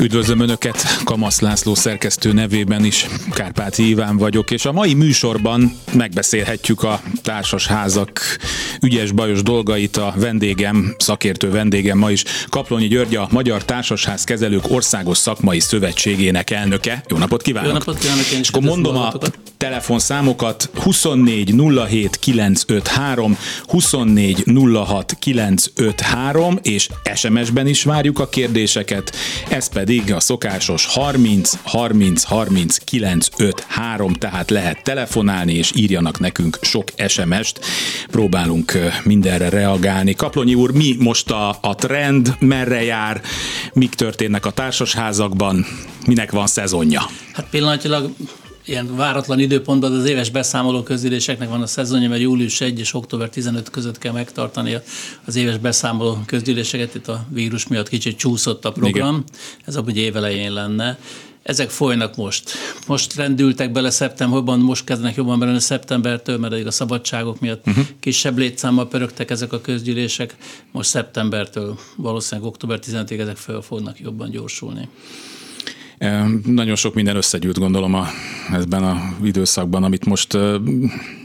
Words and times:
Üdvözlöm 0.00 0.40
Önöket, 0.40 1.00
Kamasz 1.04 1.40
László 1.40 1.74
szerkesztő 1.74 2.32
nevében 2.32 2.84
is, 2.84 3.06
Kárpáti 3.30 3.88
Iván 3.88 4.16
vagyok, 4.16 4.50
és 4.50 4.64
a 4.64 4.72
mai 4.72 4.94
műsorban 4.94 5.72
megbeszélhetjük 5.92 6.82
a 6.82 7.00
társasházak 7.22 8.20
ügyes-bajos 8.80 9.42
dolgait 9.42 9.96
a 9.96 10.14
vendégem, 10.16 10.94
szakértő 10.98 11.50
vendégem 11.50 11.98
ma 11.98 12.10
is, 12.10 12.24
Kaplonyi 12.48 12.86
György, 12.86 13.16
a 13.16 13.28
Magyar 13.30 13.64
Társasház 13.64 14.24
Kezelők 14.24 14.70
Országos 14.70 15.18
Szakmai 15.18 15.60
Szövetségének 15.60 16.50
elnöke. 16.50 17.04
Jó 17.08 17.16
napot 17.16 17.42
kívánok! 17.42 17.68
Jó 17.68 17.78
napot 17.78 17.98
kívánok! 17.98 18.30
Én 18.32 18.38
és 18.38 18.48
akkor 18.48 18.62
mondom 18.62 18.96
a 18.96 19.12
telefonszámokat 19.56 20.70
24 20.74 21.54
07 21.88 22.16
953, 22.16 23.38
24 23.66 24.44
06 24.86 25.16
953, 25.18 26.58
és 26.62 26.88
SMS-ben 27.14 27.66
is 27.66 27.82
várjuk 27.82 28.18
a 28.18 28.28
kérdéseket, 28.28 29.16
ez 29.48 29.68
pedig 29.68 29.86
a 29.88 30.20
szokásos 30.20 30.86
30 30.86 31.52
30 31.62 32.22
30 32.22 32.76
953, 32.76 34.12
tehát 34.12 34.50
lehet 34.50 34.82
telefonálni, 34.82 35.54
és 35.54 35.72
írjanak 35.74 36.18
nekünk 36.18 36.58
sok 36.60 36.88
SMS-t, 37.08 37.60
próbálunk 38.10 38.72
mindenre 39.04 39.48
reagálni. 39.48 40.14
Kaplonyi 40.14 40.54
úr, 40.54 40.72
mi 40.72 40.96
most 40.98 41.30
a, 41.30 41.58
a 41.60 41.74
trend, 41.74 42.34
merre 42.38 42.82
jár, 42.82 43.22
mik 43.72 43.94
történnek 43.94 44.46
a 44.46 44.50
társasházakban, 44.50 45.66
minek 46.06 46.30
van 46.30 46.46
szezonja? 46.46 47.02
Hát 47.32 47.46
pillanatilag 47.50 48.10
ilyen 48.68 48.96
váratlan 48.96 49.38
időpontban 49.38 49.92
az 49.92 50.04
éves 50.04 50.30
beszámoló 50.30 50.82
közgyűléseknek 50.82 51.48
van 51.48 51.62
a 51.62 51.66
szezonja, 51.66 52.08
mert 52.08 52.20
július 52.20 52.60
1 52.60 52.78
és 52.78 52.94
október 52.94 53.28
15 53.28 53.70
között 53.70 53.98
kell 53.98 54.12
megtartani 54.12 54.76
az 55.24 55.36
éves 55.36 55.58
beszámoló 55.58 56.18
közgyűléseket. 56.26 56.94
Itt 56.94 57.08
a 57.08 57.24
vírus 57.28 57.66
miatt 57.66 57.88
kicsit 57.88 58.18
csúszott 58.18 58.64
a 58.64 58.72
program. 58.72 59.14
Igen. 59.14 59.24
Ez 59.64 59.76
amúgy 59.76 59.96
évelején 59.96 60.52
lenne. 60.52 60.98
Ezek 61.42 61.70
folynak 61.70 62.16
most. 62.16 62.50
Most 62.86 63.14
rendültek 63.14 63.72
bele 63.72 63.90
szeptemberben, 63.90 64.58
most 64.58 64.84
kezdenek 64.84 65.14
jobban 65.14 65.38
bele 65.38 65.58
szeptembertől, 65.58 66.38
mert 66.38 66.66
a 66.66 66.70
szabadságok 66.70 67.40
miatt 67.40 67.66
uh-huh. 67.66 67.84
kisebb 68.00 68.38
létszámmal 68.38 68.88
pörögtek 68.88 69.30
ezek 69.30 69.52
a 69.52 69.60
közgyűlések. 69.60 70.36
Most 70.72 70.88
szeptembertől, 70.88 71.78
valószínűleg 71.96 72.50
október 72.50 72.78
15-ig 72.86 73.18
ezek 73.18 73.36
föl 73.36 73.62
fognak 73.62 74.00
jobban 74.00 74.30
gyorsulni. 74.30 74.88
Nagyon 76.44 76.76
sok 76.76 76.94
minden 76.94 77.16
összegyűlt, 77.16 77.58
gondolom 77.58 77.94
a, 77.94 78.06
ebben 78.52 78.82
a 78.82 79.16
időszakban, 79.24 79.84
amit 79.84 80.04
most 80.04 80.38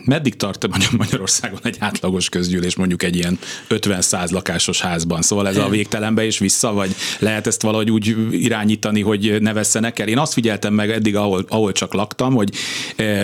meddig 0.06 0.36
tart 0.36 0.68
Magyarországon 0.98 1.60
egy 1.64 1.76
átlagos 1.80 2.30
közgyűlés 2.30 2.76
mondjuk 2.76 3.04
egy 3.04 3.16
ilyen 3.16 3.40
50-100 3.70 4.32
lakásos 4.32 4.82
házban? 4.82 5.22
Szóval 5.22 5.48
ez 5.48 5.58
a 5.58 5.70
végtelenbe 5.70 6.26
is 6.26 6.38
vissza, 6.38 6.74
vagy 6.74 6.96
lehet 7.20 7.48
ezt 7.48 7.62
valahogy 7.62 7.92
úgy 7.92 8.16
irányítani, 8.32 9.02
hogy 9.02 9.42
ne 9.42 9.54
vesszenek 9.54 10.00
el? 10.00 10.08
Én 10.08 10.18
azt 10.18 10.34
figyeltem 10.34 10.74
meg 10.74 10.92
eddig, 10.92 11.16
ahol, 11.16 11.46
ahol 11.48 11.72
csak 11.72 11.94
laktam, 11.94 12.34
hogy 12.34 12.50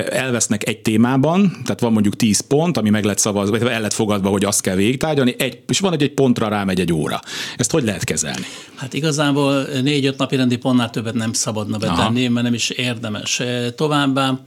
elvesznek 0.10 0.68
egy 0.68 0.80
témában, 0.80 1.52
tehát 1.64 1.80
van 1.80 1.92
mondjuk 1.92 2.16
10 2.16 2.40
pont, 2.40 2.78
ami 2.78 2.90
meg 2.90 3.04
lett 3.04 3.18
szavazva, 3.18 3.58
vagy 3.60 3.68
el 3.68 3.82
lett 3.82 3.94
fogadva, 3.94 4.30
hogy 4.30 4.46
azt 4.46 4.62
kell 4.62 4.76
végtárgyalni, 4.76 5.36
egy, 5.38 5.60
és 5.68 5.80
van, 5.80 5.92
hogy 5.92 6.04
egy 6.04 6.14
pontra 6.14 6.48
rámegy 6.48 6.80
egy 6.80 6.94
óra. 6.94 7.20
Ezt 7.58 7.72
hogy 7.72 7.84
lehet 7.84 8.04
kezelni? 8.04 8.46
Hát 8.76 8.94
igazából 8.94 9.68
négy-öt 9.82 10.18
napi 10.18 10.36
rendi 10.36 10.56
pontnál 10.56 10.90
többet 10.90 11.14
nem 11.14 11.34
szabadna 11.40 11.78
betenni, 11.78 12.24
Aha. 12.24 12.34
mert 12.34 12.46
nem 12.46 12.54
is 12.54 12.70
érdemes. 12.70 13.42
Továbbá 13.76 14.40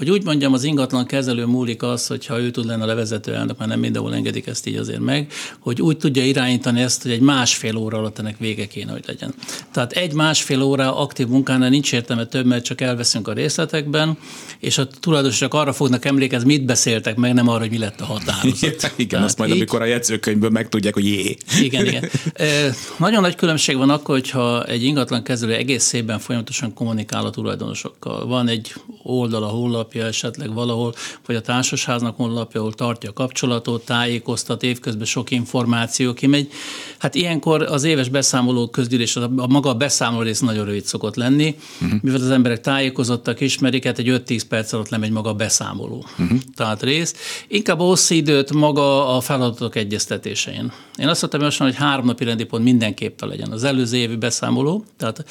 hogy 0.00 0.10
úgy 0.10 0.24
mondjam, 0.24 0.52
az 0.52 0.64
ingatlan 0.64 1.06
kezelő 1.06 1.44
múlik 1.44 1.82
az, 1.82 2.06
hogyha 2.06 2.40
ő 2.40 2.50
tud 2.50 2.66
lenni 2.66 2.82
a 2.82 2.86
levezető 2.86 3.34
elnök, 3.34 3.58
mert 3.58 3.70
nem 3.70 3.80
mindenhol 3.80 4.14
engedik 4.14 4.46
ezt 4.46 4.66
így 4.66 4.76
azért 4.76 5.00
meg, 5.00 5.32
hogy 5.58 5.82
úgy 5.82 5.96
tudja 5.96 6.24
irányítani 6.24 6.80
ezt, 6.80 7.02
hogy 7.02 7.10
egy 7.10 7.20
másfél 7.20 7.76
óra 7.76 7.98
alatt 7.98 8.18
ennek 8.18 8.38
vége 8.38 8.66
kéne, 8.66 8.92
hogy 8.92 9.04
legyen. 9.06 9.34
Tehát 9.72 9.92
egy 9.92 10.12
másfél 10.12 10.62
óra 10.62 10.96
aktív 10.96 11.26
munkánál 11.26 11.68
nincs 11.68 11.92
értelme 11.92 12.26
több, 12.26 12.46
mert 12.46 12.64
csak 12.64 12.80
elveszünk 12.80 13.28
a 13.28 13.32
részletekben, 13.32 14.18
és 14.58 14.78
a 14.78 14.86
tulajdonosok 15.00 15.54
arra 15.54 15.72
fognak 15.72 16.04
emlékezni, 16.04 16.46
mit 16.46 16.64
beszéltek 16.64 17.16
meg, 17.16 17.34
nem 17.34 17.48
arra, 17.48 17.60
hogy 17.60 17.70
mi 17.70 17.78
lett 17.78 18.00
a 18.00 18.04
határozat. 18.04 18.92
igen, 18.96 19.08
Tehát 19.08 19.24
azt 19.24 19.38
majd, 19.38 19.50
így... 19.50 19.56
amikor 19.56 19.82
a 19.82 19.84
jegyzőkönyvből 19.84 20.50
megtudják, 20.50 20.94
hogy 20.94 21.04
jé. 21.04 21.36
Igen, 21.60 21.86
igen. 21.86 22.04
E, 22.34 22.74
nagyon 22.96 23.20
nagy 23.20 23.34
különbség 23.34 23.76
van 23.76 23.90
akkor, 23.90 24.14
hogyha 24.14 24.64
egy 24.64 24.82
ingatlan 24.82 25.22
kezelő 25.22 25.54
egész 25.54 25.92
évben 25.92 26.18
folyamatosan 26.18 26.74
kommunikál 26.74 27.26
a 27.26 27.30
tulajdonosokkal. 27.30 28.26
Van 28.26 28.48
egy 28.48 28.74
oldal, 29.02 29.42
a 29.42 29.46
honlap, 29.46 29.89
honlapja 29.92 30.04
esetleg 30.04 30.54
valahol, 30.54 30.94
vagy 31.26 31.36
a 31.36 31.40
társasháznak 31.40 32.16
honlapja, 32.16 32.60
ahol 32.60 32.72
tartja 32.72 33.10
a 33.10 33.12
kapcsolatot, 33.12 33.84
tájékoztat, 33.84 34.62
évközben 34.62 35.06
sok 35.06 35.30
információ 35.30 36.12
kimegy. 36.12 36.50
Hát 36.98 37.14
ilyenkor 37.14 37.62
az 37.62 37.84
éves 37.84 38.08
beszámoló 38.08 38.68
közgyűlés, 38.68 39.16
a 39.16 39.28
maga 39.28 39.68
a 39.68 39.74
beszámoló 39.74 40.22
rész 40.22 40.40
nagyon 40.40 40.64
rövid 40.64 40.84
szokott 40.84 41.16
lenni, 41.16 41.56
uh-huh. 41.80 42.00
mivel 42.02 42.20
az 42.20 42.30
emberek 42.30 42.60
tájékozottak, 42.60 43.40
ismerik, 43.40 43.84
hát 43.84 43.98
egy 43.98 44.22
5-10 44.26 44.42
perc 44.48 44.72
alatt 44.72 44.88
lemegy 44.88 45.10
maga 45.10 45.28
a 45.28 45.34
beszámoló. 45.34 46.04
Uh-huh. 46.18 46.38
Tehát 46.56 46.82
rész. 46.82 47.14
Inkább 47.48 47.78
hosszú 47.78 48.14
időt 48.14 48.52
maga 48.52 49.16
a 49.16 49.20
feladatok 49.20 49.76
egyeztetésein. 49.76 50.72
Én 50.98 51.08
azt 51.08 51.20
mondtam, 51.20 51.66
hogy 51.66 51.76
három 51.76 52.04
napi 52.04 52.24
rendi 52.24 52.44
pont 52.44 52.64
mindenképpen 52.64 53.28
legyen. 53.28 53.52
Az 53.52 53.64
előző 53.64 53.96
évi 53.96 54.16
beszámoló, 54.16 54.84
tehát 54.98 55.24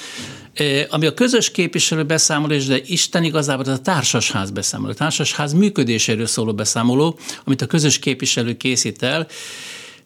ami 0.89 1.05
a 1.05 1.13
közös 1.13 1.51
képviselő 1.51 2.03
beszámolás, 2.03 2.65
de 2.65 2.79
Isten 2.85 3.23
igazából 3.23 3.65
ez 3.65 3.77
a 3.77 3.81
társasház 3.81 4.48
beszámoló, 4.51 4.91
a 4.91 4.95
társasház 4.95 5.53
működéséről 5.53 6.25
szóló 6.25 6.53
beszámoló, 6.53 7.17
amit 7.43 7.61
a 7.61 7.65
közös 7.65 7.99
képviselő 7.99 8.57
készít 8.57 9.03
el, 9.03 9.27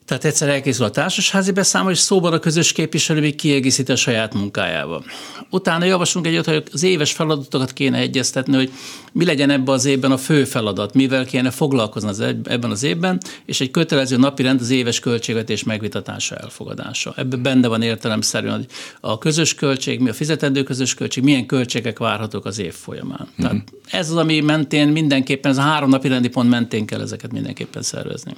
tehát 0.06 0.26
egyszer 0.26 0.50
elkészül 0.50 0.86
a 0.86 0.90
társasházi 0.90 1.52
beszámoló, 1.52 1.92
és 1.92 2.00
szóban 2.00 2.34
a 2.34 2.40
közös 2.40 2.72
képviselő 2.72 3.20
még 3.20 3.36
kiegészíti 3.36 3.92
a 3.92 3.96
saját 3.96 4.34
munkájával. 4.34 5.04
Utána 5.50 5.86
javaslunk 5.86 6.28
egyet, 6.28 6.46
hogy 6.46 6.64
az 6.72 6.84
éves 6.84 7.12
feladatokat 7.12 7.74
kéne 7.74 7.98
egyeztetni, 7.98 8.56
hogy 8.56 8.72
mi 9.12 9.26
legyen 9.26 9.50
ebben 9.50 9.74
az 9.74 9.86
évben 9.86 10.12
a 10.12 10.18
fő 10.18 10.44
feladat, 10.44 10.94
mivel 10.94 11.26
kéne 11.26 11.50
foglalkozni 11.50 12.10
az 12.10 12.20
ebben 12.44 12.72
az 12.72 12.84
évben, 12.84 13.22
és 13.46 13.62
egy 13.62 13.72
kötelező 13.72 14.18
napi 14.18 14.44
rend 14.44 14.62
az 14.62 14.70
éves 14.70 15.00
költségvetés 15.00 15.64
megvitatása, 15.64 16.36
elfogadása. 16.36 17.14
Ebben 17.18 17.42
benne 17.42 17.68
van 17.68 17.82
értelemszerűen 17.82 18.56
hogy 18.56 18.66
a 19.00 19.18
közös 19.18 19.56
költség, 19.56 20.00
mi 20.00 20.10
a 20.10 20.14
fizetendő 20.14 20.64
közös 20.64 20.94
költség, 20.94 21.24
milyen 21.24 21.46
költségek 21.46 22.00
várhatók 22.00 22.46
az 22.46 22.60
év 22.60 22.74
folyamán. 22.74 23.28
Mm-hmm. 23.32 23.50
Tehát 23.50 23.74
ez 23.90 24.10
az, 24.10 24.16
ami 24.16 24.40
mentén 24.40 24.88
mindenképpen, 24.88 25.52
ez 25.52 25.58
a 25.58 25.62
három 25.62 25.90
napi 25.90 26.08
rendi 26.08 26.28
pont 26.28 26.50
mentén 26.50 26.86
kell 26.86 27.02
ezeket 27.02 27.32
mindenképpen 27.32 27.82
szervezni 27.82 28.34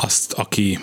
azt, 0.00 0.32
aki 0.32 0.78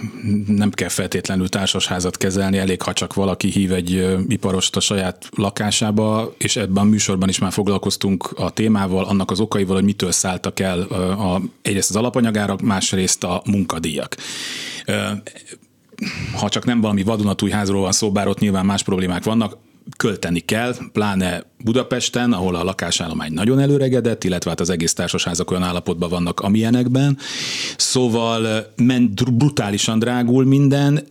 nem 0.48 0.70
kell 0.70 0.90
feltétlenül 0.90 1.50
társasházat 1.50 2.18
kezelni, 2.18 2.58
elég, 2.58 2.82
ha 2.82 2.94
csak 2.94 3.14
valaki 3.14 3.48
hív 3.48 3.72
egy 3.74 4.18
iparost 4.28 4.76
a 4.76 4.80
saját 4.80 5.30
lakásába, 5.36 6.34
és 6.38 6.56
ebben 6.56 6.84
a 6.84 6.90
műsorban 6.90 7.30
is 7.30 7.40
már 7.40 7.52
foglalkoztunk 7.52 8.32
a 8.36 8.50
témával, 8.50 9.04
annak 9.06 9.32
az 9.32 9.40
okaival, 9.40 9.76
hogy 9.76 9.84
mitől 9.84 10.12
szálltak 10.12 10.60
el 10.60 10.82
a, 10.82 11.42
egyrészt 11.62 11.90
az 11.90 11.96
alapanyagárak, 11.96 12.62
másrészt 12.62 13.24
a 13.24 13.42
munkadíjak. 13.46 14.16
Ha 16.36 16.50
csak 16.50 16.66
nem 16.66 16.82
valami 16.82 17.04
vadonatúj 17.04 17.50
házról 17.50 17.82
van 17.82 17.92
szó, 17.92 18.12
bár 18.12 18.28
ott 18.28 18.40
nyilván 18.40 18.66
más 18.66 18.84
problémák 18.84 19.24
vannak, 19.24 19.58
költeni 19.98 20.40
kell, 20.40 20.76
pláne 20.92 21.44
Budapesten, 21.64 22.34
ahol 22.34 22.56
a 22.56 22.64
lakásállomány 22.64 23.34
nagyon 23.34 23.60
előregedett, 23.60 24.24
illetve 24.24 24.50
hát 24.50 24.60
az 24.60 24.70
egész 24.70 24.94
társasházak 24.94 25.52
olyan 25.52 25.64
állapotban 25.64 26.10
vannak, 26.10 26.40
amilyenekben. 26.40 27.18
Szóval 27.78 28.66
ment 28.76 29.36
brutálisan 29.38 30.00
drágul 30.00 30.46
minden, 30.46 31.06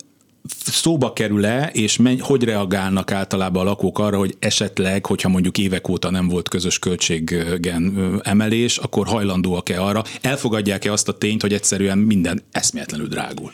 szóba 0.65 1.13
kerül-e, 1.13 1.69
és 1.73 1.97
menny, 1.97 2.19
hogy 2.19 2.43
reagálnak 2.43 3.11
általában 3.11 3.61
a 3.61 3.69
lakók 3.69 3.99
arra, 3.99 4.17
hogy 4.17 4.35
esetleg, 4.39 5.05
hogyha 5.05 5.29
mondjuk 5.29 5.57
évek 5.57 5.87
óta 5.87 6.09
nem 6.09 6.27
volt 6.27 6.49
közös 6.49 6.79
költségen 6.79 8.19
emelés, 8.23 8.77
akkor 8.77 9.07
hajlandóak-e 9.07 9.81
arra, 9.81 10.03
elfogadják-e 10.21 10.91
azt 10.91 11.07
a 11.07 11.17
tényt, 11.17 11.41
hogy 11.41 11.53
egyszerűen 11.53 11.97
minden 11.97 12.41
eszméletlenül 12.51 13.07
drágul? 13.07 13.51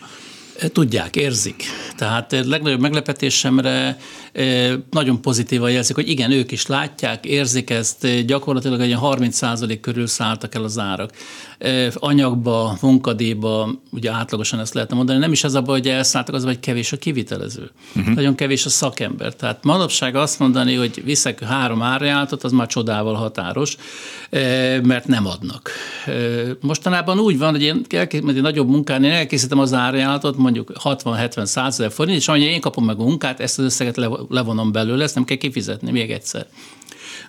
Tudják, 0.68 1.16
érzik. 1.16 1.64
Tehát 1.96 2.32
legnagyobb 2.46 2.80
meglepetésemre 2.80 3.98
nagyon 4.90 5.22
pozitívan 5.22 5.72
jelzik, 5.72 5.96
hogy 5.96 6.10
igen, 6.10 6.32
ők 6.32 6.52
is 6.52 6.66
látják, 6.66 7.26
érzik 7.26 7.70
ezt, 7.70 8.26
gyakorlatilag 8.26 8.82
egy 8.82 8.98
30% 9.02 9.78
körül 9.82 10.08
szálltak 10.08 10.56
el 10.56 10.64
az 10.64 10.78
árak. 10.78 11.12
Anyagba, 11.94 12.78
munkadéba, 12.82 13.70
ugye 13.92 14.12
átlagosan 14.12 14.60
ezt 14.60 14.74
lehetne 14.74 14.96
mondani, 14.96 15.20
nem 15.20 15.32
is 15.32 15.44
az 15.44 15.54
a 15.54 15.62
baj, 15.62 15.80
hogy 15.80 15.88
elszálltak, 15.88 16.36
az 16.36 16.44
vagy 16.44 16.60
kevés 16.60 16.92
a 16.92 16.98
kivitelező. 16.98 17.72
Uh-huh. 17.96 18.16
Nagyon 18.16 18.36
kevés 18.36 18.66
a 18.66 18.70
szakember. 18.70 19.36
Tehát 19.36 19.64
manapság 19.64 20.16
azt 20.16 20.40
mondani, 20.40 20.76
hogy 20.76 21.04
viszek 21.04 21.44
három 21.44 21.82
árajánlatot, 21.82 22.44
az 22.44 22.52
már 22.52 22.68
csodával 22.68 23.14
határos, 23.14 23.78
mert 24.84 25.08
nem 25.08 25.26
adnak. 25.28 25.72
Mostanában 26.62 27.20
úgy 27.20 27.38
van, 27.38 27.52
hogy 27.52 27.64
én 27.64 27.86
egy 27.90 28.42
nagyobb 28.42 28.70
munkán, 28.70 29.04
én 29.04 29.12
elkészítem 29.12 29.60
az 29.60 29.74
árajánlatot, 29.74 30.38
mondjuk 30.38 30.72
60-70 30.84 31.46
százezer 31.46 31.92
forint, 31.92 32.18
és 32.18 32.28
amennyi 32.28 32.44
én 32.44 32.62
kapom 32.62 32.86
meg 32.86 33.00
a 33.00 33.04
munkát, 33.04 33.40
ezt 33.40 33.60
az 33.60 33.66
összeget 33.66 34.10
levonom 34.30 34.72
belőle, 34.72 35.04
ezt 35.04 35.16
nem 35.16 35.24
kell 35.24 35.38
kifizetni 35.38 35.92
még 35.92 36.12
egyszer. 36.12 36.48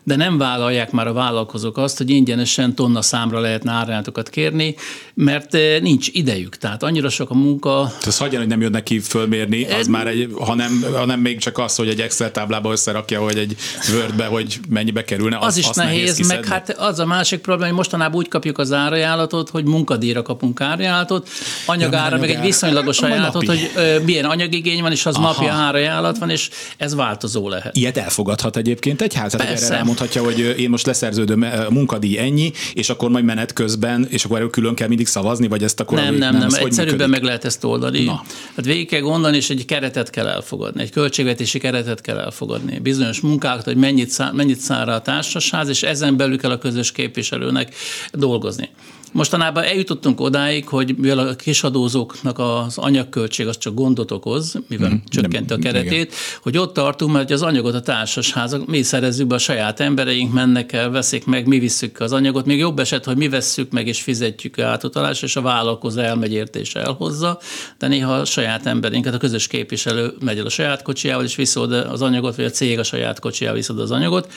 De 0.05 0.17
nem 0.17 0.39
vállalják 0.39 0.91
már 0.91 1.07
a 1.07 1.13
vállalkozók 1.13 1.77
azt, 1.79 1.99
hogy 1.99 2.11
ingyenesen 2.11 2.75
tonna 2.75 3.03
számra 3.03 3.41
lehetne 3.41 3.73
árajánlatokat 3.73 4.29
kérni, 4.29 4.75
mert 5.15 5.53
nincs 5.81 6.09
idejük. 6.13 6.57
Tehát 6.57 6.83
annyira 6.83 7.09
sok 7.09 7.31
a 7.31 7.35
munka. 7.35 7.93
Ez 8.07 8.19
hagyjan, 8.19 8.41
hogy 8.41 8.51
nem 8.51 8.61
jön 8.61 8.71
neki 8.71 8.99
fölmérni, 8.99 9.65
az 9.65 9.87
már 9.87 10.07
egy, 10.07 10.35
hanem, 10.39 10.85
hanem 10.95 11.21
még 11.21 11.39
csak 11.39 11.59
az, 11.59 11.77
hogy 11.77 11.89
egy 11.89 12.01
Excel 12.01 12.31
táblába 12.31 12.73
összerakja, 12.73 13.21
hogy 13.21 13.37
egy 13.37 13.57
Wordbe, 13.95 14.25
hogy 14.25 14.61
mennyibe 14.69 15.05
kerülne. 15.05 15.39
Az, 15.39 15.47
az 15.47 15.57
is 15.57 15.69
nehéz, 15.69 16.11
nehéz 16.11 16.29
meg 16.29 16.45
hát 16.45 16.71
az 16.71 16.99
a 16.99 17.07
másik 17.07 17.41
probléma, 17.41 17.67
hogy 17.67 17.77
mostanában 17.77 18.17
úgy 18.17 18.29
kapjuk 18.29 18.59
az 18.59 18.73
árajánlatot, 18.73 19.51
hogy 19.51 19.65
munkadíjra 19.65 20.23
kapunk 20.23 20.61
árajánlatot, 20.61 21.29
anyagára, 21.67 22.15
ja, 22.15 22.21
meg 22.21 22.31
egy 22.31 22.41
viszonylagos 22.41 23.01
ajánlatot, 23.01 23.47
hogy 23.47 23.71
milyen 24.05 24.25
anyagigény 24.25 24.81
van, 24.81 24.93
és 24.93 25.07
az 25.07 25.15
Aha. 25.15 25.27
napi 25.27 25.47
árajánlat 25.47 26.19
van, 26.19 26.31
és 26.31 26.51
ez 26.77 26.95
változó 26.95 27.49
lehet. 27.49 27.77
Ilyet 27.77 27.97
elfogadhat 27.97 28.57
egyébként 28.57 29.03
egy 29.03 29.15
ház? 29.15 29.35
Erre 29.35 29.57
elmondhatja, 29.93 30.23
hogy 30.23 30.61
én 30.61 30.71
most 30.71 30.87
leszerződöm 30.87 31.45
munkadíj 31.71 32.19
ennyi, 32.19 32.53
és 32.75 32.89
akkor 32.91 33.11
majd 33.11 33.25
menet 33.25 33.53
közben, 33.53 34.07
és 34.11 34.25
akkor 34.25 34.37
erről 34.37 34.51
külön 34.51 34.75
kell 34.75 34.89
mindig 34.89 35.07
szavazni, 35.07 35.49
vagy 35.49 35.63
ezt 35.63 35.81
akkor 35.81 35.99
nem, 35.99 36.15
nem, 36.15 36.37
nem, 36.37 36.49
nem. 36.49 36.65
egyszerűbben 36.65 37.11
meg 37.11 37.23
lehet 37.23 37.45
ezt 37.45 37.65
oldani. 37.65 38.05
Na. 38.05 38.23
Hát 38.57 38.65
végig 38.65 38.89
kell 38.89 39.01
gondolni, 39.01 39.37
és 39.37 39.51
egy 39.51 39.65
keretet 39.65 40.11
kell 40.11 40.27
elfogadni, 40.27 40.83
egy 40.83 40.91
költségvetési 40.91 41.59
keretet 41.59 42.01
kell 42.01 42.19
elfogadni. 42.19 42.79
Bizonyos 42.79 43.21
munkákat, 43.21 43.65
hogy 43.65 43.77
mennyit, 43.77 44.09
szá, 44.09 44.31
mennyit 44.31 44.59
száll 44.59 44.85
rá 44.85 44.95
a 44.95 45.03
társasház, 45.03 45.69
és 45.69 45.83
ezen 45.83 46.17
belül 46.17 46.39
kell 46.39 46.51
a 46.51 46.59
közös 46.59 46.93
képviselőnek 46.93 47.75
dolgozni. 48.13 48.69
Mostanában 49.13 49.63
eljutottunk 49.63 50.21
odáig, 50.21 50.69
hogy 50.69 50.95
mivel 50.97 51.19
a 51.19 51.35
kisadózóknak 51.35 52.39
az 52.39 52.79
anyagköltség 52.79 53.47
az 53.47 53.59
csak 53.59 53.75
gondot 53.75 54.11
okoz, 54.11 54.59
mivel 54.69 54.91
mm, 54.91 54.97
csökkenti 55.09 55.53
a 55.53 55.57
keretét, 55.57 55.91
igen. 55.91 56.09
hogy 56.43 56.59
ott 56.59 56.75
tartunk, 56.75 57.13
mert 57.13 57.31
az 57.31 57.43
anyagot 57.43 57.75
a 57.75 57.81
társasházak, 57.81 58.67
mi 58.67 58.83
szerezzük 58.83 59.27
be 59.27 59.35
a 59.35 59.39
saját 59.39 59.81
embereink, 59.81 60.33
mennek 60.33 60.73
el, 60.73 60.91
veszik 60.91 61.25
meg, 61.25 61.47
mi 61.47 61.59
visszük 61.59 62.01
az 62.01 62.13
anyagot. 62.13 62.47
Még 62.47 62.59
jobb 62.59 62.79
eset, 62.79 63.05
hogy 63.05 63.17
mi 63.17 63.29
vesszük 63.29 63.73
meg 63.73 63.87
és 63.87 64.03
fizetjük 64.03 64.59
átutalás, 64.59 65.23
és 65.23 65.37
a 65.37 65.41
vállalkozó 65.41 66.01
elmegy 66.01 66.33
értése 66.33 66.81
elhozza, 66.81 67.39
de 67.79 67.89
néha 67.89 68.13
a 68.13 68.25
saját 68.25 68.67
embereinket, 68.67 69.15
a 69.15 69.19
közös 69.19 69.47
képviselő 69.47 70.15
megy 70.21 70.39
el 70.39 70.47
a 70.47 70.51
saját 70.51 70.83
kocsijával, 70.83 71.25
és 71.25 71.35
viszi 71.35 71.61
az 71.91 72.03
anyagot, 72.03 72.37
vagy 72.37 72.45
a 72.45 72.51
cég 72.51 72.79
a 72.79 72.83
saját 72.83 73.21
kocsijával 73.21 73.59
viszi 73.59 73.73
az 73.77 73.91
anyagot 73.91 74.33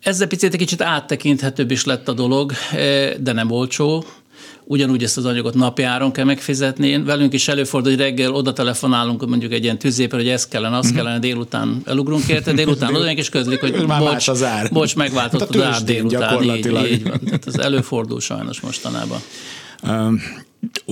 ezzel 0.00 0.26
picit 0.26 0.52
egy 0.52 0.58
kicsit 0.58 0.82
áttekinthetőbb 0.82 1.70
is 1.70 1.84
lett 1.84 2.08
a 2.08 2.12
dolog, 2.12 2.52
eh, 2.72 3.12
de 3.20 3.32
nem 3.32 3.50
olcsó. 3.50 4.04
Ugyanúgy 4.68 5.02
ezt 5.02 5.16
az 5.16 5.24
anyagot 5.24 5.54
napjáron 5.54 6.12
kell 6.12 6.24
megfizetni. 6.24 7.02
Velünk 7.02 7.32
is 7.32 7.48
előfordul, 7.48 7.90
hogy 7.90 8.00
reggel 8.00 8.34
oda 8.34 8.52
telefonálunk 8.52 9.26
mondjuk 9.28 9.52
egy 9.52 9.62
ilyen 9.64 9.78
tüzéper, 9.78 10.18
hogy 10.18 10.28
ez 10.28 10.48
kellene, 10.48 10.76
az 10.76 10.86
mhm. 10.86 10.96
kellene, 10.96 11.18
délután 11.18 11.82
elugrunk 11.84 12.28
érte, 12.28 12.52
délután 12.52 12.94
oda 12.96 13.12
és 13.12 13.28
közlik, 13.28 13.60
hogy 13.60 13.86
bocs, 13.86 14.28
az 14.28 14.42
ár. 14.42 14.70
bocs 14.72 14.96
megváltott 14.96 15.54
az 15.54 15.62
ár 15.62 15.82
délután. 15.82 16.42
Így, 16.42 16.66
így 16.90 17.02
van. 17.02 17.20
Tehát 17.24 17.46
ez 17.46 17.54
előfordul 17.54 18.20
sajnos 18.20 18.60
mostanában. 18.60 19.20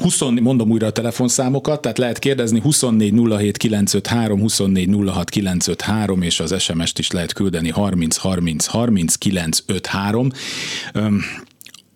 20, 0.02 0.20
mondom 0.20 0.70
újra 0.70 0.86
a 0.86 0.90
telefonszámokat, 0.90 1.80
tehát 1.80 1.98
lehet 1.98 2.18
kérdezni 2.18 2.60
24 2.60 3.12
07 3.38 3.56
953, 3.56 4.40
24 4.40 4.88
06 5.06 5.30
953, 5.30 6.22
és 6.22 6.40
az 6.40 6.62
SMS-t 6.62 6.98
is 6.98 7.10
lehet 7.10 7.32
küldeni 7.32 7.70
30 7.70 8.16
30 8.16 8.66
30 8.66 9.14
953. 9.14 10.28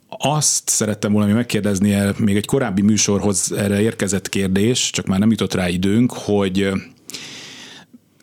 Azt 0.09 0.69
szerettem 0.69 1.12
volna 1.12 1.35
megkérdezni, 1.35 1.97
még 2.17 2.37
egy 2.37 2.47
korábbi 2.47 2.82
műsorhoz 2.82 3.53
erre 3.53 3.81
érkezett 3.81 4.29
kérdés, 4.29 4.91
csak 4.91 5.06
már 5.06 5.19
nem 5.19 5.31
jutott 5.31 5.55
rá 5.55 5.69
időnk, 5.69 6.12
hogy 6.12 6.71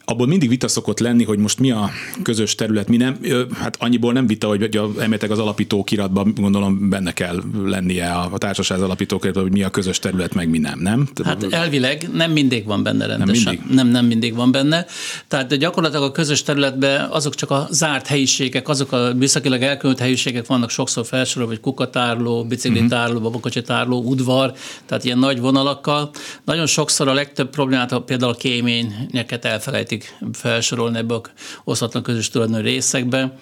abból 0.06 0.28
mindig 0.28 0.50
vita 0.50 0.68
szokott 0.68 1.00
lenni, 1.00 1.24
hogy 1.24 1.38
most 1.38 1.60
mi 1.60 1.72
a 1.72 1.90
közös 2.24 2.56
terület, 2.56 2.88
mi 2.88 2.98
nem, 2.98 3.20
hát 3.54 3.78
annyiból 3.80 4.14
nem 4.14 4.28
vita, 4.28 4.48
hogy 4.48 4.80
emetek 5.00 5.32
az 5.32 5.40
alapító 5.40 5.84
kiratban 5.84 6.34
gondolom 6.36 6.90
benne 6.90 7.12
kell 7.12 7.44
lennie 7.64 8.12
a, 8.12 8.30
a 8.32 8.38
társaság 8.38 8.82
alapító 8.82 9.20
kiratban, 9.20 9.44
hogy 9.44 9.52
mi 9.52 9.64
a 9.64 9.70
közös 9.70 10.00
terület, 10.00 10.34
meg 10.34 10.50
mi 10.50 10.58
nem, 10.58 10.80
nem? 10.80 11.10
Hát 11.24 11.54
elvileg 11.54 12.10
nem 12.14 12.32
mindig 12.32 12.66
van 12.66 12.84
benne 12.84 13.06
rendesen. 13.06 13.44
Nem 13.44 13.54
mindig, 13.54 13.76
nem, 13.76 13.88
nem 13.88 14.06
mindig 14.06 14.36
van 14.36 14.52
benne. 14.52 14.86
Tehát 15.28 15.58
gyakorlatilag 15.58 16.04
a 16.04 16.12
közös 16.12 16.44
területben 16.44 17.10
azok 17.10 17.36
csak 17.36 17.52
a 17.52 17.68
zárt 17.72 18.08
helyiségek, 18.08 18.70
azok 18.70 18.92
a 18.92 19.14
műszakilag 19.14 19.62
elkülönült 19.62 20.02
helyiségek 20.02 20.46
vannak 20.46 20.70
sokszor 20.70 21.06
felsorolva, 21.06 21.54
vagy 21.54 21.62
kukatárló, 21.62 22.46
biciklitárló, 22.46 23.18
uh-huh. 23.18 24.06
udvar, 24.06 24.54
tehát 24.86 25.04
ilyen 25.04 25.18
nagy 25.18 25.40
vonalakkal. 25.40 26.10
Nagyon 26.46 26.66
sokszor 26.66 27.08
a 27.08 27.14
legtöbb 27.14 27.50
problémát, 27.50 28.00
például 28.00 28.32
a 28.32 28.36
kéményeket 28.36 29.46
elfelejtik 29.46 29.95
szeretik 30.02 30.38
felsorolni 30.38 30.98
ebbe 30.98 31.14
a 31.14 31.22
osztatlan 31.64 32.04
közös 32.04 32.30
tulajdonú 32.30 32.62
részekbe. 32.62 33.38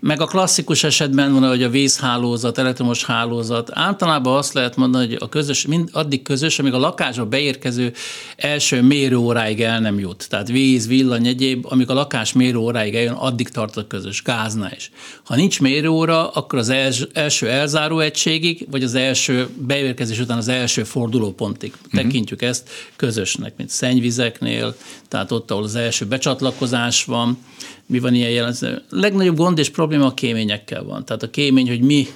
Meg 0.00 0.20
a 0.20 0.26
klasszikus 0.26 0.84
esetben 0.84 1.32
van, 1.32 1.48
hogy 1.48 1.62
a 1.62 1.68
vízhálózat, 1.68 2.58
elektromos 2.58 3.04
hálózat. 3.04 3.70
Általában 3.72 4.36
azt 4.36 4.52
lehet 4.52 4.76
mondani, 4.76 5.06
hogy 5.06 5.16
a 5.20 5.28
közös, 5.28 5.66
mind 5.66 5.88
addig 5.92 6.22
közös, 6.22 6.58
amíg 6.58 6.72
a 6.72 6.78
lakásba 6.78 7.26
beérkező 7.26 7.92
első 8.36 8.82
mérőóráig 8.82 9.62
el 9.62 9.80
nem 9.80 9.98
jut. 9.98 10.26
Tehát 10.28 10.48
víz, 10.48 10.86
villany, 10.86 11.26
egyéb, 11.26 11.66
amíg 11.68 11.90
a 11.90 11.94
lakás 11.94 12.32
mérőóráig 12.32 12.94
eljön, 12.94 13.12
addig 13.12 13.48
tart 13.48 13.76
a 13.76 13.86
közös, 13.86 14.22
gázna 14.22 14.68
is. 14.76 14.90
Ha 15.24 15.34
nincs 15.34 15.60
mérőóra, 15.60 16.28
akkor 16.28 16.58
az 16.58 16.68
első 17.12 17.48
elzáró 17.48 17.98
egységig, 17.98 18.66
vagy 18.70 18.82
az 18.82 18.94
első 18.94 19.48
beérkezés 19.58 20.18
után 20.18 20.38
az 20.38 20.48
első 20.48 20.84
fordulópontig 20.84 21.72
uh-huh. 21.76 22.00
tekintjük 22.00 22.42
ezt 22.42 22.68
közösnek, 22.96 23.56
mint 23.56 23.70
szennyvizeknél, 23.70 24.76
tehát 25.08 25.32
ott, 25.32 25.50
ahol 25.50 25.62
az 25.62 25.74
első 25.74 26.04
becsatlakozás 26.06 27.04
van, 27.04 27.38
mi 27.86 27.98
van 27.98 28.14
ilyen 28.14 28.30
jelenző. 28.30 28.82
A 28.90 28.96
legnagyobb 28.96 29.36
gond 29.36 29.58
és 29.58 29.70
probléma 29.70 30.06
a 30.06 30.14
kéményekkel 30.14 30.84
van. 30.84 31.04
Tehát 31.04 31.22
a 31.22 31.30
kémény, 31.30 31.68
hogy 31.68 31.80
mi 31.80 32.06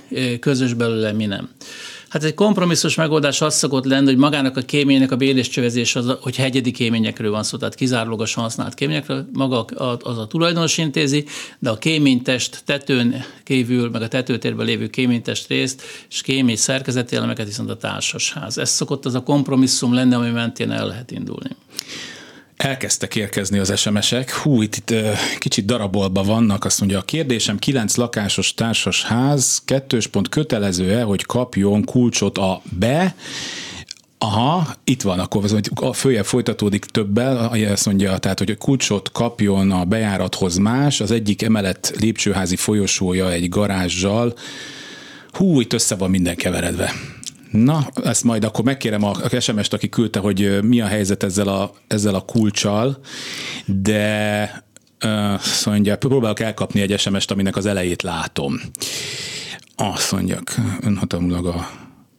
közös 0.41 0.75
belőle, 0.75 1.13
mi 1.13 1.27
nem. 1.27 1.49
Hát 2.09 2.25
egy 2.25 2.35
kompromisszus 2.35 2.95
megoldás 2.95 3.41
az 3.41 3.55
szokott 3.55 3.85
lenni, 3.85 4.07
hogy 4.07 4.17
magának 4.17 4.57
a 4.57 4.61
kéménynek 4.61 5.13
a 5.13 5.17
béléscsövezés, 5.17 5.97
az, 5.97 6.17
hogy 6.21 6.37
hegyedi 6.37 6.71
kéményekről 6.71 7.31
van 7.31 7.43
szó, 7.43 7.57
tehát 7.57 7.75
kizárólagosan 7.75 8.43
használt 8.43 8.75
kéményekről, 8.75 9.27
maga 9.33 9.65
az 10.03 10.19
a 10.19 10.27
tulajdonos 10.27 10.79
intézi, 10.79 11.25
de 11.59 11.71
a 11.71 11.79
kéménytest 11.79 12.63
tetőn 12.65 13.25
kívül, 13.45 13.91
meg 13.91 14.03
a 14.03 14.09
tetőtérben 14.09 14.67
lévő 14.67 14.89
kéménytest 14.89 15.49
részt, 15.49 15.83
és 16.11 16.23
kémény 16.23 16.57
szerkezeti 16.57 17.17
elemeket 17.17 17.47
viszont 17.47 17.71
a 17.71 17.77
társasház. 17.77 18.59
Ez 18.59 18.71
szokott 18.71 19.07
az 19.07 19.15
a 19.15 19.23
kompromisszum 19.23 19.95
lenni, 19.95 20.15
ami 20.15 20.31
mentén 20.31 20.71
el 20.71 20.87
lehet 20.87 21.11
indulni. 21.11 21.51
Elkezdtek 22.61 23.17
érkezni 23.17 23.59
az 23.59 23.79
SMS-ek. 23.79 24.31
Hú, 24.31 24.63
itt, 24.63 24.77
itt 24.77 24.95
kicsit 25.39 25.65
darabolva 25.65 26.23
vannak. 26.23 26.65
Azt 26.65 26.79
mondja, 26.79 26.99
a 26.99 27.03
kérdésem, 27.03 27.59
kilenc 27.59 27.97
lakásos 27.97 28.55
társas 28.55 29.05
ház, 29.05 29.63
kettős 29.65 30.07
pont 30.07 30.29
kötelező-e, 30.29 31.03
hogy 31.03 31.27
kapjon 31.27 31.85
kulcsot 31.85 32.39
a 32.39 32.63
be, 32.79 33.15
Aha, 34.19 34.75
itt 34.85 35.03
van, 35.03 35.19
akkor 35.19 35.65
a 35.75 35.93
följebb 35.93 36.25
folytatódik 36.25 36.85
többel, 36.85 37.51
azt 37.73 37.87
mondja, 37.87 38.19
tehát, 38.19 38.39
hogy 38.39 38.51
a 38.51 38.57
kulcsot 38.57 39.13
kapjon 39.13 39.71
a 39.71 39.85
bejárathoz 39.85 40.57
más, 40.57 41.01
az 41.01 41.11
egyik 41.11 41.43
emelet 41.43 41.93
lépcsőházi 41.99 42.57
folyosója 42.57 43.33
egy 43.33 43.49
garázsjal. 43.49 44.35
Hú, 45.31 45.61
itt 45.61 45.73
össze 45.73 45.95
van 45.95 46.11
minden 46.11 46.37
keveredve. 46.37 46.93
Na, 47.51 47.89
ezt 48.05 48.25
majd 48.25 48.45
akkor 48.45 48.65
megkérem 48.65 49.05
a, 49.05 49.11
a 49.11 49.41
SMS-t, 49.41 49.73
aki 49.73 49.89
küldte, 49.89 50.19
hogy 50.19 50.63
mi 50.63 50.81
a 50.81 50.87
helyzet 50.87 51.23
ezzel 51.23 51.49
a, 51.49 51.73
ezzel 51.87 52.15
a 52.15 52.21
kulcsal, 52.21 52.99
de 53.67 54.65
azt 54.99 55.67
mondja, 55.67 55.97
próbálok 55.97 56.41
elkapni 56.41 56.81
egy 56.81 56.99
SMS-t, 56.99 57.31
aminek 57.31 57.57
az 57.57 57.67
elejét 57.67 58.03
látom. 58.03 58.61
Azt 59.77 60.13
mondjak, 60.13 60.55
önhatalmulag 60.81 61.47
a 61.47 61.71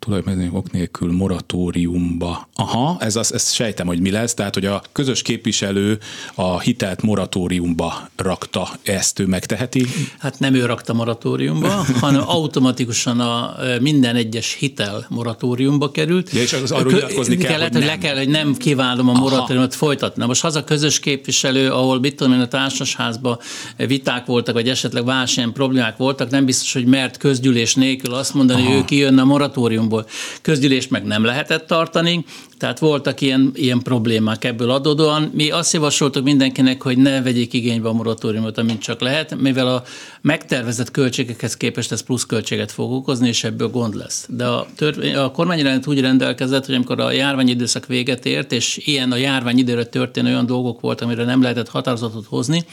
tulajmezők 0.06 0.54
ok 0.54 0.72
nélkül 0.72 1.12
moratóriumba. 1.12 2.48
Aha, 2.56 2.98
ez 3.00 3.16
az, 3.16 3.34
ezt 3.34 3.54
sejtem, 3.54 3.88
hogy 3.88 4.00
mi 4.00 4.12
lesz, 4.12 4.34
tehát, 4.34 4.54
hogy 4.54 4.66
a 4.66 4.82
közös 4.92 5.22
képviselő 5.22 6.00
a 6.36 6.60
hitelt 6.60 7.02
moratóriumba 7.02 8.10
rakta, 8.16 8.70
ezt 8.84 9.20
ő 9.20 9.26
megteheti? 9.26 9.86
Hát 10.20 10.40
nem 10.40 10.54
ő 10.54 10.66
rakta 10.66 10.94
moratóriumba, 10.94 11.86
hanem 12.00 12.22
automatikusan 12.40 13.20
a 13.20 13.56
minden 13.82 14.16
egyes 14.16 14.56
hitel 14.60 15.06
moratóriumba 15.10 15.92
került. 15.92 16.32
Ja, 16.32 16.42
és 16.42 16.54
az 16.54 16.72
arról 16.72 16.92
nyilatkozni 16.92 17.38
kell, 17.38 17.52
kellett, 17.52 17.74
hogy, 17.74 17.82
hogy 17.82 17.92
le 17.92 17.98
kell, 17.98 18.18
hogy 18.18 18.30
nem 18.30 18.56
kívánom 18.56 19.10
a 19.10 19.14
moratóriumot 19.14 19.76
folytatni. 19.76 20.26
Most 20.26 20.44
az 20.44 20.56
a 20.56 20.64
közös 20.64 21.00
képviselő, 21.00 21.72
ahol 21.72 22.00
mit 22.00 22.16
tudom 22.16 22.34
én, 22.34 22.40
a 22.40 22.48
társasházban 22.48 23.40
viták 23.78 24.26
voltak, 24.26 24.54
vagy 24.54 24.70
esetleg 24.70 25.04
más 25.04 25.38
ilyen 25.38 25.54
problémák 25.54 25.98
voltak, 25.98 26.30
nem 26.30 26.46
biztos, 26.46 26.74
hogy 26.74 26.86
mert 26.86 27.18
közgyűlés 27.18 27.76
nélkül 27.76 28.14
azt 28.14 28.34
mondani, 28.34 28.62
Aha. 28.62 28.70
hogy 28.70 28.80
ő 28.80 28.86
kijönne 28.86 29.22
a 29.22 29.26
moratóriumból 29.26 29.91
szempontból. 29.92 30.06
Közgyűlést 30.42 30.90
meg 30.90 31.04
nem 31.04 31.24
lehetett 31.24 31.68
tartani, 31.68 32.26
tehát 32.58 32.80
voltak 32.80 33.22
ilyen, 33.22 33.52
ilyen 33.54 33.80
problémák 33.80 34.44
ebből 34.44 34.72
adódóan. 34.72 35.32
Mi 35.34 35.50
azt 35.50 35.74
javasoltuk 35.74 36.24
mindenkinek, 36.24 36.82
hogy 36.82 36.98
ne 36.98 37.22
vegyék 37.22 37.54
igénybe 37.54 37.90
a 37.90 37.94
moratóriumot, 37.94 38.58
amint 38.58 38.82
csak 38.82 39.02
lehet, 39.02 39.36
mivel 39.36 39.68
a 39.68 39.84
megtervezett 40.22 40.92
költségekhez 40.92 41.58
képest 41.58 41.92
ez 41.92 42.02
plusz 42.02 42.26
költséget 42.26 42.72
fog 42.72 42.92
okozni, 42.92 43.28
és 43.28 43.44
ebből 43.44 43.68
gond 43.68 43.96
lesz. 43.96 44.26
De 44.30 44.46
a, 44.46 44.68
törvény, 44.76 45.16
a 45.16 45.32
kormányrendet 45.32 45.88
úgy 45.88 46.00
rendelkezett, 46.00 46.66
hogy 46.66 46.76
amikor 46.76 47.00
a 47.00 47.12
járványidőszak 47.12 47.86
véget 47.86 48.26
ért, 48.26 48.52
és 48.52 48.78
ilyen 48.78 49.12
a 49.12 49.16
járványidőre 49.16 49.86
történő 49.86 50.30
olyan 50.30 50.46
dolgok 50.46 50.82
voltak, 50.82 51.08
amire 51.08 51.24
nem 51.24 51.42
lehetett 51.42 51.70
határozatot 51.70 52.26
hozni, 52.26 52.66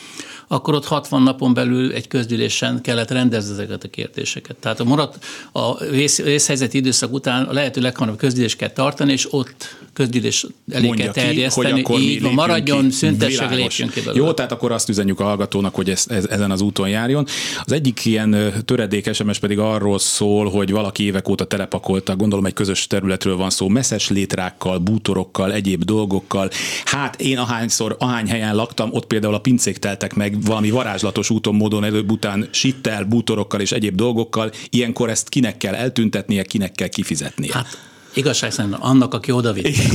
akkor 0.49 0.75
ott 0.75 0.85
60 0.85 1.23
napon 1.23 1.55
belül 1.55 1.93
egy 1.93 2.09
közgyűlésen 2.09 2.81
kellett 2.81 3.11
rendezni 3.11 3.53
ezeket 3.53 3.85
a 3.85 3.89
kérdéseket. 3.89 4.57
Tehát 4.57 4.81
a, 4.81 4.85
marat, 4.85 5.25
a 5.53 5.85
vész, 5.85 6.23
vészhelyzeti 6.23 6.77
időszak 6.77 7.13
után 7.13 7.45
a 7.45 7.53
lehető 7.53 7.81
leghamarabb 7.81 8.19
közgyűlés 8.19 8.57
kell 8.57 8.71
tartani, 8.71 9.13
és 9.13 9.33
ott 9.33 9.77
közgyűlés 9.99 10.47
elé 10.71 10.89
kell 10.89 11.13
terjeszteni. 11.13 11.83
Ki, 11.83 12.11
így 12.11 12.23
van, 12.23 12.33
maradjon, 12.33 12.91
szüntesség, 12.91 13.49
lépjünk 13.51 13.93
ki. 13.93 14.01
Jó, 14.15 14.33
tehát 14.33 14.53
akkor 14.53 14.73
azt 14.73 14.89
üzenjük 14.89 15.21
a 15.21 15.25
hallgatónak, 15.25 15.75
hogy 15.75 15.91
ez, 15.91 16.05
ez, 16.09 16.25
ezen 16.25 16.51
az 16.51 16.61
úton 16.61 16.89
járjon. 16.89 17.27
Az 17.65 17.73
egyik 17.73 18.05
ilyen 18.05 18.53
töredék 18.65 19.15
SMS 19.15 19.39
pedig 19.39 19.59
arról 19.59 19.99
szól, 19.99 20.51
hogy 20.51 20.71
valaki 20.71 21.05
évek 21.05 21.29
óta 21.29 21.45
telepakolta, 21.45 22.17
gondolom 22.17 22.47
egy 22.47 22.53
közös 22.53 22.87
területről 22.87 23.37
van 23.37 23.51
szó, 23.51 23.69
messzes 23.69 24.09
létrákkal, 24.09 24.79
bútorokkal, 24.79 25.53
egyéb 25.53 25.85
dolgokkal. 25.85 26.51
Hát 26.85 27.21
én 27.21 27.39
ahányszor, 27.39 27.97
ahány 27.99 28.29
helyen 28.29 28.55
laktam, 28.55 28.89
ott 28.93 29.07
például 29.07 29.35
a 29.35 29.41
pincék 29.41 29.79
teltek 29.79 30.15
meg 30.15 30.43
valami 30.43 30.71
varázslatos 30.71 31.31
úton, 31.31 31.55
módon 31.55 31.85
előbb-után 31.85 32.49
sittel, 32.51 33.05
bútorokkal 33.05 33.61
és 33.61 33.73
egyéb 33.73 33.95
dolgokkal. 33.95 34.51
Ilyenkor 34.71 35.11
ezt 35.11 35.29
kinek 35.29 35.57
kell 35.57 35.75
eltüntetnie, 35.75 36.43
kinek 36.43 36.73
kell 36.73 36.89
kifizetnie? 36.89 37.53
Hát 37.53 37.89
Igazság 38.19 38.53
szerint 38.53 38.75
annak, 38.79 39.15
aki 39.15 39.33
oda 39.33 39.55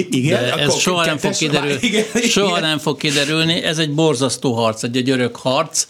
Igen, 0.09 0.43
De 0.43 0.53
ez 0.55 0.77
soha 0.77 1.05
nem, 1.05 1.17
fog 1.17 1.31
kiderülni, 1.31 1.77
igen, 1.81 2.05
soha 2.29 2.57
igen. 2.57 2.69
nem 2.69 2.77
fog 2.77 2.97
kiderülni. 2.97 3.63
Ez 3.63 3.77
egy 3.77 3.91
borzasztó 3.93 4.53
harc, 4.53 4.83
egy, 4.83 4.97
egy 4.97 5.09
örök 5.09 5.35
harc. 5.35 5.87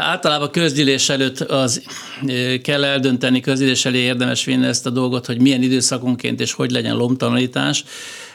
Általában 0.00 0.50
közgyűlés 0.50 1.08
előtt 1.08 1.40
az 1.40 1.82
kell 2.62 2.84
eldönteni, 2.84 3.40
közgyűlés 3.40 3.84
elé 3.84 3.98
érdemes 3.98 4.44
vinni 4.44 4.66
ezt 4.66 4.86
a 4.86 4.90
dolgot, 4.90 5.26
hogy 5.26 5.40
milyen 5.40 5.62
időszakonként 5.62 6.40
és 6.40 6.52
hogy 6.52 6.70
legyen 6.70 6.96
lomtalanítás 6.96 7.84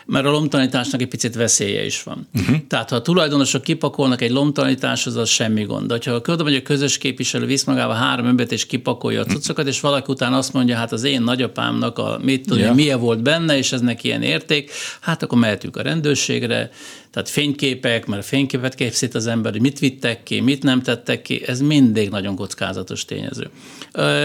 mert 0.08 0.26
a 0.26 0.30
lomtalanításnak 0.30 1.02
egy 1.02 1.08
picit 1.08 1.36
veszélye 1.36 1.86
is 1.86 2.04
van. 2.04 2.28
Uh-huh. 2.34 2.58
Tehát 2.68 2.90
ha 2.90 2.96
a 2.96 3.02
tulajdonosok 3.02 3.62
kipakolnak 3.62 4.22
egy 4.22 4.32
lomtalanításhoz, 4.32 5.16
az 5.16 5.30
semmi 5.30 5.64
gond. 5.64 5.94
De 5.94 6.12
ha 6.12 6.12
a 6.12 6.62
közös 6.64 6.98
képviselő 6.98 7.46
visz 7.46 7.64
magával 7.64 7.96
három 7.96 8.26
embert 8.26 8.52
és 8.52 8.66
kipakolja 8.66 9.22
a 9.22 9.26
cuccokat, 9.26 9.68
és 9.68 9.80
valaki 9.80 10.12
után 10.12 10.34
azt 10.34 10.54
mondja, 10.54 10.76
hát 10.76 10.92
az 10.92 11.04
én 11.04 11.22
nagyapámnak 11.22 11.98
a 11.98 12.20
mit 12.22 12.44
tudom, 12.44 12.64
yeah. 12.64 12.76
milyen 12.76 13.00
volt 13.00 13.22
benne, 13.22 13.58
és 13.58 13.72
ez 13.72 13.82
neki 13.82 14.08
ilyen 14.08 14.22
érték, 14.22 14.72
hát 15.00 15.24
akkor 15.24 15.40
mehetünk 15.40 15.78
a 15.78 15.82
rendőrségre, 15.82 16.70
tehát 17.12 17.30
fényképek, 17.30 18.06
mert 18.06 18.26
fényképet 18.26 18.76
készít 18.76 19.16
az 19.16 19.28
ember, 19.28 19.52
hogy 19.52 19.62
mit 19.62 19.80
vittek 19.80 20.24
ki, 20.24 20.40
mit 20.40 20.64
nem 20.64 20.82
tettek 20.82 21.22
ki, 21.22 21.44
ez 21.46 21.62
mindig 21.62 22.10
nagyon 22.10 22.36
kockázatos 22.36 23.06
tényező. 23.06 23.50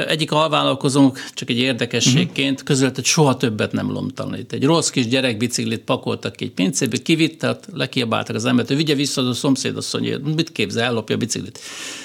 Egyik 0.09 0.33
alvállalkozónk 0.33 1.19
csak 1.35 1.51
egy 1.51 1.59
érdekességként 1.59 2.51
uh-huh. 2.51 2.67
közölt, 2.67 2.95
hogy 2.95 3.05
soha 3.05 3.37
többet 3.37 3.73
nem 3.73 3.91
lomtalanít. 3.91 4.53
Egy 4.53 4.65
rossz 4.65 4.89
kis 4.89 5.09
gyerekbiciklit 5.09 5.81
pakoltak 5.81 6.37
ki 6.37 6.45
egy 6.45 6.51
pincébe, 6.51 6.97
kivitte, 6.97 7.59
lekiabáltak 7.73 8.37
az 8.37 8.45
embert, 8.45 8.69
hogy 8.69 8.77
vigye 8.77 8.95
vissza 8.95 9.23
a 9.23 9.33
szomszédasszony, 9.33 10.21
mit 10.37 10.53
képzel, 10.53 10.85
ellopja 10.85 11.15
a 11.15 11.19
biciklit 11.19 11.59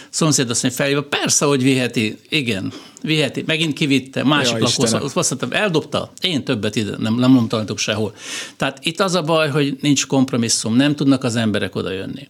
szomszéd 0.10 0.50
azt 0.50 0.64
mondja 0.64 0.84
felhívva, 0.84 1.04
persze, 1.04 1.46
hogy 1.46 1.64
viheti, 1.64 2.18
igen, 2.30 2.74
viheti, 3.02 3.44
megint 3.46 3.74
kivitte, 3.74 4.24
másik 4.24 4.58
lakószor, 4.58 5.02
azt 5.02 5.16
mondtam, 5.16 5.52
eldobta, 5.52 6.12
én 6.22 6.44
többet 6.44 6.76
ide 6.76 6.96
nem, 6.98 7.16
nem 7.16 7.34
lomtalanítok 7.34 7.78
sehol. 7.78 8.16
Tehát 8.58 8.80
itt 8.82 9.00
az 9.00 9.16
a 9.16 9.22
baj, 9.22 9.50
hogy 9.50 9.78
nincs 9.82 10.08
kompromisszum, 10.08 10.76
nem 10.76 10.96
tudnak 10.96 11.24
az 11.24 11.36
emberek 11.36 11.76
oda 11.76 11.92
jönni. 11.92 12.28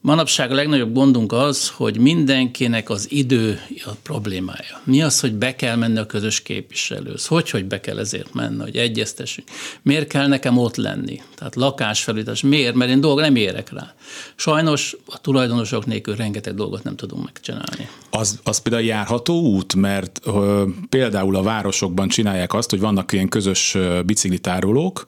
Manapság 0.00 0.50
a 0.50 0.54
legnagyobb 0.54 0.92
gondunk 0.92 1.32
az, 1.32 1.68
hogy 1.68 1.98
mindenkinek 1.98 2.90
az 2.90 3.06
idő 3.10 3.60
a 3.84 3.90
problémája. 4.02 4.80
Mi 4.84 5.02
az, 5.02 5.20
hogy 5.20 5.32
be 5.32 5.54
kell 5.54 5.76
menni 5.76 5.98
a 5.98 6.06
közös 6.06 6.42
képviselőhöz? 6.42 7.26
Hogy, 7.26 7.50
hogy 7.50 7.64
be 7.64 7.80
kell 7.80 7.98
ezért 7.98 8.34
menni, 8.34 8.62
hogy 8.62 8.76
egyeztessünk? 8.76 9.48
Miért 9.82 10.08
kell 10.08 10.26
nekem 10.26 10.58
ott 10.58 10.76
lenni? 10.76 11.20
Tehát 11.36 11.54
lakásfelújítás. 11.54 12.42
Miért? 12.42 12.74
Mert 12.74 12.90
én 12.90 13.00
dolgot 13.00 13.22
nem 13.22 13.36
érek 13.36 13.72
rá. 13.72 13.94
Sajnos 14.36 14.96
a 15.06 15.20
tulajdonosok 15.20 15.86
nélkül 15.86 16.16
rengeteg 16.16 16.54
dolgot 16.54 16.82
nem 16.82 16.96
tudunk 16.96 17.24
megcsinálni. 17.24 17.88
Az, 18.10 18.40
az 18.42 18.58
például 18.58 18.84
járható 18.84 19.40
út, 19.40 19.74
mert 19.74 20.20
ö, 20.24 20.64
például 20.88 21.36
a 21.36 21.42
városokban 21.42 22.08
csinálják 22.08 22.54
azt, 22.54 22.70
hogy 22.70 22.80
vannak 22.80 23.12
ilyen 23.12 23.28
közös 23.28 23.76
biciklitárolók, 24.06 25.04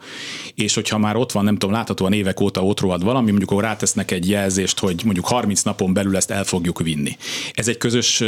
és 0.55 0.75
hogyha 0.75 0.99
már 0.99 1.17
ott 1.17 1.33
van, 1.33 1.45
nem 1.45 1.57
tudom, 1.57 1.75
láthatóan 1.75 2.13
évek 2.13 2.41
óta 2.41 2.65
ott 2.65 2.81
rohad 2.81 3.05
valami, 3.05 3.31
mondjuk 3.31 3.61
rátesznek 3.61 4.11
egy 4.11 4.29
jelzést, 4.29 4.79
hogy 4.81 5.01
mondjuk 5.05 5.27
30 5.27 5.63
napon 5.63 5.93
belül 5.93 6.17
ezt 6.17 6.31
el 6.31 6.45
fogjuk 6.45 6.83
vinni. 6.83 7.17
Ez 7.53 7.69
egy 7.69 7.77
közös, 7.77 8.21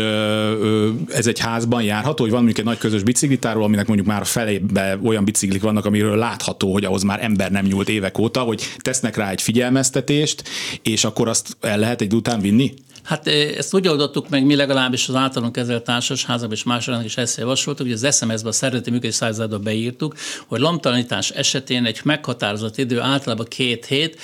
ez 1.09 1.26
egy 1.26 1.38
házban 1.38 1.82
járható, 1.82 2.23
hogy 2.23 2.32
van 2.32 2.42
mondjuk 2.42 2.59
egy 2.59 2.73
nagy 2.73 2.78
közös 2.78 3.02
biciklitároló, 3.02 3.64
aminek 3.64 3.87
mondjuk 3.87 4.09
már 4.09 4.26
felébe 4.26 4.99
olyan 5.04 5.25
biciklik 5.25 5.62
vannak, 5.62 5.85
amiről 5.85 6.16
látható, 6.16 6.73
hogy 6.73 6.85
ahhoz 6.85 7.02
már 7.02 7.23
ember 7.25 7.50
nem 7.50 7.64
nyúlt 7.64 7.88
évek 7.88 8.18
óta, 8.18 8.40
hogy 8.40 8.62
tesznek 8.78 9.16
rá 9.16 9.30
egy 9.30 9.42
figyelmeztetést, 9.42 10.42
és 10.82 11.04
akkor 11.04 11.28
azt 11.28 11.56
el 11.61 11.78
lehet 11.78 12.00
egy 12.00 12.14
után 12.14 12.40
vinni? 12.40 12.75
Hát 13.02 13.26
ezt 13.26 13.75
úgy 13.75 13.88
oldottuk 13.88 14.28
meg, 14.28 14.44
mi 14.44 14.54
legalábbis 14.54 15.09
az 15.09 15.14
általunk 15.14 15.52
kezelt 15.52 15.85
társasházak 15.85 16.52
és 16.52 16.62
másoknak 16.62 17.04
is 17.04 17.16
ezt 17.16 17.38
javasoltuk, 17.38 17.87
hogy 17.87 17.94
az 18.02 18.16
SMS-be 18.16 18.49
a 18.49 18.52
szervezeti 18.52 18.90
működés 18.90 19.14
százalékba 19.14 19.59
beírtuk, 19.59 20.14
hogy 20.47 20.61
lomtalanítás 20.61 21.30
esetén 21.30 21.85
egy 21.85 22.00
meghatározott 22.04 22.78
idő, 22.78 23.00
általában 23.00 23.47
két 23.49 23.87
hét, 23.87 24.21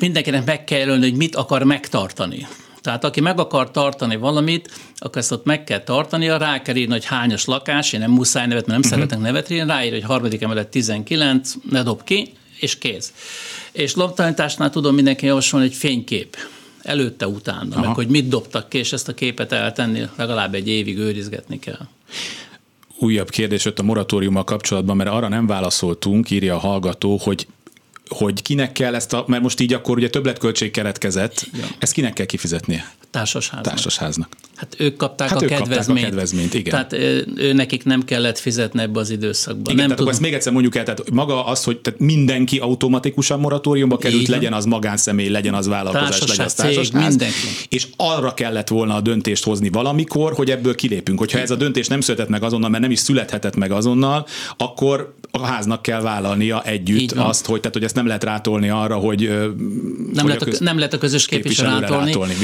mindenkinek 0.00 0.44
meg 0.44 0.64
kell 0.64 0.78
jelölni, 0.78 1.08
hogy 1.08 1.16
mit 1.16 1.36
akar 1.36 1.62
megtartani. 1.62 2.46
Tehát 2.80 3.04
aki 3.04 3.20
meg 3.20 3.38
akar 3.38 3.70
tartani 3.70 4.16
valamit, 4.16 4.70
akkor 4.96 5.16
ezt 5.16 5.32
ott 5.32 5.44
meg 5.44 5.64
kell 5.64 5.78
tartania, 5.78 6.36
rá 6.36 6.62
kell 6.62 6.76
írni, 6.76 6.92
hogy 6.92 7.04
hányas 7.04 7.44
lakás, 7.44 7.92
én 7.92 8.00
nem 8.00 8.10
muszáj 8.10 8.46
nevet, 8.46 8.66
mert 8.66 8.80
nem 8.82 8.90
uh-huh. 8.90 8.92
szeretek 8.92 9.18
nevet 9.18 9.50
írni, 9.50 9.68
ráír, 9.68 9.92
hogy 9.92 10.02
harmadik 10.02 10.42
emelet 10.42 10.68
19, 10.68 11.52
ne 11.70 11.82
dob 11.82 12.04
ki, 12.04 12.32
és 12.60 12.78
kész. 12.78 13.12
És 13.72 13.94
loptalanításnál 13.94 14.70
tudom 14.70 14.94
mindenki 14.94 15.26
javasolni 15.26 15.66
egy 15.66 15.74
fénykép 15.74 16.36
előtte, 16.82 17.26
utána, 17.28 17.76
Aha. 17.76 17.86
meg 17.86 17.94
hogy 17.94 18.08
mit 18.08 18.28
dobtak 18.28 18.68
ki, 18.68 18.78
és 18.78 18.92
ezt 18.92 19.08
a 19.08 19.14
képet 19.14 19.52
eltenni 19.52 20.02
legalább 20.16 20.54
egy 20.54 20.68
évig 20.68 20.98
őrizgetni 20.98 21.58
kell 21.58 21.88
újabb 22.98 23.30
kérdés 23.30 23.64
jött 23.64 23.78
a 23.78 23.82
moratóriummal 23.82 24.44
kapcsolatban, 24.44 24.96
mert 24.96 25.10
arra 25.10 25.28
nem 25.28 25.46
válaszoltunk, 25.46 26.30
írja 26.30 26.54
a 26.54 26.58
hallgató, 26.58 27.20
hogy 27.22 27.46
hogy 28.08 28.42
kinek 28.42 28.72
kell 28.72 28.94
ezt 28.94 29.12
a, 29.12 29.24
mert 29.26 29.42
most 29.42 29.60
így 29.60 29.72
akkor 29.72 29.96
ugye 29.96 30.10
többletköltség 30.10 30.70
keretkezett, 30.70 31.46
ja. 31.52 31.66
ezt 31.78 31.92
kinek 31.92 32.12
kell 32.12 32.26
kifizetnie? 32.26 32.92
Társasháznak. 33.10 33.62
Társasháznak. 33.62 34.28
Hát 34.56 34.74
ők 34.78 34.96
kapták, 34.96 35.28
hát 35.28 35.40
a, 35.40 35.42
ők 35.42 35.48
kedvezményt. 35.48 35.78
kapták 35.78 36.04
a 36.04 36.08
kedvezményt. 36.08 36.54
Igen. 36.54 36.70
Tehát 36.70 36.92
ő, 37.36 37.52
nekik 37.52 37.84
nem 37.84 38.04
kellett 38.04 38.38
fizetni 38.38 38.82
ebbe 38.82 39.00
az 39.00 39.10
időszakban. 39.10 39.62
Igen, 39.62 39.74
nem 39.76 39.84
tehát 39.84 39.96
tudom. 39.96 40.12
ezt 40.12 40.20
még 40.20 40.34
egyszer 40.34 40.52
mondjuk 40.52 40.76
el, 40.76 40.84
tehát 40.84 41.10
maga 41.10 41.46
az, 41.46 41.64
hogy 41.64 41.78
tehát 41.78 42.00
mindenki 42.00 42.58
automatikusan 42.58 43.40
moratóriumba 43.40 43.96
került, 43.96 44.22
Igen. 44.22 44.34
legyen 44.34 44.52
az 44.52 44.64
magánszemély, 44.64 45.28
legyen 45.28 45.54
az 45.54 45.66
vállalkozás, 45.66 46.08
társaság, 46.08 46.28
legyen 46.28 46.46
az 46.46 46.54
társasház. 46.54 47.08
Mindenki. 47.08 47.36
És 47.68 47.88
arra 47.96 48.34
kellett 48.34 48.68
volna 48.68 48.94
a 48.94 49.00
döntést 49.00 49.44
hozni 49.44 49.68
valamikor, 49.68 50.32
hogy 50.32 50.50
ebből 50.50 50.74
kilépünk. 50.74 51.18
Hogyha 51.18 51.38
ez 51.38 51.50
a 51.50 51.56
döntés 51.56 51.86
nem 51.86 52.00
született 52.00 52.28
meg 52.28 52.42
azonnal, 52.42 52.70
mert 52.70 52.82
nem 52.82 52.90
is 52.90 52.98
születhetett 52.98 53.56
meg 53.56 53.70
azonnal, 53.70 54.26
akkor 54.56 55.14
a 55.30 55.46
háznak 55.46 55.82
kell 55.82 56.00
vállalnia 56.00 56.62
együtt 56.62 57.12
azt, 57.12 57.46
hogy, 57.46 57.58
tehát, 57.58 57.74
hogy 57.74 57.84
ezt 57.84 57.93
nem 57.94 58.06
lehet 58.06 58.24
rátolni 58.24 58.68
arra, 58.68 58.96
hogy 58.96 59.28
nem, 59.28 59.54
hogy 60.14 60.24
lehet, 60.24 60.42
a 60.42 60.44
köz... 60.44 60.58
nem 60.58 60.76
lehet 60.76 60.92
a 60.92 60.98
közös 60.98 61.26
képviselő 61.26 61.78
rátolni. 61.80 62.06
rátolni 62.06 62.34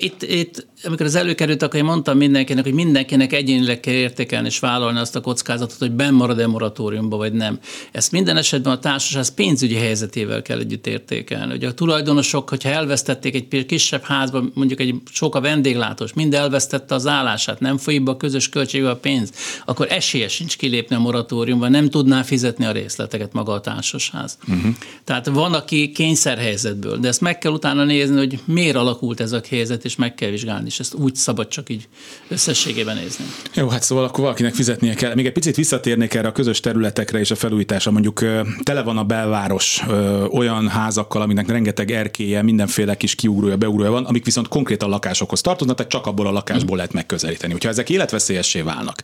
itt, 0.00 0.22
itt, 0.22 0.66
amikor 0.84 1.06
az 1.06 1.14
előkerült, 1.14 1.62
akkor 1.62 1.78
én 1.78 1.84
mondtam 1.84 2.16
mindenkinek, 2.16 2.64
hogy 2.64 2.72
mindenkinek 2.72 3.32
egyénileg 3.32 3.80
kell 3.80 3.94
értékelni 3.94 4.46
és 4.46 4.58
vállalni 4.58 4.98
azt 4.98 5.16
a 5.16 5.20
kockázatot, 5.20 5.78
hogy 5.78 5.90
benn 5.90 6.14
marad-e 6.14 6.46
moratóriumba, 6.46 7.16
vagy 7.16 7.32
nem. 7.32 7.58
Ezt 7.92 8.12
minden 8.12 8.36
esetben 8.36 8.72
a 8.72 8.78
társaság 8.78 9.24
pénzügyi 9.34 9.74
helyzetével 9.74 10.42
kell 10.42 10.58
együtt 10.58 10.86
értékelni. 10.86 11.54
Ugye 11.54 11.68
a 11.68 11.72
tulajdonosok, 11.72 12.48
hogyha 12.48 12.68
elvesztették 12.68 13.34
egy 13.34 13.66
kisebb 13.66 14.02
házban, 14.02 14.50
mondjuk 14.54 14.80
egy 14.80 14.94
sok 15.12 15.34
a 15.34 15.40
vendéglátós, 15.40 16.12
mind 16.12 16.34
elvesztette 16.34 16.94
az 16.94 17.06
állását, 17.06 17.60
nem 17.60 17.76
folyik 17.76 18.02
be 18.02 18.10
a 18.10 18.16
közös 18.16 18.48
költségbe 18.48 18.90
a 18.90 18.96
pénz, 18.96 19.32
akkor 19.64 19.86
esélye 19.90 20.28
sincs 20.28 20.56
kilépni 20.56 20.96
a 20.96 20.98
moratóriumba, 20.98 21.68
nem 21.68 21.90
tudná 21.90 22.22
fizetni 22.22 22.64
a 22.64 22.72
részleteket 22.72 23.32
maga 23.32 23.52
a 23.52 23.60
társasház. 23.60 24.38
Uh-huh. 24.48 24.74
Tehát 25.04 25.26
van, 25.26 25.54
aki 25.54 25.90
kényszerhelyzetből, 25.90 26.96
de 26.96 27.08
ezt 27.08 27.20
meg 27.20 27.38
kell 27.38 27.52
utána 27.52 27.84
nézni, 27.84 28.16
hogy 28.16 28.38
miért 28.44 28.76
alakult 28.76 29.20
ez 29.20 29.32
a 29.32 29.40
helyzet, 29.48 29.84
és 29.84 29.96
meg 29.96 30.14
kell 30.14 30.30
vizsgálni, 30.30 30.66
és 30.66 30.78
ezt 30.80 30.94
úgy 30.94 31.14
szabad 31.14 31.48
csak 31.48 31.68
így 31.70 31.88
összességében 32.28 32.96
nézni. 32.96 33.24
Jó, 33.54 33.68
hát 33.68 33.82
szóval 33.82 34.04
akkor 34.04 34.20
valakinek 34.20 34.54
fizetnie 34.54 34.94
kell. 34.94 35.14
Még 35.14 35.26
egy 35.26 35.32
picit 35.32 35.56
visszatérnék 35.56 36.14
erre 36.14 36.28
a 36.28 36.32
közös 36.32 36.60
területekre 36.60 37.18
és 37.18 37.30
a 37.30 37.34
felújításra. 37.34 37.90
Mondjuk 37.90 38.24
tele 38.62 38.82
van 38.82 38.98
a 38.98 39.04
belváros 39.04 39.82
olyan 40.30 40.68
házakkal, 40.68 41.22
aminek 41.22 41.48
rengeteg 41.48 41.90
erkéje, 41.90 42.42
mindenféle 42.42 42.96
kis 42.96 43.14
kiugrója, 43.14 43.56
beugrója 43.56 43.90
van, 43.90 44.04
amik 44.04 44.24
viszont 44.24 44.48
konkrétan 44.48 44.88
lakásokhoz 44.88 45.40
tartoznak, 45.40 45.76
tehát 45.76 45.92
csak 45.92 46.06
abból 46.06 46.26
a 46.26 46.30
lakásból 46.30 46.76
lehet 46.76 46.92
megközelíteni. 46.92 47.52
Hogyha 47.52 47.68
ezek 47.68 47.90
életveszélyessé 47.90 48.60
válnak, 48.60 49.00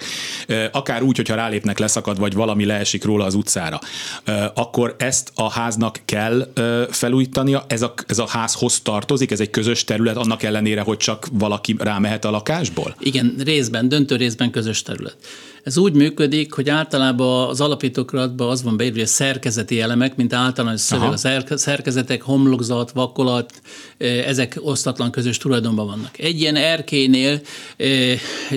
akár 0.73 1.03
úgy, 1.03 1.17
hogyha 1.17 1.35
rálépnek, 1.35 1.79
leszakad, 1.79 2.19
vagy 2.19 2.35
valami 2.35 2.65
leesik 2.65 3.05
róla 3.05 3.25
az 3.25 3.35
utcára, 3.35 3.79
akkor 4.55 4.95
ezt 4.99 5.33
a 5.35 5.51
háznak 5.75 6.01
kell 6.05 6.53
felújítania, 6.91 7.65
ez 7.69 7.83
a, 7.83 7.95
ez 8.07 8.19
a 8.19 8.27
házhoz 8.29 8.81
tartozik, 8.81 9.31
ez 9.31 9.41
egy 9.41 9.51
közös 9.51 9.85
terület, 9.85 10.17
annak 10.17 10.43
ellenére, 10.43 10.81
hogy 10.81 10.97
csak 10.97 11.27
valaki 11.33 11.75
rámehet 11.79 12.25
a 12.25 12.31
lakásból? 12.31 12.97
Igen, 12.99 13.35
részben, 13.45 13.89
döntő 13.89 14.17
részben 14.17 14.51
közös 14.51 14.83
terület. 14.83 15.17
Ez 15.63 15.77
úgy 15.77 15.93
működik, 15.93 16.53
hogy 16.53 16.69
általában 16.69 17.49
az 17.49 17.61
alapítókratban 17.61 18.49
az 18.49 18.63
van 18.63 18.77
beírva, 18.77 18.99
hogy 18.99 19.07
szerkezeti 19.07 19.81
elemek, 19.81 20.17
mint 20.17 20.33
általános 20.33 20.81
szöveg, 20.81 21.13
a 21.51 21.57
szerkezetek, 21.57 22.23
homlokzat, 22.23 22.91
vakolat, 22.91 23.53
ezek 24.27 24.59
osztatlan 24.61 25.11
közös 25.11 25.39
tulajdonban 25.39 25.87
vannak. 25.87 26.19
Egy 26.19 26.41
ilyen 26.41 26.57
erkénél 26.57 27.41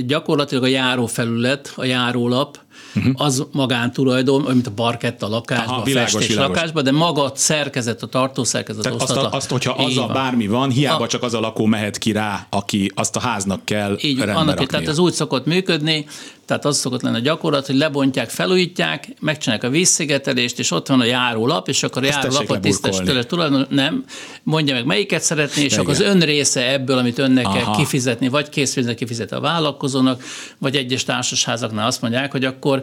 gyakorlatilag 0.05 0.63
a 0.63 0.67
járófelület, 0.67 1.73
a 1.75 1.85
járólap, 1.85 2.59
uh-huh. 2.95 3.13
az 3.15 3.45
magántulajdon, 3.51 4.41
mint 4.41 4.67
a 4.67 4.71
parkett 4.71 5.23
a 5.23 5.27
lakásban, 5.27 5.73
Aha, 5.73 5.83
világos, 5.83 6.13
a 6.13 6.17
festés 6.17 6.35
világos. 6.35 6.55
lakásban, 6.55 6.83
de 6.83 6.91
maga 6.91 7.23
a 7.23 7.31
szerkezet, 7.35 8.03
a 8.03 8.07
tartószerkezet 8.07 8.83
Tehát 8.83 9.01
azt, 9.01 9.11
a, 9.11 9.29
azt, 9.31 9.49
hogyha 9.49 9.71
az 9.71 9.97
a 9.97 10.05
bármi 10.05 10.47
van, 10.47 10.69
hiába 10.69 11.03
a, 11.03 11.07
csak 11.07 11.23
az 11.23 11.33
a 11.33 11.39
lakó 11.39 11.65
mehet 11.65 11.97
ki 11.97 12.11
rá, 12.11 12.47
aki 12.49 12.91
azt 12.95 13.15
a 13.15 13.19
háznak 13.19 13.65
kell 13.65 13.97
Így, 14.01 14.19
annak, 14.19 14.65
tehát 14.65 14.87
ez 14.87 14.97
úgy 14.97 15.13
szokott 15.13 15.45
működni, 15.45 16.05
tehát 16.47 16.65
az 16.65 16.77
szokott 16.77 17.01
lenni 17.01 17.17
a 17.17 17.19
gyakorlat, 17.19 17.65
hogy 17.65 17.75
lebontják, 17.75 18.29
felújítják, 18.29 19.07
megcsinálják 19.19 19.65
a 19.65 19.69
vízszigetelést, 19.69 20.59
és 20.59 20.71
ott 20.71 20.87
van 20.87 20.99
a 20.99 21.03
járólap, 21.03 21.67
és 21.67 21.83
akkor 21.83 22.03
a 22.03 22.05
járólapot 22.05 22.59
tisztes 22.59 22.97
tőle 22.97 23.23
tulajdon, 23.23 23.65
nem, 23.69 24.05
mondja 24.43 24.73
meg 24.73 24.85
melyiket 24.85 25.21
szeretné, 25.21 25.63
és 25.63 25.71
Igen. 25.71 25.79
akkor 25.79 25.93
az 25.93 25.99
ön 25.99 26.19
része 26.19 26.71
ebből, 26.71 26.97
amit 26.97 27.17
önnek 27.17 27.45
Aha. 27.45 27.55
kell 27.55 27.75
kifizetni, 27.75 28.27
vagy 28.27 28.49
készpénzre 28.49 28.93
kifizet 28.93 29.31
a 29.31 29.39
vállalkozónak, 29.39 30.23
vagy 30.57 30.75
egyes 30.75 31.03
társasházaknál 31.03 31.87
azt 31.87 32.01
mondják, 32.01 32.31
hogy 32.31 32.45
akkor 32.45 32.81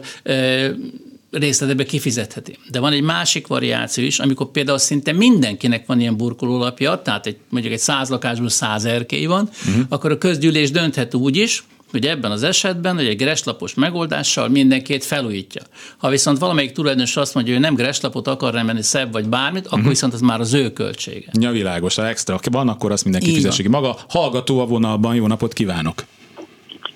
részletebe 1.31 1.83
kifizetheti. 1.83 2.57
De 2.71 2.79
van 2.79 2.91
egy 2.91 3.01
másik 3.01 3.47
variáció 3.47 4.03
is, 4.03 4.19
amikor 4.19 4.51
például 4.51 4.77
szinte 4.77 5.11
mindenkinek 5.11 5.85
van 5.85 5.99
ilyen 5.99 6.17
burkolólapja, 6.17 7.01
tehát 7.01 7.25
egy, 7.25 7.37
mondjuk 7.49 7.73
egy 7.73 7.79
száz 7.79 8.09
lakásból 8.09 8.49
száz 8.49 8.85
erkély 8.85 9.25
van, 9.25 9.49
uh-huh. 9.67 9.83
akkor 9.89 10.11
a 10.11 10.17
közgyűlés 10.17 10.71
dönthet 10.71 11.13
úgy 11.13 11.37
is, 11.37 11.63
hogy 11.91 12.05
ebben 12.05 12.31
az 12.31 12.43
esetben, 12.43 12.95
hogy 12.95 13.07
egy 13.07 13.17
greslapos 13.17 13.73
megoldással 13.73 14.49
mindenkit 14.49 15.03
felújítja. 15.03 15.61
Ha 15.97 16.09
viszont 16.09 16.37
valamelyik 16.37 16.71
tulajdonos 16.71 17.17
azt 17.17 17.33
mondja, 17.33 17.53
hogy 17.53 17.61
nem 17.61 17.75
greslapot 17.75 18.27
akar 18.27 18.53
remenni 18.53 18.81
szebb 18.81 19.11
vagy 19.11 19.27
bármit, 19.27 19.65
akkor 19.65 19.77
uh-huh. 19.77 19.93
viszont 19.93 20.13
az 20.13 20.21
már 20.21 20.39
az 20.39 20.53
ő 20.53 20.73
költsége. 20.73 21.27
Ja, 21.39 21.51
világos, 21.51 21.95
ha 21.95 22.07
extra 22.07 22.39
van, 22.51 22.69
akkor 22.69 22.91
azt 22.91 23.03
mindenki 23.03 23.33
fizessék 23.33 23.65
ki 23.65 23.71
maga. 23.71 23.97
Hallgató 24.09 24.59
a 24.59 24.65
vonalban, 24.65 25.15
jó 25.15 25.27
napot 25.27 25.53
kívánok! 25.53 26.03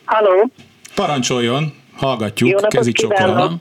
Halló! 0.06 0.51
Parancsoljon! 0.96 1.74
Hallgatjuk, 2.00 2.50
Jó 2.50 2.58
napot 2.60 2.88
kívánok, 2.88 3.51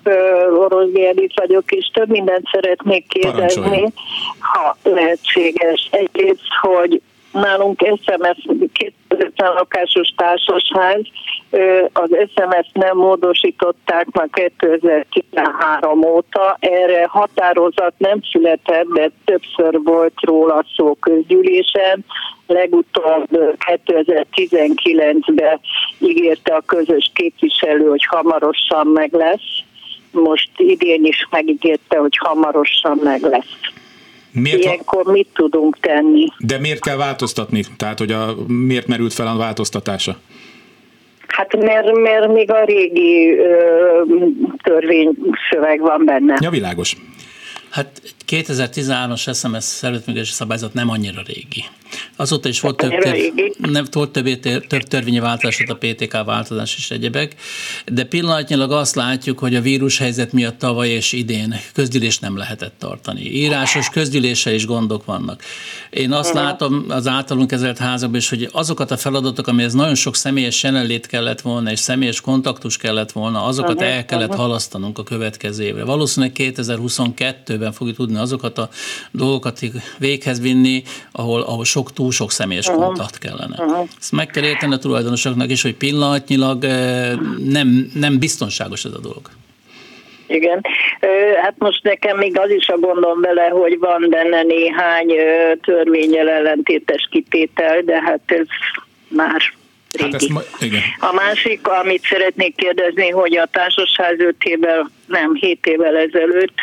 Orosz 0.59 0.91
Gérdit 0.91 1.33
vagyok, 1.35 1.71
és 1.71 1.91
több 1.93 2.09
mindent 2.09 2.49
szeretnék 2.53 3.07
kérdezni, 3.09 3.93
ha 4.39 4.77
lehetséges. 4.83 5.89
Egyrészt, 5.91 6.47
hogy 6.61 7.01
nálunk 7.33 7.81
SMS 7.81 8.47
250 8.73 9.53
lakásos 9.53 10.13
társasház, 10.17 11.01
az 11.93 12.11
SMS-t 12.11 12.73
nem 12.73 12.97
módosították 12.97 14.07
már 14.13 14.29
2013 14.31 16.05
óta, 16.05 16.57
erre 16.61 17.07
határozat 17.07 17.95
nem 17.97 18.21
született, 18.31 18.87
de 18.87 19.11
többször 19.25 19.81
volt 19.83 20.15
róla 20.21 20.65
szó 20.77 20.95
közgyűlésen, 20.95 22.05
legutóbb 22.47 23.29
2019-ben 23.87 25.61
ígérte 25.99 26.55
a 26.55 26.63
közös 26.67 27.11
képviselő, 27.15 27.89
hogy 27.89 28.05
hamarosan 28.05 28.87
meg 28.87 29.13
lesz, 29.13 29.63
most 30.11 30.51
idén 30.57 31.05
is 31.05 31.27
megígérte, 31.31 31.99
hogy 31.99 32.17
hamarosan 32.17 33.01
meg 33.05 33.23
lesz. 33.23 33.57
Miért 34.33 34.65
Ilyenkor 34.65 35.05
mit 35.05 35.29
tudunk 35.35 35.79
tenni? 35.81 36.27
De 36.39 36.59
miért 36.59 36.81
kell 36.81 36.97
változtatni? 36.97 37.65
Tehát, 37.77 37.99
hogy 37.99 38.13
a, 38.13 38.35
miért 38.47 38.87
merült 38.87 39.13
fel 39.13 39.27
a 39.27 39.37
változtatása? 39.37 40.17
Hát 41.39 41.57
mert, 41.57 41.93
mert 41.93 42.33
még 42.33 42.51
a 42.51 42.65
régi 42.65 43.39
ö, 43.39 44.03
törvényszöveg 44.63 45.81
van 45.81 46.05
benne. 46.05 46.37
Ja, 46.41 46.51
világos. 46.51 46.97
Hát 47.69 48.03
2013-as 48.29 49.37
SMS 49.37 49.65
szervezetműködési 49.65 50.33
szabályzat 50.33 50.75
nem 50.75 50.89
annyira 50.89 51.23
régi. 51.27 51.65
Azóta 52.17 52.49
is 52.49 52.61
volt 52.61 52.77
több, 52.77 52.99
tör, 52.99 53.17
nem, 53.59 53.87
volt 53.91 54.11
több, 54.11 54.41
több 54.67 54.83
törvényi 54.83 55.19
változás, 55.19 55.63
a 55.67 55.75
PTK 55.75 56.25
változás 56.25 56.77
és 56.77 56.91
egyebek, 56.91 57.35
de 57.87 58.05
pillanatnyilag 58.05 58.73
azt 58.73 58.95
látjuk, 58.95 59.39
hogy 59.39 59.55
a 59.55 59.61
vírushelyzet 59.61 60.33
miatt 60.33 60.59
tavaly 60.59 60.89
és 60.89 61.13
idén 61.13 61.61
közgyűlés 61.73 62.19
nem 62.19 62.37
lehetett 62.37 62.75
tartani. 62.79 63.21
Írásos 63.21 63.89
közgyűléssel 63.89 64.53
is 64.53 64.67
gondok 64.67 65.05
vannak. 65.05 65.43
Én 65.91 66.13
azt 66.13 66.31
uh-huh. 66.31 66.45
látom 66.45 66.85
az 66.89 67.07
általunk 67.07 67.49
kezelt 67.49 67.79
házakban 67.79 68.19
is, 68.19 68.29
hogy 68.29 68.49
azokat 68.53 68.91
a 68.91 68.97
feladatok, 68.97 69.47
amihez 69.47 69.73
nagyon 69.73 69.95
sok 69.95 70.17
személyes 70.17 70.63
jelenlét 70.63 71.07
kellett 71.07 71.41
volna, 71.41 71.71
és 71.71 71.79
személyes 71.79 72.21
kontaktus 72.21 72.77
kellett 72.77 73.13
volna, 73.13 73.45
azokat 73.45 73.75
uh-huh. 73.75 73.95
el 73.95 74.05
kellett 74.05 74.29
uh-huh. 74.29 74.43
halasztanunk 74.43 74.99
a 74.99 75.03
következő 75.03 75.65
évre. 75.65 75.85
Valószínűleg 75.85 76.33
2022-ben 77.59 77.73
fogjuk 77.73 77.97
tudni 77.97 78.19
azokat 78.19 78.59
a 78.59 78.69
dolgokat 79.11 79.61
véghez 79.99 80.41
vinni, 80.41 80.83
ahol, 81.13 81.41
ahol 81.41 81.65
sok, 81.65 81.93
túl 81.93 82.11
sok 82.11 82.31
személyes 82.31 82.67
uh-huh. 82.67 82.85
kontakt 82.85 83.19
kellene. 83.19 83.65
Uh-huh. 83.65 83.89
Ezt 83.99 84.13
meg 84.13 84.27
kell 84.27 84.45
érteni 84.45 84.75
a 84.75 84.79
tulajdonosoknak 84.79 85.51
is, 85.51 85.63
hogy 85.63 85.75
pillanatnyilag 85.75 86.65
nem, 87.45 87.91
nem 87.95 88.19
biztonságos 88.19 88.85
ez 88.85 88.93
a 88.93 89.01
dolog. 89.01 89.23
Igen. 90.27 90.61
Hát 91.43 91.55
most 91.59 91.83
nekem 91.83 92.17
még 92.17 92.39
az 92.39 92.51
is 92.51 92.69
a 92.69 92.79
gondom 92.79 93.21
vele, 93.21 93.49
hogy 93.49 93.79
van 93.79 94.07
benne 94.11 94.43
néhány 94.43 95.13
törvényel 95.63 96.29
ellentétes 96.29 97.09
kitétel, 97.11 97.81
de 97.83 98.03
hát 98.03 98.21
ez 98.27 98.47
már 99.09 99.41
Hát 99.97 100.29
ma, 100.29 100.41
igen. 100.61 100.81
A 100.99 101.13
másik, 101.13 101.67
amit 101.67 102.03
szeretnék 102.03 102.57
kérdezni, 102.57 103.09
hogy 103.09 103.37
a 103.37 103.47
társasház 103.47 104.19
5 104.19 104.35
évvel, 104.45 104.91
nem 105.07 105.35
7 105.35 105.67
évvel 105.67 105.97
ezelőtt 105.97 106.61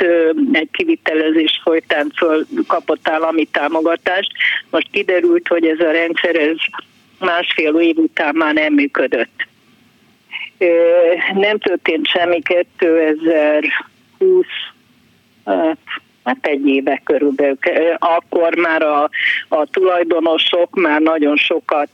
egy 0.52 0.70
kivitelezés 0.72 1.60
folytán 1.64 2.12
föl 2.16 2.46
kapott 2.68 3.10
állami 3.10 3.46
támogatást. 3.46 4.32
Most 4.70 4.88
kiderült, 4.92 5.48
hogy 5.48 5.66
ez 5.66 5.80
a 5.80 5.92
rendszer 5.92 6.36
ez 6.36 6.56
másfél 7.20 7.76
év 7.76 7.98
után 7.98 8.36
már 8.36 8.54
nem 8.54 8.74
működött. 8.74 9.48
Nem 11.34 11.60
történt 11.60 12.08
semmi 12.08 12.42
2020 12.42 14.46
hát 16.26 16.46
egy 16.46 16.68
éve 16.68 17.02
körülbelül. 17.04 17.58
Akkor 17.98 18.56
már 18.56 18.82
a, 18.82 19.10
a 19.48 19.66
tulajdonosok 19.66 20.76
már 20.76 21.02
nagyon 21.02 21.36
sokat 21.36 21.90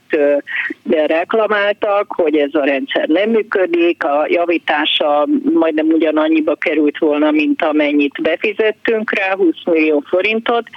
reklamáltak, 1.06 2.12
hogy 2.12 2.36
ez 2.36 2.54
a 2.54 2.64
rendszer 2.64 3.08
nem 3.08 3.30
működik, 3.30 4.04
a 4.04 4.26
javítása 4.28 5.26
majdnem 5.52 5.86
ugyanannyiba 5.86 6.54
került 6.54 6.98
volna, 6.98 7.30
mint 7.30 7.62
amennyit 7.62 8.22
befizettünk 8.22 9.18
rá, 9.18 9.34
20 9.34 9.54
millió 9.64 10.02
forintot, 10.06 10.68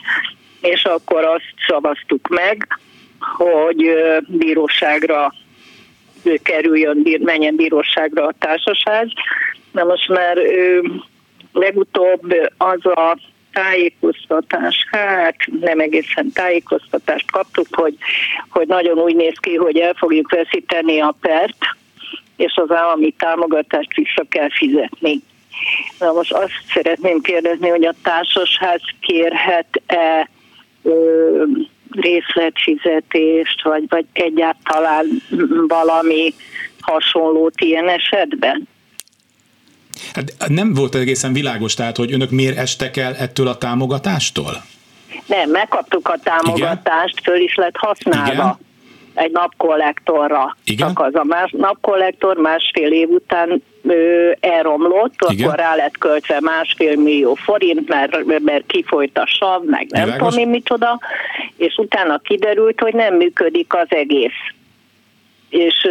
és 0.61 0.83
akkor 0.83 1.23
azt 1.23 1.53
szavaztuk 1.67 2.27
meg, 2.27 2.67
hogy 3.19 3.91
bíróságra 4.27 5.33
kerüljön, 6.43 7.19
menjen 7.19 7.55
bíróságra 7.55 8.25
a 8.25 8.33
társaság. 8.39 9.07
Na 9.71 9.83
most 9.83 10.09
már 10.09 10.37
legutóbb 11.53 12.35
az 12.57 12.85
a 12.85 13.17
tájékoztatás, 13.55 14.75
hát 14.91 15.35
nem 15.61 15.79
egészen 15.79 16.31
tájékoztatást 16.33 17.31
kaptuk, 17.31 17.67
hogy, 17.71 17.95
hogy 18.49 18.67
nagyon 18.67 18.97
úgy 18.97 19.15
néz 19.15 19.37
ki, 19.39 19.55
hogy 19.55 19.77
el 19.77 19.93
fogjuk 19.93 20.31
veszíteni 20.31 20.99
a 20.99 21.15
pert, 21.21 21.57
és 22.35 22.53
az 22.55 22.71
állami 22.71 23.11
támogatást 23.17 23.93
vissza 23.95 24.25
kell 24.29 24.49
fizetni. 24.49 25.21
Na 25.99 26.11
most 26.11 26.33
azt 26.33 26.51
szeretném 26.73 27.21
kérdezni, 27.21 27.69
hogy 27.69 27.85
a 27.85 27.93
társasház 28.03 28.81
kérhet-e 28.99 30.29
ö, 30.83 31.43
részletfizetést, 31.91 33.63
vagy, 33.63 33.83
vagy 33.89 34.05
egyáltalán 34.13 35.05
valami 35.67 36.33
hasonlót 36.79 37.61
ilyen 37.61 37.89
esetben? 37.89 38.67
Hát 40.13 40.33
nem 40.47 40.73
volt 40.73 40.95
egészen 40.95 41.33
világos, 41.33 41.73
tehát, 41.73 41.97
hogy 41.97 42.13
önök 42.13 42.29
miért 42.29 42.57
estek 42.57 42.97
el 42.97 43.15
ettől 43.15 43.47
a 43.47 43.57
támogatástól? 43.57 44.63
Nem, 45.25 45.49
megkaptuk 45.49 46.07
a 46.07 46.17
támogatást, 46.23 47.19
Igen? 47.19 47.23
föl 47.23 47.43
is 47.43 47.55
lett 47.55 47.75
használva. 47.77 48.31
Igen? 48.31 48.57
egy 49.15 49.31
napkollektorra. 49.31 50.57
Igen? 50.63 50.87
Csak 50.87 50.99
az 50.99 51.15
a 51.15 51.23
más, 51.23 51.51
napkollektor 51.57 52.37
másfél 52.37 52.91
év 52.91 53.09
után 53.09 53.63
ö, 53.83 54.31
elromlott, 54.39 55.13
Igen? 55.29 55.47
akkor 55.47 55.59
rá 55.59 55.75
lett 55.75 55.97
költve 55.97 56.39
másfél 56.39 56.95
millió 56.95 57.33
forint, 57.33 57.87
mert, 57.87 58.39
mert 58.43 58.65
kifolyt 58.65 59.17
a 59.17 59.25
sav, 59.25 59.63
meg 59.63 59.87
nem 59.89 60.03
Világos? 60.03 60.27
tudom 60.27 60.43
én 60.43 60.49
micsoda, 60.49 60.99
és 61.57 61.75
utána 61.77 62.17
kiderült, 62.17 62.79
hogy 62.79 62.93
nem 62.93 63.15
működik 63.15 63.73
az 63.73 63.87
egész 63.89 64.53
és 65.55 65.87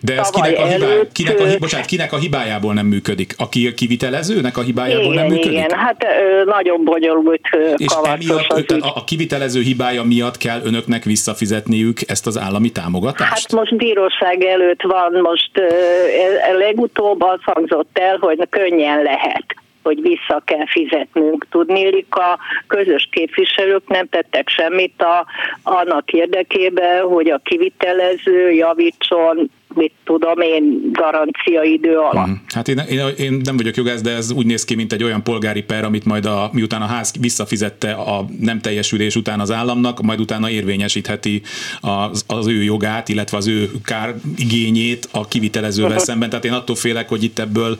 de 0.00 0.18
ez 0.18 0.30
kinek 0.30 0.58
a, 0.58 0.66
hibá, 0.66 0.86
kinek, 1.12 1.40
a, 1.40 1.44
bocsánat, 1.58 1.86
kinek 1.86 2.12
a 2.12 2.16
hibájából 2.16 2.74
nem 2.74 2.86
működik? 2.86 3.34
A 3.38 3.48
kivitelezőnek 3.48 4.56
a 4.56 4.62
hibájából 4.62 5.12
igen, 5.12 5.16
nem 5.16 5.26
működik? 5.26 5.52
Igen, 5.52 5.70
hát 5.70 6.04
nagyon 6.44 6.84
bonyolult 6.84 7.48
És 7.76 7.92
emiatt, 8.04 8.66
tehát 8.66 8.82
a 8.94 9.04
kivitelező 9.04 9.60
hibája 9.60 10.02
miatt 10.02 10.36
kell 10.36 10.60
önöknek 10.64 11.04
visszafizetniük 11.04 11.98
ezt 12.06 12.26
az 12.26 12.38
állami 12.38 12.70
támogatást? 12.70 13.30
Hát 13.30 13.52
most 13.52 13.76
bíróság 13.76 14.42
előtt 14.42 14.82
van, 14.82 15.20
most 15.22 15.50
e, 15.58 16.52
legutóbb 16.52 17.22
az 17.22 17.38
hangzott 17.42 17.98
el, 17.98 18.16
hogy 18.20 18.46
könnyen 18.50 19.02
lehet 19.02 19.59
hogy 19.82 20.00
vissza 20.00 20.42
kell 20.44 20.66
fizetnünk. 20.66 21.46
Tudnélik, 21.50 22.14
a 22.14 22.38
közös 22.66 23.08
képviselők 23.10 23.88
nem 23.88 24.08
tettek 24.08 24.48
semmit 24.48 25.02
a, 25.02 25.26
annak 25.62 26.12
érdekében, 26.12 27.02
hogy 27.02 27.30
a 27.30 27.38
kivitelező 27.38 28.50
javítson 28.50 29.50
mit 29.74 29.92
tudom 30.04 30.40
én, 30.40 30.90
garancia 30.92 31.62
idő 31.62 31.96
alatt. 31.96 32.28
Mm. 32.28 32.32
Hát 32.46 32.68
én, 32.68 32.78
én, 32.78 33.00
én 33.18 33.40
nem 33.44 33.56
vagyok 33.56 33.76
jogász, 33.76 34.00
de 34.00 34.10
ez 34.10 34.30
úgy 34.30 34.46
néz 34.46 34.64
ki, 34.64 34.74
mint 34.74 34.92
egy 34.92 35.02
olyan 35.02 35.22
polgári 35.22 35.62
per, 35.62 35.84
amit 35.84 36.04
majd 36.04 36.26
a, 36.26 36.50
miután 36.52 36.82
a 36.82 36.86
ház 36.86 37.12
visszafizette 37.20 37.92
a 37.92 38.24
nem 38.40 38.60
teljesülés 38.60 39.16
után 39.16 39.40
az 39.40 39.50
államnak, 39.50 40.02
majd 40.02 40.20
utána 40.20 40.50
érvényesítheti 40.50 41.42
az, 41.80 42.24
az 42.26 42.46
ő 42.46 42.62
jogát, 42.62 43.08
illetve 43.08 43.36
az 43.36 43.46
ő 43.46 43.70
kár 43.84 44.14
igényét 44.36 45.08
a 45.12 45.28
kivitelezővel 45.28 45.90
uh-huh. 45.90 46.04
szemben. 46.04 46.28
Tehát 46.28 46.44
én 46.44 46.52
attól 46.52 46.76
félek, 46.76 47.08
hogy 47.08 47.22
itt 47.22 47.38
ebből 47.38 47.78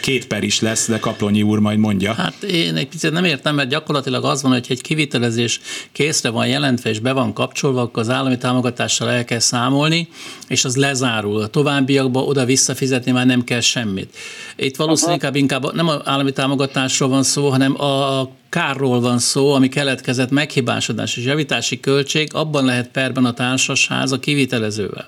két 0.00 0.26
per 0.26 0.42
is 0.42 0.60
lesz, 0.60 0.88
de 0.88 0.98
Kaplonyi 0.98 1.42
úr 1.42 1.58
majd 1.58 1.78
mondja. 1.78 2.12
Hát 2.12 2.42
én 2.42 2.76
egy 2.76 2.88
picit 2.88 3.12
nem 3.12 3.24
értem, 3.24 3.54
mert 3.54 3.68
gyakorlatilag 3.68 4.24
az 4.24 4.42
van, 4.42 4.52
hogy 4.52 4.66
egy 4.68 4.82
kivitelezés 4.82 5.60
készre 5.92 6.30
van 6.30 6.46
jelentve 6.46 6.90
és 6.90 6.98
be 6.98 7.12
van 7.12 7.32
kapcsolva, 7.32 7.80
akkor 7.80 8.02
az 8.02 8.10
állami 8.10 8.38
támogatással 8.38 9.10
el 9.10 9.24
kell 9.24 9.38
számolni, 9.38 10.08
és 10.48 10.64
az 10.64 10.76
lezár 10.76 11.17
járul. 11.18 11.42
A 11.42 11.46
továbbiakban 11.46 12.22
oda 12.26 12.44
visszafizetni 12.44 13.12
már 13.12 13.26
nem 13.26 13.44
kell 13.44 13.60
semmit. 13.60 14.16
Itt 14.56 14.76
valószínűleg 14.76 15.16
inkább, 15.16 15.36
inkább 15.36 15.74
nem 15.74 15.88
az 15.88 16.00
állami 16.04 16.32
támogatásról 16.32 17.08
van 17.08 17.22
szó, 17.22 17.48
hanem 17.48 17.80
a 17.80 18.28
kárról 18.48 19.00
van 19.00 19.18
szó, 19.18 19.52
ami 19.54 19.68
keletkezett 19.68 20.30
meghibásodás 20.30 21.16
és 21.16 21.24
javítási 21.24 21.80
költség, 21.80 22.34
abban 22.34 22.64
lehet 22.64 22.88
perben 22.88 23.24
a 23.24 23.32
társasház 23.32 24.12
a 24.12 24.18
kivitelezővel. 24.18 25.06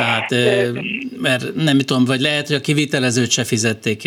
Tehát, 0.00 0.34
mert 1.20 1.54
nem 1.54 1.78
tudom, 1.78 2.04
vagy 2.04 2.20
lehet, 2.20 2.46
hogy 2.46 2.56
a 2.56 2.60
kivitelezőt 2.60 3.30
se 3.30 3.44
fizették 3.44 4.02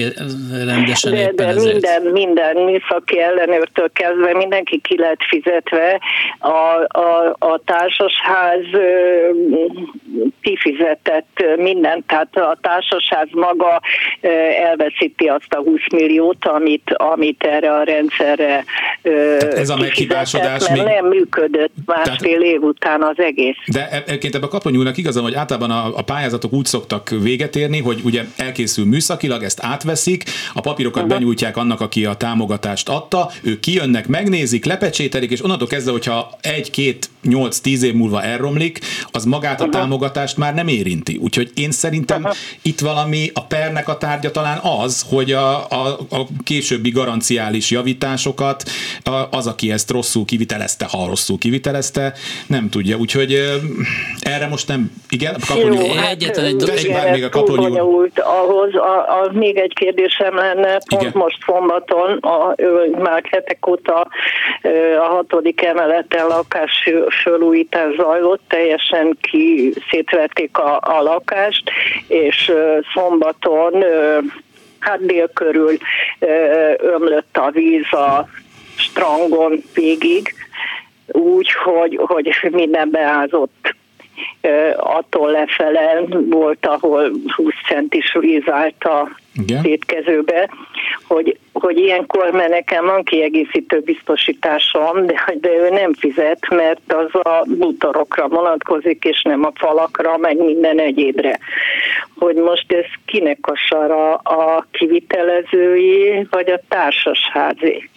rendesen 0.65 1.11
de, 1.11 1.21
éppen 1.21 1.35
de 1.35 1.47
ezért. 1.47 1.71
minden, 1.71 2.01
minden 2.01 2.55
műszaki 2.55 3.19
ellenőrtől 3.19 3.91
kezdve 3.93 4.33
mindenki 4.33 4.81
ki 4.81 4.99
lehet 4.99 5.19
fizetve. 5.27 5.99
A, 6.39 6.99
a, 6.99 7.35
a 7.39 7.61
társasház 7.65 8.65
kifizetett 10.41 11.43
mindent, 11.57 12.05
tehát 12.05 12.35
a 12.35 12.57
társasház 12.61 13.27
maga 13.31 13.81
elveszíti 14.63 15.25
azt 15.25 15.53
a 15.53 15.57
20 15.57 15.79
milliót, 15.91 16.45
amit, 16.45 16.93
amit 16.97 17.43
erre 17.43 17.71
a 17.73 17.83
rendszerre 17.83 18.63
tehát 19.01 19.43
ez 19.43 19.69
a 19.69 19.77
meghibásodás 19.77 20.69
még... 20.69 20.81
nem 20.81 21.05
működött 21.05 21.71
másfél 21.85 22.39
tehát, 22.39 22.53
év 22.53 22.61
után 22.61 23.01
az 23.01 23.19
egész. 23.19 23.55
De 23.65 23.89
e- 23.89 24.03
egyébként 24.05 24.35
ebben 24.35 24.47
a 24.47 24.51
kaponyúnak 24.51 24.97
igazam, 24.97 25.23
hogy 25.23 25.33
általában 25.33 25.71
a, 25.71 25.82
a 25.85 26.01
pályázatok 26.01 26.53
úgy 26.53 26.65
szoktak 26.65 27.09
véget 27.09 27.55
érni, 27.55 27.79
hogy 27.79 28.01
ugye 28.03 28.25
elkészül 28.35 28.85
műszakilag, 28.85 29.43
ezt 29.43 29.59
átveszik, 29.61 30.23
a 30.53 30.61
papírokat 30.61 31.03
uh-huh. 31.03 31.17
benyújtják 31.17 31.57
annak, 31.57 31.81
aki 31.81 32.05
a 32.05 32.13
támogatást 32.13 32.89
adta, 32.89 33.31
ők 33.41 33.59
kijönnek, 33.59 34.07
megnézik, 34.07 34.65
lepecsételik, 34.65 35.31
és 35.31 35.43
onnantól 35.43 35.67
kezdve, 35.67 35.91
hogyha 35.91 36.37
egy, 36.41 36.71
két, 36.71 37.09
nyolc, 37.23 37.59
tíz 37.59 37.83
év 37.83 37.93
múlva 37.93 38.23
elromlik, 38.23 38.79
az 39.11 39.25
magát 39.25 39.61
a 39.61 39.65
uh-huh. 39.65 39.79
támogatást 39.79 40.37
már 40.37 40.53
nem 40.53 40.67
érinti. 40.67 41.17
Úgyhogy 41.21 41.51
én 41.55 41.71
szerintem 41.71 42.21
uh-huh. 42.21 42.37
itt 42.61 42.79
valami 42.79 43.31
a 43.33 43.45
pernek 43.45 43.87
a 43.87 43.97
tárgya 43.97 44.31
talán 44.31 44.57
az, 44.57 45.05
hogy 45.09 45.31
a, 45.31 45.69
a, 45.69 45.99
a 46.09 46.27
későbbi 46.43 46.89
garanciális 46.89 47.71
javításokat 47.71 48.69
az, 49.29 49.47
aki 49.47 49.71
ezt 49.71 49.91
rosszul 49.91 50.25
kivitelezte, 50.25 50.85
ha 50.85 51.07
rosszul 51.07 51.37
kivitelezte, 51.37 52.13
nem 52.47 52.69
tudja. 52.69 52.97
Úgyhogy 52.97 53.61
erre 54.19 54.47
most 54.47 54.67
nem, 54.67 54.91
igen, 55.09 55.35
kaplonyi 55.47 55.72
Jó, 55.73 55.93
hát 55.93 56.11
egyetlen 56.11 56.45
egy, 56.45 57.11
még 57.11 57.23
a 57.23 57.29
kaplonyi 57.29 57.79
ahhoz, 58.15 58.75
a, 58.75 59.21
a, 59.21 59.29
még 59.31 59.57
egy 59.57 59.73
kérdésem 59.73 60.35
lenne, 60.35 60.77
pont 60.89 61.01
Igen. 61.01 61.13
most 61.15 61.37
szombaton, 61.45 62.17
a, 62.17 62.55
már 62.97 63.23
hetek 63.31 63.67
óta 63.67 64.07
a 64.99 65.03
hatodik 65.03 65.61
emeleten 65.63 66.27
lakás 66.27 66.89
fölújítás 67.23 67.95
zajlott, 67.95 68.41
teljesen 68.47 69.17
ki 69.21 69.73
szétverték 69.89 70.57
a, 70.57 70.79
a 70.81 71.01
lakást, 71.01 71.71
és 72.07 72.51
szombaton 72.93 73.83
hát 74.79 75.05
dél 75.05 75.29
körül 75.33 75.77
ömlött 76.77 77.37
a 77.37 77.51
víz 77.51 77.93
a 77.93 78.27
strangon 78.75 79.63
végig, 79.73 80.33
úgy, 81.07 81.51
hogy, 81.51 81.99
hogy 82.01 82.49
minden 82.51 82.89
beázott 82.89 83.75
attól 84.77 85.31
lefele 85.31 86.03
volt, 86.29 86.65
ahol 86.65 87.11
20 87.35 87.53
centis 87.67 88.17
víz 88.19 88.49
állt 88.49 88.83
a 88.83 89.09
szétkezőbe, 89.61 90.49
hogy, 91.07 91.37
hogy 91.53 91.77
ilyenkor, 91.77 92.31
mert 92.31 92.49
nekem 92.49 92.85
van 92.85 93.03
kiegészítő 93.03 93.79
biztosításom, 93.79 95.05
de, 95.05 95.33
de 95.39 95.49
ő 95.49 95.69
nem 95.69 95.93
fizet, 95.93 96.49
mert 96.49 96.93
az 96.93 97.15
a 97.21 97.45
bútorokra 97.47 98.27
vonatkozik, 98.27 99.03
és 99.03 99.21
nem 99.21 99.45
a 99.45 99.51
falakra, 99.55 100.17
meg 100.17 100.37
minden 100.37 100.79
egyébre. 100.79 101.39
Hogy 102.17 102.35
most 102.35 102.71
ez 102.71 102.85
kinek 103.05 103.39
a 103.41 103.55
sara, 103.55 104.13
a 104.13 104.67
kivitelezői, 104.71 106.27
vagy 106.29 106.49
a 106.49 106.61
társasházi? 106.67 107.89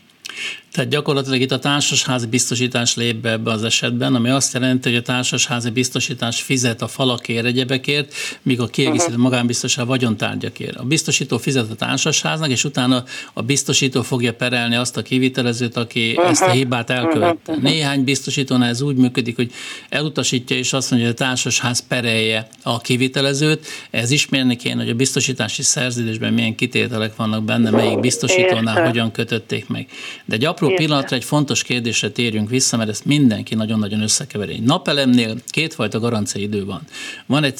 Tehát 0.77 0.91
gyakorlatilag 0.91 1.41
itt 1.41 1.53
a 1.53 1.59
társasházi 1.59 2.27
biztosítás 2.27 2.97
lép 2.97 3.17
be 3.17 3.31
ebbe 3.31 3.51
az 3.51 3.65
esetben, 3.65 4.15
ami 4.15 4.29
azt 4.29 4.53
jelenti, 4.53 4.89
hogy 4.89 4.99
a 4.99 5.03
társasházi 5.03 5.71
biztosítás 5.71 6.43
fizet 6.43 6.83
a 6.83 6.89
falakért, 6.89 7.45
egyebekért, 7.45 8.15
míg 8.43 8.61
a 8.61 8.67
kiegészítő 8.67 9.17
magánbiztos 9.17 9.79
a 9.79 9.85
vagyontárgyakért. 9.85 10.77
A 10.77 10.83
biztosító 10.83 11.39
fizet 11.39 11.71
a 11.71 11.75
társasháznak, 11.75 12.51
és 12.51 12.65
utána 12.65 13.05
a 13.33 13.43
biztosító 13.43 14.03
fogja 14.03 14.35
perelni 14.35 14.75
azt 14.75 14.97
a 14.97 15.03
kivitelezőt, 15.03 15.77
aki 15.77 16.19
ezt 16.25 16.43
a 16.43 16.51
hibát 16.51 16.91
elkövette. 16.91 17.57
Néhány 17.61 18.05
biztosítónál 18.05 18.69
ez 18.69 18.81
úgy 18.81 18.97
működik, 18.97 19.37
hogy 19.37 19.53
elutasítja, 19.89 20.57
és 20.57 20.73
azt 20.73 20.91
mondja, 20.91 21.09
hogy 21.09 21.17
a 21.21 21.25
társasház 21.25 21.87
perelje 21.89 22.49
a 22.63 22.81
kivitelezőt. 22.81 23.67
Ez 23.91 24.11
ismerni 24.11 24.57
kéne, 24.57 24.83
hogy 24.83 24.91
a 24.91 24.95
biztosítási 24.95 25.63
szerződésben 25.63 26.33
milyen 26.33 26.55
kitételek 26.55 27.17
vannak 27.17 27.45
benne, 27.45 27.71
melyik 27.71 28.01
biztosítónál 28.01 28.87
hogyan 28.87 29.11
kötötték 29.11 29.69
meg. 29.69 29.89
De 30.25 30.35
egy 30.35 30.45
apró 30.67 30.71
Érte. 30.71 30.85
pillanatra 30.85 31.17
egy 31.17 31.25
fontos 31.25 31.63
kérdésre 31.63 32.11
térjünk 32.11 32.51
vissza, 32.51 32.77
mert 32.77 32.91
ezt 32.91 33.05
mindenki 33.05 33.55
nagyon-nagyon 33.55 34.03
összekeveri. 34.03 34.53
Egy 34.53 34.63
napelemnél 34.63 35.37
kétfajta 35.49 36.01
garanciaidő 36.01 36.65
van. 36.65 36.81
Van 37.27 37.45
egy, 37.45 37.55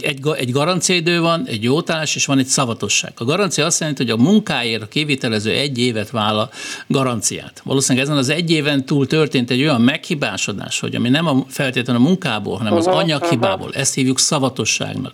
egy, 0.00 0.20
egy 0.36 0.50
garanciaidő 0.50 1.20
van, 1.20 1.46
egy 1.46 1.62
jótállás, 1.62 2.14
és 2.14 2.26
van 2.26 2.38
egy 2.38 2.46
szavatosság. 2.46 3.12
A 3.16 3.24
garancia 3.24 3.64
azt 3.64 3.80
jelenti, 3.80 4.02
hogy 4.02 4.12
a 4.12 4.16
munkáért 4.22 4.82
a 4.82 4.86
kivitelező 4.86 5.50
egy 5.50 5.78
évet 5.78 6.10
vállal 6.10 6.50
garanciát. 6.86 7.60
Valószínűleg 7.64 8.06
ezen 8.06 8.18
az 8.18 8.28
egy 8.28 8.50
éven 8.50 8.84
túl 8.84 9.06
történt 9.06 9.50
egy 9.50 9.60
olyan 9.60 9.80
meghibásodás, 9.80 10.80
hogy 10.80 10.94
ami 10.94 11.08
nem 11.08 11.26
a 11.26 11.44
feltétlenül 11.48 12.02
a 12.02 12.04
munkából, 12.04 12.56
hanem 12.56 12.72
az 12.72 12.86
anyaghibából, 12.86 13.70
ezt 13.72 13.94
hívjuk 13.94 14.18
szavatosságnak. 14.18 15.12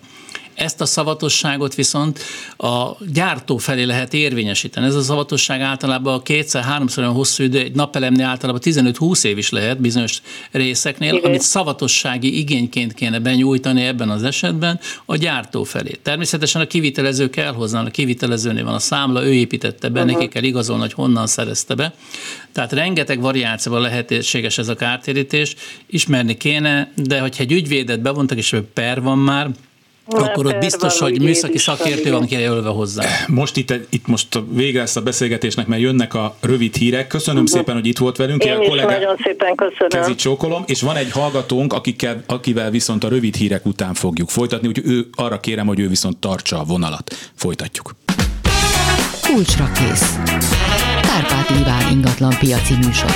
Ezt 0.57 0.81
a 0.81 0.87
szavatosságot 0.87 1.75
viszont 1.75 2.19
a 2.57 2.91
gyártó 3.13 3.57
felé 3.57 3.83
lehet 3.83 4.15
érvényesíteni. 4.15 4.87
Ez 4.87 4.95
a 4.95 5.03
szavatosság 5.03 5.61
általában 5.61 6.15
a 6.15 6.23
kétszer-háromszor 6.23 7.03
olyan 7.03 7.15
hosszú 7.15 7.43
idő, 7.43 7.59
egy 7.59 7.75
napelemnél 7.75 8.27
általában 8.27 8.61
15-20 8.65 9.25
év 9.25 9.39
is 9.39 9.51
lehet 9.51 9.81
bizonyos 9.81 10.21
részeknél, 10.51 11.15
Igen. 11.15 11.25
amit 11.25 11.41
szavatossági 11.41 12.39
igényként 12.39 12.95
kéne 12.95 13.19
benyújtani 13.19 13.83
ebben 13.83 14.11
az 14.11 14.23
esetben 14.23 14.81
a 15.05 15.17
gyártó 15.17 15.65
felé. 15.65 15.99
Természetesen 16.03 16.63
a 16.63 16.67
kivitelező 16.67 17.31
kell 17.31 17.53
hozzá, 17.53 17.83
a 17.83 17.91
kivitelezőnél 17.91 18.65
van 18.65 18.75
a 18.75 18.79
számla, 18.79 19.25
ő 19.25 19.35
építette 19.35 19.89
be, 19.89 20.01
uh-huh. 20.01 20.17
neki 20.17 20.29
kell 20.29 20.43
igazolni, 20.43 20.83
hogy 20.83 20.93
honnan 20.93 21.27
szerezte 21.27 21.75
be. 21.75 21.95
Tehát 22.53 22.73
rengeteg 22.73 23.21
variációban 23.21 23.81
lehetséges 23.81 24.59
ez 24.59 24.69
a 24.69 24.75
kártérítés, 24.75 25.55
ismerni 25.87 26.37
kéne, 26.37 26.93
de 26.95 27.21
hogyha 27.21 27.43
egy 27.43 27.53
ügyvédet 27.53 28.01
bevontak, 28.01 28.39
és 28.39 28.57
per 28.75 29.03
van 29.03 29.19
már, 29.19 29.51
akkor 30.07 30.47
ott 30.47 30.59
biztos, 30.59 30.99
hogy 30.99 31.23
műszaki 31.23 31.59
szakértő 31.59 32.11
van 32.11 32.27
kijelölve 32.27 32.69
hozzá. 32.69 33.05
Most 33.27 33.57
itt, 33.57 33.73
itt 33.91 34.07
most 34.07 34.29
vége 34.51 34.79
lesz 34.79 34.97
a 34.97 35.01
beszélgetésnek, 35.01 35.67
mert 35.67 35.83
jönnek 35.83 36.15
a 36.15 36.37
rövid 36.41 36.77
hírek. 36.77 37.07
Köszönöm 37.07 37.43
uh-huh. 37.43 37.59
szépen, 37.59 37.75
hogy 37.75 37.87
itt 37.87 37.99
volt 37.99 38.17
velünk. 38.17 38.45
Én 38.45 38.53
a 38.53 38.63
is 38.63 38.83
nagyon 38.83 39.17
szépen 39.23 39.55
köszönöm. 39.55 39.89
Kezi 39.89 40.15
csókolom, 40.15 40.63
és 40.67 40.81
van 40.81 40.97
egy 40.97 41.11
hallgatónk, 41.11 41.73
akikkel, 41.73 42.23
akivel 42.27 42.71
viszont 42.71 43.05
a 43.05 43.09
rövid 43.09 43.35
hírek 43.37 43.67
után 43.67 43.95
fogjuk 43.95 44.29
folytatni, 44.29 44.69
úgyhogy 44.69 44.91
ő 44.91 45.07
arra 45.15 45.41
kérem, 45.41 45.67
hogy 45.67 45.81
ő 45.81 45.89
viszont 45.89 46.17
tartsa 46.17 46.59
a 46.61 46.65
vonalat. 46.65 47.15
Folytatjuk. 47.35 47.95
Kulcsra 49.23 49.71
kész. 49.73 50.17
Kárpát 51.03 51.51
Iván 51.61 51.93
ingatlan 51.93 52.37
piaci 52.39 52.75
műsora. 52.75 53.15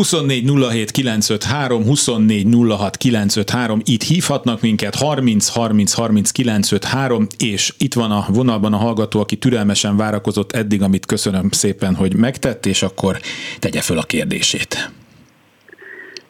24 0.00 0.44
07 0.70 0.90
953, 0.90 1.84
24 1.84 2.46
06 2.78 2.96
953, 2.96 3.80
itt 3.84 4.02
hívhatnak 4.02 4.60
minket, 4.60 4.94
30 4.94 5.48
30 5.48 5.92
30 5.92 6.30
953, 6.30 7.26
és 7.38 7.74
itt 7.78 7.94
van 7.94 8.10
a 8.10 8.24
vonalban 8.32 8.72
a 8.72 8.76
hallgató, 8.76 9.20
aki 9.20 9.36
türelmesen 9.36 9.96
várakozott 9.96 10.52
eddig, 10.52 10.82
amit 10.82 11.06
köszönöm 11.06 11.48
szépen, 11.50 11.94
hogy 11.94 12.16
megtett, 12.16 12.66
és 12.66 12.82
akkor 12.82 13.14
tegye 13.58 13.80
föl 13.80 13.98
a 13.98 14.02
kérdését. 14.02 14.90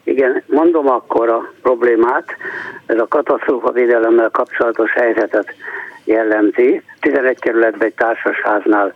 Igen, 0.04 0.42
mondom 0.46 0.88
akkor 0.88 1.28
a 1.28 1.52
problémát. 1.62 2.24
Ez 2.87 2.98
a 2.98 3.06
katasztrófa 3.09 3.70
védelemmel 3.72 4.30
kapcsolatos 4.30 4.92
helyzetet 4.92 5.54
jellemzi. 6.04 6.83
11 7.00 7.38
kerületben 7.38 7.87
egy 7.88 7.94
társasháznál 7.94 8.92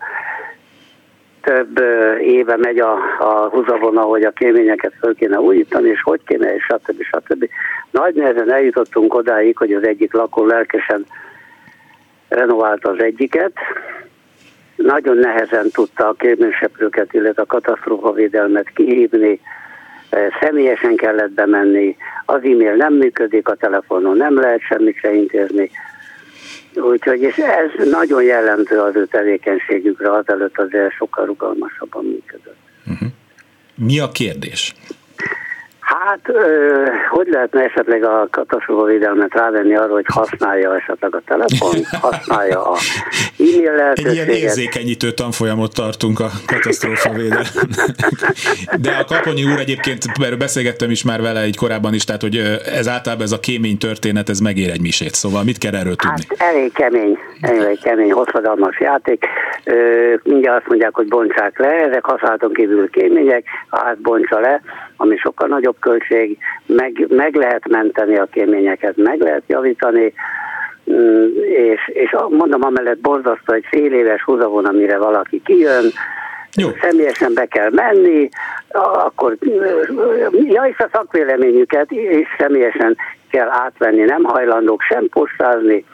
több 1.44 1.83
éve 2.20 2.57
megy 2.57 2.78
a, 2.78 2.98
a 3.18 3.48
húzavona, 3.48 4.00
hogy 4.00 4.22
a 4.22 4.30
kéményeket 4.30 4.92
föl 5.00 5.14
kéne 5.14 5.40
újítani, 5.40 5.88
és 5.88 6.02
hogy 6.02 6.20
kéne, 6.26 6.54
és 6.54 6.62
stb. 6.62 7.02
stb. 7.02 7.48
Nagy 7.90 8.14
nehezen 8.14 8.52
eljutottunk 8.52 9.14
odáig, 9.14 9.57
hogy 9.57 9.72
az 9.72 9.87
egyik 9.87 10.12
lakó 10.12 10.46
lelkesen 10.46 11.07
renoválta 12.28 12.90
az 12.90 13.02
egyiket. 13.02 13.52
Nagyon 14.76 15.16
nehezen 15.16 15.70
tudta 15.70 16.09
a 16.09 16.12
kéményseprőket, 16.12 17.12
illetve 17.12 17.42
a 17.42 17.46
katasztrófavédelmet 17.46 18.68
kihívni, 18.74 19.40
személyesen 20.40 20.96
kellett 20.96 21.30
bemenni, 21.30 21.96
az 22.24 22.37
e-mail 22.37 22.74
nem 22.74 22.94
működik, 22.94 23.48
a 23.48 23.54
telefonon 23.54 24.16
nem 24.16 24.40
lehet 24.40 24.61
semmit 24.61 24.96
se 24.96 25.12
intézni. 25.12 25.70
Úgyhogy 26.76 27.20
és 27.20 27.37
ez 27.37 27.88
nagyon 27.88 28.22
jellemző 28.22 28.80
az 28.80 28.96
ő 28.96 29.06
tevékenységükre, 29.06 30.12
azelőtt 30.12 30.58
azért 30.58 30.92
sokkal 30.92 31.26
rugalmasabban 31.26 32.04
működött. 32.04 32.56
Uh-huh. 32.87 33.08
Mi 33.74 33.98
a 33.98 34.08
kérdés? 34.08 34.74
Hát, 35.98 36.20
hogy 37.11 37.26
lehetne 37.30 37.62
esetleg 37.62 38.04
a 38.04 38.28
védelmet 38.85 39.35
rávenni 39.35 39.76
arra, 39.76 39.92
hogy 39.92 40.04
használja 40.07 40.76
esetleg 40.76 41.14
a 41.14 41.22
telefon, 41.26 41.85
használja 42.11 42.70
a 42.70 42.76
e-mail 43.38 43.72
lehetőséget. 43.72 44.22
Egy 44.22 44.28
ilyen 44.28 44.42
érzékenyítő 44.42 45.11
tanfolyamot 45.11 45.74
tartunk 45.74 46.20
a 46.20 46.30
védelmet. 47.14 47.66
De 48.80 48.90
a 48.90 49.04
Kaponyi 49.04 49.44
úr 49.44 49.59
egyébként, 49.59 50.18
mert 50.18 50.38
beszélgettem 50.38 50.90
is 50.90 51.02
már 51.02 51.20
vele 51.20 51.40
egy 51.40 51.57
korábban 51.57 51.94
is, 51.94 52.04
tehát 52.04 52.20
hogy 52.20 52.37
ez 52.76 52.88
általában 52.88 53.24
ez 53.24 53.33
a 53.33 53.40
kémény 53.40 53.78
történet, 53.78 54.28
ez 54.28 54.38
megér 54.38 54.70
egy 54.70 54.80
misét, 54.80 55.14
szóval 55.14 55.44
mit 55.44 55.59
kell 55.59 55.74
erről 55.74 55.96
tudni? 55.96 56.22
Hát 56.28 56.50
elég 56.50 56.72
kemény, 56.72 57.18
elég 57.44 57.80
kemény, 57.83 58.12
hosszadalmas 58.12 58.80
játék. 58.80 59.24
Mindjárt 60.22 60.59
azt 60.59 60.68
mondják, 60.68 60.94
hogy 60.94 61.09
bontsák 61.09 61.59
le, 61.59 61.68
ezek 61.68 62.04
használaton 62.04 62.52
kívül 62.52 62.90
kémények, 62.90 63.46
hát 63.70 63.98
bontsa 63.98 64.40
le, 64.40 64.61
ami 64.96 65.16
sokkal 65.16 65.48
nagyobb 65.48 65.76
költség, 65.80 66.38
meg, 66.66 67.07
meg 67.09 67.35
lehet 67.35 67.68
menteni 67.68 68.16
a 68.16 68.28
kéményeket, 68.33 68.96
meg 68.96 69.20
lehet 69.20 69.42
javítani, 69.46 70.12
mm, 70.90 71.26
és, 71.42 71.88
és 71.92 72.16
mondom, 72.28 72.64
amellett 72.64 72.98
borzasztó 72.98 73.52
egy 73.52 73.66
fél 73.70 73.92
éves 73.92 74.22
húzavon, 74.22 74.64
amire 74.64 74.98
valaki 74.98 75.42
kijön, 75.44 75.85
jó. 76.57 76.68
személyesen 76.80 77.35
be 77.35 77.46
kell 77.46 77.70
menni, 77.70 78.28
akkor 79.04 79.37
ja, 80.30 80.62
és 80.62 80.78
a 80.78 80.88
szakvéleményüket 80.92 81.90
is 81.90 82.28
személyesen 82.38 82.96
kell 83.30 83.48
átvenni, 83.50 84.02
nem 84.02 84.22
hajlandók 84.22 84.83
sem 84.83 85.09
postázni, 85.09 85.85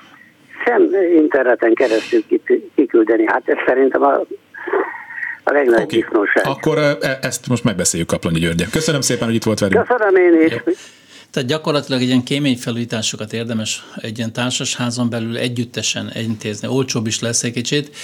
sem 0.65 0.89
interneten 1.15 1.75
keresztül 1.75 2.25
kiküldeni. 2.75 3.25
Hát 3.27 3.43
ez 3.45 3.57
szerintem 3.67 4.03
a 4.03 4.21
a 5.45 5.53
legnagyobb 5.53 6.05
okay. 6.07 6.43
Akkor 6.43 6.79
e- 6.79 7.19
ezt 7.23 7.49
most 7.49 7.65
megbeszéljük 7.65 8.09
Kaplani 8.09 8.39
György. 8.39 8.71
Köszönöm 8.71 9.01
szépen, 9.01 9.27
hogy 9.27 9.35
itt 9.35 9.45
volt 9.45 9.59
velünk. 9.59 9.87
Köszönöm 9.87 10.17
én 10.17 10.41
is. 10.41 10.53
Jó. 10.53 10.73
Tehát 11.31 11.49
gyakorlatilag 11.49 12.01
egy 12.01 12.07
ilyen 12.07 12.23
kéményfelújításokat 12.23 13.33
érdemes 13.33 13.85
egy 13.97 14.19
ilyen 14.19 14.33
társasházon 14.33 15.11
belül 15.11 15.37
együttesen 15.37 16.13
intézni. 16.17 16.69
Olcsóbb 16.69 17.07
is 17.07 17.21
lesz 17.21 17.43
egy 17.43 17.53
kicsit, 17.53 17.97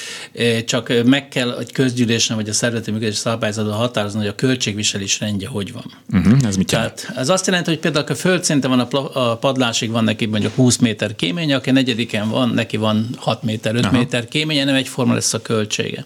csak 0.64 0.92
meg 1.04 1.28
kell 1.28 1.58
egy 1.58 1.72
közgyűlésen 1.72 2.36
vagy 2.36 2.48
a 2.48 2.52
szervezeti 2.52 2.90
működés 2.90 3.16
szabályzatban 3.16 3.74
határozni, 3.74 4.18
hogy 4.18 4.28
a 4.28 4.34
költségviselés 4.34 5.20
rendje 5.20 5.48
hogy 5.48 5.72
van. 5.72 5.84
Uh-huh, 6.12 6.38
ez 6.46 6.56
mit 6.56 6.66
Tehát 6.66 7.12
ez 7.16 7.28
azt 7.28 7.46
jelenti, 7.46 7.70
hogy 7.70 7.78
például 7.78 8.04
a 8.08 8.14
földszinten 8.14 8.70
van 8.70 8.80
a, 8.80 8.86
pla- 8.86 9.14
a 9.14 9.36
padlásig 9.36 9.90
van 9.90 10.04
neki 10.04 10.26
mondjuk 10.26 10.54
20 10.54 10.76
méter 10.76 11.16
kémény, 11.16 11.52
aki 11.52 11.70
negyediken 11.70 12.28
van, 12.28 12.48
neki 12.48 12.76
van 12.76 13.08
6 13.16 13.42
méter, 13.42 13.74
5 13.74 13.84
Aha. 13.84 13.96
méter 13.96 14.28
kéménye, 14.28 14.64
nem 14.64 14.74
egyforma 14.74 15.14
lesz 15.14 15.34
a 15.34 15.42
költsége. 15.42 16.04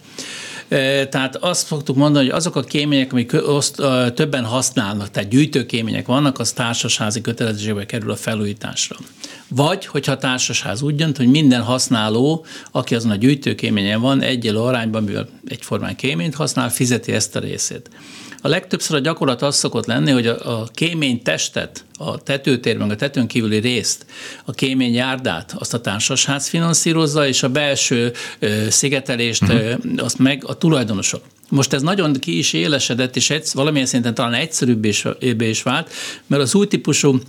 Tehát 1.09 1.35
azt 1.35 1.67
fogtuk 1.67 1.95
mondani, 1.95 2.25
hogy 2.25 2.35
azok 2.35 2.55
a 2.55 2.61
kémények, 2.61 3.11
amik 3.11 3.33
oszt, 3.33 3.81
többen 4.13 4.45
használnak, 4.45 5.11
tehát 5.11 5.29
gyűjtőkémények 5.29 6.05
vannak, 6.05 6.39
az 6.39 6.51
társasházi 6.51 7.21
kötelezettségbe 7.21 7.85
kerül 7.85 8.11
a 8.11 8.15
felújításra. 8.15 8.95
Vagy, 9.47 9.85
hogyha 9.85 10.11
a 10.11 10.17
társasház 10.17 10.81
úgy 10.81 10.95
dönt, 10.95 11.17
hogy 11.17 11.27
minden 11.27 11.61
használó, 11.61 12.45
aki 12.71 12.95
azon 12.95 13.11
a 13.11 13.15
gyűjtőkéményen 13.15 14.01
van, 14.01 14.21
egyel 14.21 14.55
arányban, 14.55 15.03
mivel 15.03 15.27
egyformán 15.47 15.95
kéményt 15.95 16.35
használ, 16.35 16.69
fizeti 16.69 17.11
ezt 17.11 17.35
a 17.35 17.39
részét. 17.39 17.89
A 18.41 18.47
legtöbbször 18.47 18.97
a 18.97 18.99
gyakorlat 18.99 19.41
az 19.41 19.55
szokott 19.55 19.85
lenni, 19.85 20.11
hogy 20.11 20.27
a, 20.27 20.59
a 20.59 20.67
kémény 20.73 21.21
testet, 21.21 21.85
a 21.97 22.23
tetőtérben, 22.23 22.89
a 22.89 22.95
tetőn 22.95 23.27
kívüli 23.27 23.57
részt, 23.57 24.05
a 24.45 24.51
kémény 24.51 24.93
járdát, 24.93 25.55
azt 25.57 25.73
a 25.73 25.81
társasház 25.81 26.47
finanszírozza, 26.47 27.27
és 27.27 27.43
a 27.43 27.49
belső 27.49 28.13
ö, 28.39 28.69
szigetelést 28.69 29.49
ö, 29.49 29.73
azt 29.97 30.19
meg 30.19 30.43
a 30.45 30.57
tulajdonosok. 30.57 31.23
Most 31.49 31.73
ez 31.73 31.81
nagyon 31.81 32.13
ki 32.13 32.37
is 32.37 32.53
élesedett, 32.53 33.15
és 33.15 33.29
egy, 33.29 33.47
valamilyen 33.53 33.87
szinten 33.87 34.13
talán 34.13 34.33
egyszerűbb 34.33 34.85
is, 34.85 35.05
is 35.39 35.63
vált, 35.63 35.91
mert 36.27 36.41
az 36.41 36.55
új 36.55 36.67
típusú 36.67 37.19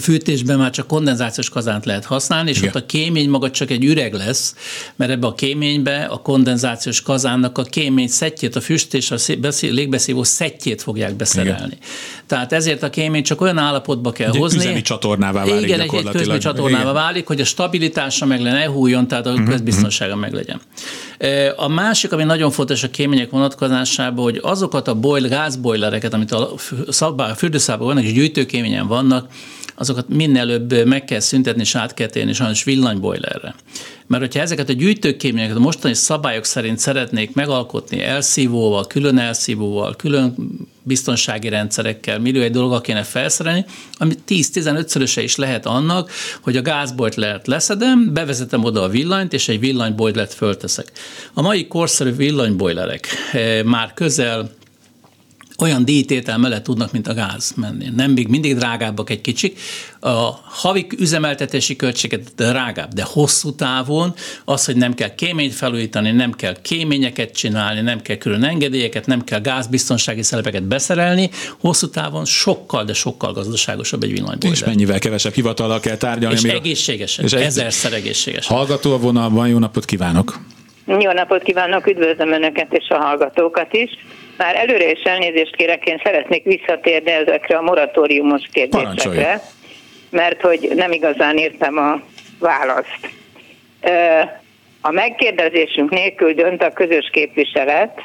fűtésben 0.00 0.58
már 0.58 0.70
csak 0.70 0.86
kondenzációs 0.86 1.48
kazánt 1.48 1.84
lehet 1.84 2.04
használni, 2.04 2.50
és 2.50 2.56
Igen. 2.56 2.68
ott 2.68 2.82
a 2.82 2.86
kémény 2.86 3.28
maga 3.28 3.50
csak 3.50 3.70
egy 3.70 3.84
üreg 3.84 4.14
lesz, 4.14 4.54
mert 4.96 5.10
ebbe 5.10 5.26
a 5.26 5.34
kéménybe 5.34 6.04
a 6.04 6.16
kondenzációs 6.16 7.02
kazánnak 7.02 7.58
a 7.58 7.62
kémény 7.62 8.08
szettjét, 8.08 8.56
a 8.56 8.60
füst 8.60 8.94
és 8.94 9.10
a 9.10 9.16
légbeszívó 9.60 10.22
szettjét 10.22 10.82
fogják 10.82 11.14
beszerelni. 11.14 11.76
Igen. 11.76 11.78
Tehát 12.26 12.52
ezért 12.52 12.82
a 12.82 12.90
kémény 12.90 13.22
csak 13.22 13.40
olyan 13.40 13.58
állapotba 13.58 14.12
kell 14.12 14.30
egy 14.30 14.36
hozni. 14.36 14.58
Üzemi 14.58 14.82
csatornává 14.82 15.44
válik 15.44 15.64
Igen, 15.64 15.80
egy, 15.80 15.94
egy 15.94 16.08
közmi 16.08 16.38
csatornává 16.38 16.82
Igen. 16.82 16.94
válik, 16.94 17.26
hogy 17.26 17.40
a 17.40 17.44
stabilitása 17.44 18.26
meg 18.26 18.40
legyen, 18.40 18.58
ne 18.58 18.66
hújjon, 18.66 19.08
tehát 19.08 19.26
a 19.26 19.42
közbiztonsága 19.44 20.14
uh-huh. 20.14 20.30
meg 20.30 20.32
legyen. 20.32 20.60
A 21.56 21.68
másik, 21.68 22.12
ami 22.12 22.24
nagyon 22.24 22.50
fontos 22.50 22.82
a 22.82 22.90
kémények 22.90 23.30
vonatkozásában, 23.30 24.24
hogy 24.24 24.38
azokat 24.42 24.88
a 24.88 24.94
boil, 24.94 25.28
gázbojlereket, 25.28 26.14
amit 26.14 26.32
a, 26.32 26.54
szabály, 26.88 27.30
a 27.30 27.34
fürdőszában 27.34 27.86
vannak, 27.86 28.04
és 28.04 28.12
gyűjtőkéményen 28.12 28.86
vannak, 28.86 29.28
azokat 29.82 30.08
minél 30.08 30.40
előbb 30.40 30.86
meg 30.86 31.04
kell 31.04 31.20
szüntetni, 31.20 31.60
és 31.60 31.74
át 31.74 31.94
kell 31.94 32.06
térni 32.06 32.32
sajnos 32.32 32.64
villanybojlerre. 32.64 33.54
Mert 34.06 34.22
hogyha 34.22 34.40
ezeket 34.40 34.68
a 34.68 34.72
gyűjtőkéményeket 34.72 35.56
a 35.56 35.60
mostani 35.60 35.94
szabályok 35.94 36.44
szerint 36.44 36.78
szeretnék 36.78 37.34
megalkotni 37.34 38.02
elszívóval, 38.02 38.86
külön 38.86 39.18
elszívóval, 39.18 39.96
külön 39.96 40.34
biztonsági 40.82 41.48
rendszerekkel, 41.48 42.18
millió 42.18 42.42
egy 42.42 42.50
dolog 42.50 42.80
kéne 42.80 43.02
felszerelni, 43.02 43.64
ami 43.92 44.14
10-15-szöröse 44.28 45.20
is 45.22 45.36
lehet 45.36 45.66
annak, 45.66 46.10
hogy 46.40 46.56
a 46.56 46.62
gázbojt 46.62 47.14
lehet 47.14 47.46
leszedem, 47.46 48.12
bevezetem 48.12 48.64
oda 48.64 48.82
a 48.82 48.88
villanyt, 48.88 49.32
és 49.32 49.48
egy 49.48 49.60
villanybojlert 49.60 50.34
fölteszek. 50.34 50.92
A 51.32 51.42
mai 51.42 51.66
korszerű 51.68 52.10
villanybojlerek 52.10 53.06
eh, 53.32 53.62
már 53.62 53.94
közel 53.94 54.50
olyan 55.58 55.84
díjtétel 55.84 56.38
mellett 56.38 56.62
tudnak, 56.62 56.92
mint 56.92 57.08
a 57.08 57.14
gáz 57.14 57.54
menni. 57.56 57.88
Nem 57.96 58.10
még 58.10 58.28
mindig 58.28 58.56
drágábbak 58.56 59.10
egy 59.10 59.20
kicsik. 59.20 59.60
A 60.00 60.30
havi 60.44 60.86
üzemeltetési 60.98 61.76
költséget 61.76 62.34
drágább, 62.36 62.92
de 62.92 63.02
hosszú 63.06 63.54
távon 63.54 64.14
az, 64.44 64.64
hogy 64.64 64.76
nem 64.76 64.94
kell 64.94 65.14
kéményt 65.14 65.54
felújítani, 65.54 66.10
nem 66.10 66.32
kell 66.32 66.56
kéményeket 66.62 67.32
csinálni, 67.32 67.80
nem 67.80 68.00
kell 68.00 68.16
külön 68.16 68.44
engedélyeket, 68.44 69.06
nem 69.06 69.24
kell 69.24 69.40
gázbiztonsági 69.40 70.22
szerepeket 70.22 70.62
beszerelni, 70.62 71.30
hosszú 71.60 71.88
távon 71.88 72.24
sokkal, 72.24 72.84
de 72.84 72.92
sokkal 72.92 73.32
gazdaságosabb 73.32 74.02
egy 74.02 74.12
villanyból. 74.12 74.50
És 74.50 74.64
mennyivel 74.64 74.98
kevesebb 74.98 75.32
hivatallal 75.32 75.80
kell 75.80 75.96
tárgyalni. 75.96 76.36
És 76.36 76.42
egészségesen, 76.42 77.24
és 77.24 77.32
ezerszer 77.32 77.92
egészségesen. 77.92 78.56
Hallgató 78.56 78.92
a 78.92 78.98
vonalban, 78.98 79.48
jó 79.48 79.58
napot 79.58 79.84
kívánok! 79.84 80.38
Jó 80.86 81.12
napot 81.12 81.42
kívánok, 81.42 81.86
üdvözlöm 81.86 82.32
Önöket 82.32 82.72
és 82.72 82.88
a 82.88 82.96
hallgatókat 82.96 83.72
is. 83.72 83.90
Már 84.36 84.56
előre 84.56 84.90
is 84.90 85.02
elnézést 85.02 85.56
kérek, 85.56 85.86
én 85.86 86.00
szeretnék 86.04 86.44
visszatérni 86.44 87.10
ezekre 87.10 87.56
a 87.56 87.62
moratóriumos 87.62 88.42
kérdésekre, 88.52 88.80
Parancsolja. 88.82 89.40
mert 90.10 90.40
hogy 90.40 90.72
nem 90.74 90.92
igazán 90.92 91.36
értem 91.36 91.78
a 91.78 92.00
választ. 92.38 93.08
A 94.80 94.90
megkérdezésünk 94.90 95.90
nélkül 95.90 96.32
dönt 96.32 96.62
a 96.62 96.72
közös 96.72 97.10
képviselet 97.12 98.00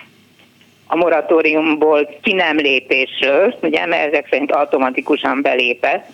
a 0.87 0.95
moratóriumból 0.95 2.09
ki 2.21 2.33
nem 2.33 2.57
lépésről, 2.57 3.57
ugye, 3.61 3.85
mert 3.85 4.13
ezek 4.13 4.27
szerint 4.29 4.51
automatikusan 4.51 5.41
belépett, 5.41 6.09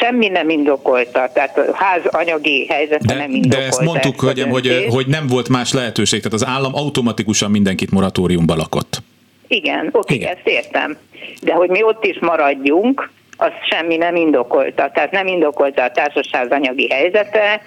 semmi 0.00 0.28
nem 0.28 0.48
indokolta, 0.48 1.30
tehát 1.32 1.58
a 1.58 1.74
ház 1.74 2.00
anyagi 2.06 2.66
helyzete 2.66 3.06
de, 3.06 3.14
nem 3.14 3.30
indokolta. 3.30 3.56
De 3.56 3.66
ezt 3.66 3.80
mondtuk, 3.80 4.14
ezt 4.14 4.22
hogy, 4.22 4.50
hogy, 4.50 4.86
hogy 4.88 5.06
nem 5.06 5.26
volt 5.26 5.48
más 5.48 5.72
lehetőség, 5.72 6.18
tehát 6.18 6.40
az 6.40 6.46
állam 6.46 6.74
automatikusan 6.74 7.50
mindenkit 7.50 7.90
moratóriumba 7.90 8.54
lakott. 8.54 9.02
Igen, 9.46 9.88
oké, 9.92 10.14
okay, 10.14 10.26
ezt 10.26 10.46
értem. 10.46 10.96
De 11.40 11.52
hogy 11.52 11.68
mi 11.68 11.82
ott 11.82 12.04
is 12.04 12.18
maradjunk, 12.20 13.10
az 13.36 13.50
semmi 13.70 13.96
nem 13.96 14.16
indokolta. 14.16 14.90
Tehát 14.94 15.10
nem 15.10 15.26
indokolta 15.26 15.82
a 15.82 15.90
társaság 15.90 16.52
anyagi 16.52 16.88
helyzete, 16.90 17.62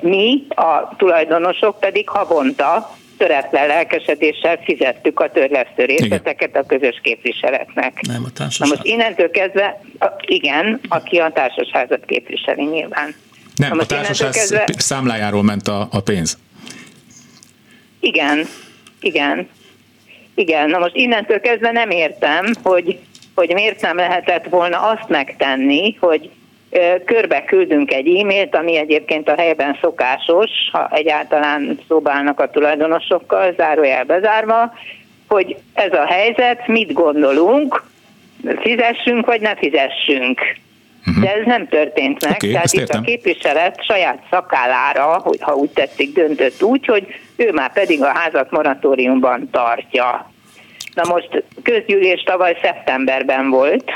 mi, 0.00 0.46
a 0.48 0.96
tulajdonosok 0.96 1.80
pedig 1.80 2.08
havonta 2.08 2.95
töretlen 3.18 3.66
lelkesedéssel 3.66 4.58
fizettük 4.64 5.20
a 5.20 5.30
törlesztő 5.30 5.84
részleteket 5.84 6.56
a 6.56 6.62
közös 6.66 7.00
képviseletnek. 7.02 8.00
Nem 8.00 8.24
a 8.24 8.30
társaság. 8.30 8.68
Na 8.68 8.74
most 8.74 8.86
innentől 8.86 9.30
kezdve, 9.30 9.80
igen, 10.26 10.80
aki 10.88 11.18
a 11.18 11.30
társasházat 11.30 12.04
képviseli 12.06 12.64
nyilván. 12.64 13.14
Nem, 13.56 13.78
a 13.78 13.86
társaság 13.86 14.30
kezdve... 14.30 14.64
számlájáról 14.78 15.42
ment 15.42 15.68
a, 15.68 15.88
a 15.90 16.00
pénz. 16.00 16.38
Igen, 18.00 18.46
igen. 19.00 19.48
Igen, 20.34 20.70
na 20.70 20.78
most 20.78 20.94
innentől 20.94 21.40
kezdve 21.40 21.70
nem 21.70 21.90
értem, 21.90 22.52
hogy, 22.62 22.98
hogy 23.34 23.52
miért 23.52 23.80
nem 23.80 23.96
lehetett 23.96 24.44
volna 24.48 24.80
azt 24.80 25.08
megtenni, 25.08 25.96
hogy 26.00 26.30
körbe 27.04 27.44
küldünk 27.44 27.92
egy 27.92 28.18
e-mailt, 28.18 28.54
ami 28.54 28.76
egyébként 28.76 29.28
a 29.28 29.34
helyben 29.36 29.78
szokásos, 29.80 30.50
ha 30.72 30.88
egyáltalán 30.90 31.78
szobálnak 31.88 32.40
a 32.40 32.50
tulajdonosokkal, 32.50 33.54
zárójel 33.56 34.04
bezárva, 34.04 34.72
hogy 35.28 35.56
ez 35.72 35.92
a 35.92 36.06
helyzet, 36.06 36.66
mit 36.66 36.92
gondolunk, 36.92 37.84
fizessünk 38.60 39.26
vagy 39.26 39.40
ne 39.40 39.56
fizessünk. 39.56 40.40
Uh-huh. 41.06 41.24
De 41.24 41.34
ez 41.34 41.46
nem 41.46 41.68
történt 41.68 42.24
meg, 42.24 42.34
okay, 42.34 42.50
tehát 42.50 42.72
itt 42.72 42.80
értem. 42.80 43.00
a 43.00 43.04
képviselet 43.04 43.84
saját 43.84 44.18
szakállára, 44.30 45.18
hogy 45.18 45.38
ha 45.40 45.54
úgy 45.54 45.70
tetszik, 45.70 46.12
döntött 46.12 46.62
úgy, 46.62 46.86
hogy 46.86 47.06
ő 47.36 47.52
már 47.52 47.72
pedig 47.72 48.02
a 48.02 48.12
házat 48.14 48.50
moratóriumban 48.50 49.48
tartja. 49.50 50.30
Na 50.94 51.02
most 51.08 51.44
közgyűlés 51.62 52.22
tavaly 52.22 52.58
szeptemberben 52.62 53.50
volt, 53.50 53.90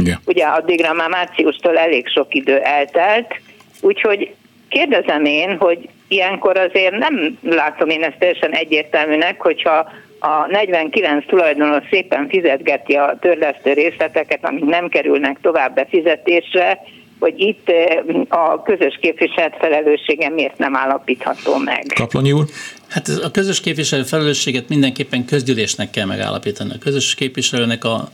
igen. 0.00 0.18
Ugye 0.26 0.44
addigra 0.44 0.92
már 0.92 1.08
márciustól 1.08 1.78
elég 1.78 2.08
sok 2.08 2.34
idő 2.34 2.58
eltelt, 2.58 3.40
úgyhogy 3.80 4.34
kérdezem 4.68 5.24
én, 5.24 5.56
hogy 5.56 5.88
ilyenkor 6.08 6.58
azért 6.58 6.98
nem 6.98 7.38
látom 7.42 7.88
én 7.88 8.02
ezt 8.02 8.18
teljesen 8.18 8.52
egyértelműnek, 8.52 9.40
hogyha 9.40 9.90
a 10.20 10.46
49 10.50 11.26
tulajdonos 11.26 11.82
szépen 11.90 12.28
fizetgeti 12.28 12.94
a 12.94 13.18
törlesztő 13.20 13.72
részleteket, 13.72 14.44
amik 14.44 14.64
nem 14.64 14.88
kerülnek 14.88 15.38
tovább 15.42 15.74
befizetésre, 15.74 16.78
hogy 17.18 17.40
itt 17.40 17.68
eh, 17.68 17.98
a 18.28 18.62
közös 18.62 18.98
képviselet 19.00 19.56
felelőssége 19.58 20.28
miért 20.28 20.58
nem 20.58 20.76
állapítható 20.76 21.56
meg. 21.56 21.84
Kaplonyi 21.94 22.32
úr? 22.32 22.44
Hát 22.88 23.08
a 23.08 23.30
közös 23.30 23.60
képviselő 23.60 24.02
felelősséget 24.02 24.68
mindenképpen 24.68 25.24
közgyűlésnek 25.24 25.90
kell 25.90 26.04
megállapítani. 26.04 26.72
A 26.74 26.78
közös 26.78 27.14
képviselőnek 27.14 27.84
a 27.84 28.10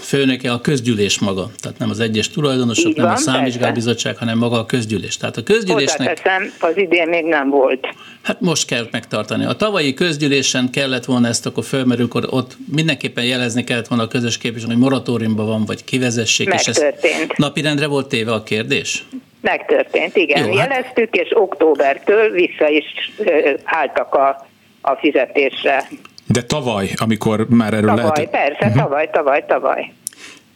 főnöke 0.00 0.52
a 0.52 0.60
közgyűlés 0.60 1.18
maga, 1.18 1.50
tehát 1.60 1.78
nem 1.78 1.90
az 1.90 2.00
egyes 2.00 2.28
tulajdonosok, 2.28 2.90
Így 2.90 2.96
nem 2.96 3.04
van, 3.04 3.14
a 3.14 3.16
számvizsgálbizottság, 3.16 4.16
hanem 4.16 4.38
maga 4.38 4.58
a 4.58 4.66
közgyűlés. 4.66 5.16
Tehát 5.16 5.36
a 5.36 5.42
közgyűlésnek... 5.42 6.22
Az 6.58 6.76
idén 6.76 7.08
még 7.08 7.24
nem 7.24 7.48
volt. 7.48 7.86
Hát 8.22 8.40
most 8.40 8.66
kell 8.66 8.88
megtartani. 8.90 9.44
A 9.44 9.52
tavalyi 9.52 9.94
közgyűlésen 9.94 10.70
kellett 10.70 11.04
volna 11.04 11.28
ezt 11.28 11.46
akkor 11.46 11.64
fölmerül, 11.64 12.04
akkor 12.04 12.26
ott 12.30 12.56
mindenképpen 12.72 13.24
jelezni 13.24 13.64
kellett 13.64 13.88
volna 13.88 14.04
a 14.04 14.08
közös 14.08 14.38
képviselő, 14.38 14.72
hogy 14.72 14.82
moratóriumban 14.82 15.46
van, 15.46 15.64
vagy 15.64 15.84
kivezessék. 15.84 16.48
Megtörtént. 16.48 16.94
És 17.02 17.28
ez 17.28 17.36
napirendre 17.36 17.86
volt 17.86 18.08
téve 18.08 18.32
a 18.32 18.42
kérdés? 18.42 19.04
Megtörtént, 19.44 20.16
igen. 20.16 20.46
Jó, 20.46 20.56
hát... 20.56 20.68
Jeleztük, 20.68 21.14
és 21.14 21.28
októbertől 21.34 22.30
vissza 22.30 22.68
is 22.68 22.84
álltak 23.64 24.14
a, 24.14 24.46
a 24.80 24.94
fizetésre. 24.94 25.88
De 26.26 26.42
tavaly, 26.42 26.88
amikor 26.96 27.46
már 27.48 27.74
erről 27.74 27.88
tavaly, 27.88 28.10
lehet... 28.14 28.30
persze, 28.30 28.66
uh-huh. 28.66 28.82
tavaly, 28.82 29.10
tavaly, 29.10 29.44
tavaly. 29.46 29.92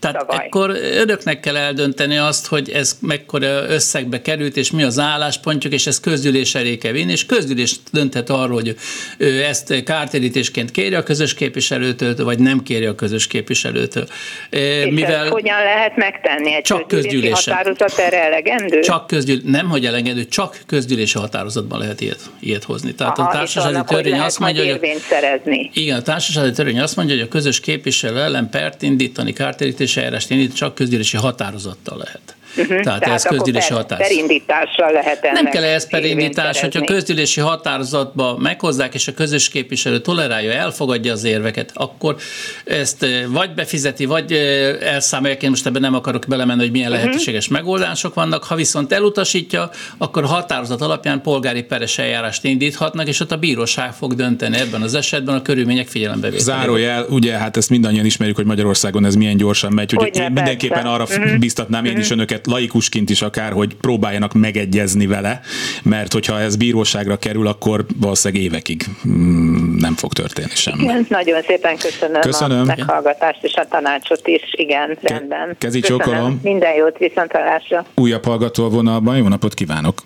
Tehát 0.00 0.16
Tavaly. 0.16 0.46
akkor 0.46 0.70
önöknek 0.92 1.40
kell 1.40 1.56
eldönteni 1.56 2.16
azt, 2.16 2.46
hogy 2.46 2.70
ez 2.70 2.98
mekkora 3.00 3.68
összegbe 3.68 4.22
került, 4.22 4.56
és 4.56 4.70
mi 4.70 4.82
az 4.82 4.98
álláspontjuk, 4.98 5.72
és 5.72 5.86
ez 5.86 6.00
közgyűlés 6.00 6.54
elé 6.54 6.76
kell 6.76 6.92
vinni, 6.92 7.12
és 7.12 7.26
közgyűlés 7.26 7.76
dönthet 7.92 8.30
arról, 8.30 8.54
hogy 8.54 8.76
ő 9.18 9.44
ezt 9.44 9.82
kártérítésként 9.82 10.70
kéri 10.70 10.94
a 10.94 11.02
közös 11.02 11.34
képviselőtől, 11.34 12.14
vagy 12.16 12.38
nem 12.38 12.62
kéri 12.62 12.84
a 12.84 12.94
közös 12.94 13.26
képviselőtől. 13.26 14.06
És 14.50 14.90
Mivel 14.90 15.22
ezt 15.22 15.28
hogyan 15.32 15.62
lehet 15.62 15.96
megtenni? 15.96 16.54
Egy 16.54 16.62
csak 16.62 16.88
közgyűlésen. 16.88 17.54
határozat 17.54 17.98
erre 17.98 18.24
elegendő? 18.24 18.80
Csak 18.80 19.06
közgyűlés, 19.06 19.42
nem, 19.44 19.68
hogy 19.68 19.86
elegendő, 19.86 20.24
csak 20.24 20.60
közgyűlési 20.66 21.18
határozatban 21.18 21.78
lehet 21.78 22.00
ilyet, 22.00 22.20
ilyet 22.40 22.64
hozni. 22.64 22.94
Tehát 22.94 23.18
Aha, 23.18 23.28
a 23.28 23.32
társasági 23.32 23.80
törvény 23.86 24.18
azt 24.18 24.38
mondja, 24.38 24.62
hogy 24.62 24.90
a, 24.96 24.98
szerezni. 25.08 25.70
Igen, 25.74 25.96
a 25.96 26.02
társasági 26.02 26.50
törvény 26.50 26.80
azt 26.80 26.96
mondja, 26.96 27.14
hogy 27.14 27.24
a 27.24 27.28
közös 27.28 27.60
képviselő 27.60 28.20
ellen 28.20 28.50
pert 28.50 28.82
indítani, 28.82 29.32
kártérítés 29.32 29.87
közgyűlési 29.88 29.96
eljárást 29.96 30.30
indít, 30.30 30.54
csak 30.54 30.74
közgyűlési 30.74 31.16
határozattal 31.16 31.98
lehet. 31.98 32.36
Uh-huh. 32.58 32.80
Tehát, 32.80 33.00
Tehát 33.00 33.14
ez 33.14 33.22
közgyűlési 33.22 33.72
határozat. 33.72 34.08
Perindítással 34.08 34.92
lehet 34.92 35.24
ennek 35.24 35.42
Nem 35.42 35.52
kell 35.52 35.62
ez 35.62 35.88
perindítás, 35.88 36.60
hogyha 36.60 36.80
a 36.80 36.84
közgyűlési 36.84 37.40
határozatba 37.40 38.36
meghozzák, 38.38 38.94
és 38.94 39.08
a 39.08 39.14
közös 39.14 39.48
képviselő 39.48 40.00
tolerálja, 40.00 40.52
elfogadja 40.52 41.12
az 41.12 41.24
érveket, 41.24 41.70
akkor 41.74 42.16
ezt 42.64 43.02
eh, 43.02 43.24
vagy 43.28 43.54
befizeti, 43.54 44.04
vagy 44.04 44.32
eh, 44.32 44.92
elszámolják. 44.92 45.42
Én 45.42 45.50
most 45.50 45.66
ebben 45.66 45.80
nem 45.80 45.94
akarok 45.94 46.24
belemenni, 46.28 46.60
hogy 46.60 46.70
milyen 46.70 46.90
uh-huh. 46.90 47.04
lehetőséges 47.04 47.48
megoldások 47.48 48.14
vannak. 48.14 48.44
Ha 48.44 48.54
viszont 48.54 48.92
elutasítja, 48.92 49.70
akkor 49.98 50.24
határozat 50.24 50.80
alapján 50.80 51.22
polgári 51.22 51.62
peres 51.62 51.98
eljárást 51.98 52.44
indíthatnak, 52.44 53.08
és 53.08 53.20
ott 53.20 53.32
a 53.32 53.36
bíróság 53.36 53.92
fog 53.92 54.14
dönteni 54.14 54.56
ebben 54.58 54.82
az 54.82 54.94
esetben 54.94 55.34
a 55.34 55.42
körülmények 55.42 55.88
figyelembevételével. 55.88 56.56
Zárójel, 56.58 57.06
ugye, 57.08 57.32
hát 57.32 57.56
ezt 57.56 57.70
mindannyian 57.70 58.04
ismerjük, 58.04 58.36
hogy 58.36 58.46
Magyarországon 58.46 59.04
ez 59.04 59.14
milyen 59.14 59.36
gyorsan 59.36 59.72
megy, 59.72 59.92
hogy 59.92 60.16
én 60.16 60.32
mindenképpen 60.32 60.86
arra 60.86 61.02
uh-huh. 61.02 61.38
biztatnám 61.38 61.84
én 61.84 61.98
is 61.98 62.10
önöket 62.10 62.46
laikusként 62.48 63.10
is 63.10 63.22
akár, 63.22 63.52
hogy 63.52 63.74
próbáljanak 63.74 64.32
megegyezni 64.32 65.06
vele, 65.06 65.40
mert 65.82 66.12
hogyha 66.12 66.40
ez 66.40 66.56
bíróságra 66.56 67.16
kerül, 67.16 67.46
akkor 67.46 67.84
valószínűleg 68.00 68.44
évekig 68.44 68.84
mm, 69.08 69.76
nem 69.76 69.94
fog 69.94 70.12
történni 70.12 70.54
semmi. 70.54 70.82
Igen, 70.82 71.06
nagyon 71.08 71.42
szépen 71.42 71.76
köszönöm, 71.76 72.20
köszönöm. 72.20 72.60
a 72.60 72.64
meghallgatást 72.64 73.44
és 73.44 73.54
a 73.54 73.68
tanácsot 73.68 74.26
is. 74.26 74.42
Igen, 74.52 74.88
Ke- 74.88 75.10
rendben. 75.10 75.56
Kezi 75.58 75.80
csókolom. 75.80 76.40
Minden 76.42 76.74
jót, 76.74 76.98
viszontalásra. 76.98 77.84
Újabb 77.94 78.24
hallgató 78.24 78.64
a 78.64 78.68
vonalban, 78.68 79.16
jó 79.16 79.28
napot 79.28 79.54
kívánok! 79.54 79.98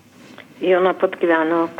Jó 0.58 0.78
napot 0.78 1.16
kívánok! 1.18 1.70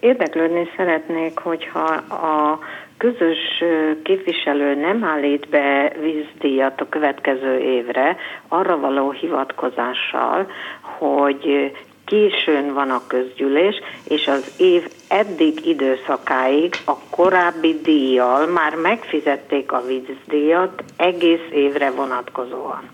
Érdeklődni 0.00 0.68
szeretnék, 0.76 1.38
hogyha 1.38 1.84
a 2.08 2.58
közös 3.00 3.62
képviselő 4.02 4.74
nem 4.74 5.04
állít 5.04 5.48
be 5.48 5.92
vízdíjat 6.00 6.80
a 6.80 6.88
következő 6.88 7.58
évre, 7.58 8.16
arra 8.48 8.78
való 8.78 9.10
hivatkozással, 9.10 10.46
hogy 10.80 11.72
későn 12.04 12.74
van 12.74 12.90
a 12.90 13.06
közgyűlés, 13.06 13.80
és 14.08 14.26
az 14.26 14.54
év 14.58 14.88
eddig 15.08 15.66
időszakáig 15.66 16.74
a 16.86 16.94
korábbi 17.10 17.80
díjjal 17.82 18.46
már 18.46 18.74
megfizették 18.74 19.72
a 19.72 19.82
vízdíjat 19.86 20.84
egész 20.96 21.48
évre 21.52 21.90
vonatkozóan. 21.90 22.88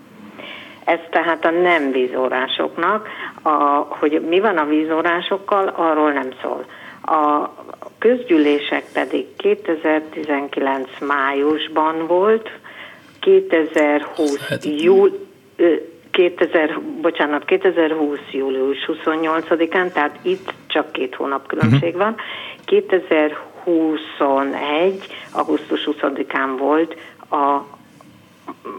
Ez 0.85 0.99
tehát 1.09 1.45
a 1.45 1.51
nem 1.51 1.91
vízórásoknak, 1.91 3.07
a, 3.41 3.49
hogy 3.89 4.21
mi 4.29 4.39
van 4.39 4.57
a 4.57 4.65
vízórásokkal, 4.65 5.67
arról 5.67 6.11
nem 6.11 6.29
szól. 6.41 6.65
A 7.09 7.49
közgyűlések 7.97 8.83
pedig 8.93 9.25
2019 9.37 10.89
májusban 10.99 12.07
volt, 12.07 12.49
2020 13.19 14.39
júl, 14.63 15.27
2000, 16.11 16.79
bocsánat, 17.01 17.45
2020 17.45 18.19
július 18.31 18.77
28-án, 18.87 19.91
tehát 19.91 20.19
itt 20.21 20.53
csak 20.67 20.91
két 20.91 21.15
hónap 21.15 21.47
különbség 21.47 21.95
uh-huh. 21.95 22.03
van. 22.03 22.15
2021. 22.65 25.07
augusztus 25.31 25.89
20-án 25.91 26.55
volt 26.57 26.95
a, 27.29 27.35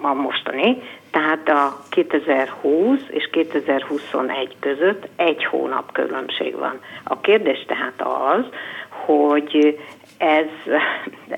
a 0.02 0.14
mostani, 0.14 0.82
tehát 1.18 1.48
a 1.48 1.78
2020 1.88 3.00
és 3.08 3.28
2021 3.30 4.56
között 4.60 5.08
egy 5.16 5.44
hónap 5.44 5.92
különbség 5.92 6.56
van. 6.56 6.80
A 7.04 7.20
kérdés 7.20 7.64
tehát 7.66 8.02
az, 8.02 8.44
hogy 8.88 9.78
ez, 10.18 10.46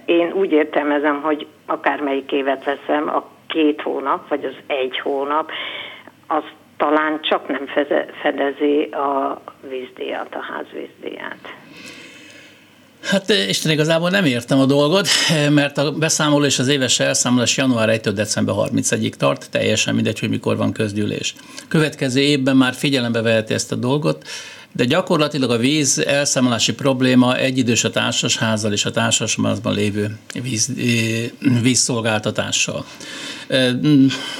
én 0.04 0.32
úgy 0.32 0.52
értelmezem, 0.52 1.22
hogy 1.22 1.46
akármelyik 1.66 2.32
évet 2.32 2.64
veszem, 2.64 3.08
a 3.08 3.28
két 3.46 3.80
hónap, 3.80 4.28
vagy 4.28 4.44
az 4.44 4.56
egy 4.66 4.98
hónap, 4.98 5.50
az 6.26 6.42
talán 6.76 7.20
csak 7.20 7.48
nem 7.48 7.66
fedezi 8.22 8.82
a 8.82 9.40
vízdíjat, 9.68 10.34
a 10.34 10.42
házvízdíjat. 10.52 11.54
Hát 13.02 13.30
eh, 13.30 13.48
Isten 13.48 13.72
igazából 13.72 14.10
nem 14.10 14.24
értem 14.24 14.58
a 14.58 14.66
dolgot, 14.66 15.08
eh, 15.30 15.50
mert 15.50 15.78
a 15.78 15.92
beszámoló 15.92 16.44
és 16.44 16.58
az 16.58 16.68
éves 16.68 17.00
elszámolás 17.00 17.56
január 17.56 17.88
1 17.88 18.00
december 18.00 18.54
31-ig 18.58 19.14
tart, 19.14 19.50
teljesen 19.50 19.94
mindegy, 19.94 20.18
hogy 20.18 20.28
mikor 20.28 20.56
van 20.56 20.72
közgyűlés. 20.72 21.34
Következő 21.68 22.20
évben 22.20 22.56
már 22.56 22.74
figyelembe 22.74 23.20
veheti 23.22 23.54
ezt 23.54 23.72
a 23.72 23.76
dolgot, 23.76 24.26
de 24.72 24.84
gyakorlatilag 24.84 25.50
a 25.50 25.56
víz 25.56 25.98
elszámolási 25.98 26.72
probléma 26.72 27.36
egyidős 27.36 27.84
a 27.84 27.90
társasházzal 27.90 28.72
és 28.72 28.84
a 28.84 28.90
társasházban 28.90 29.74
lévő 29.74 30.18
víz, 30.42 30.72
vízszolgáltatással. 31.62 32.84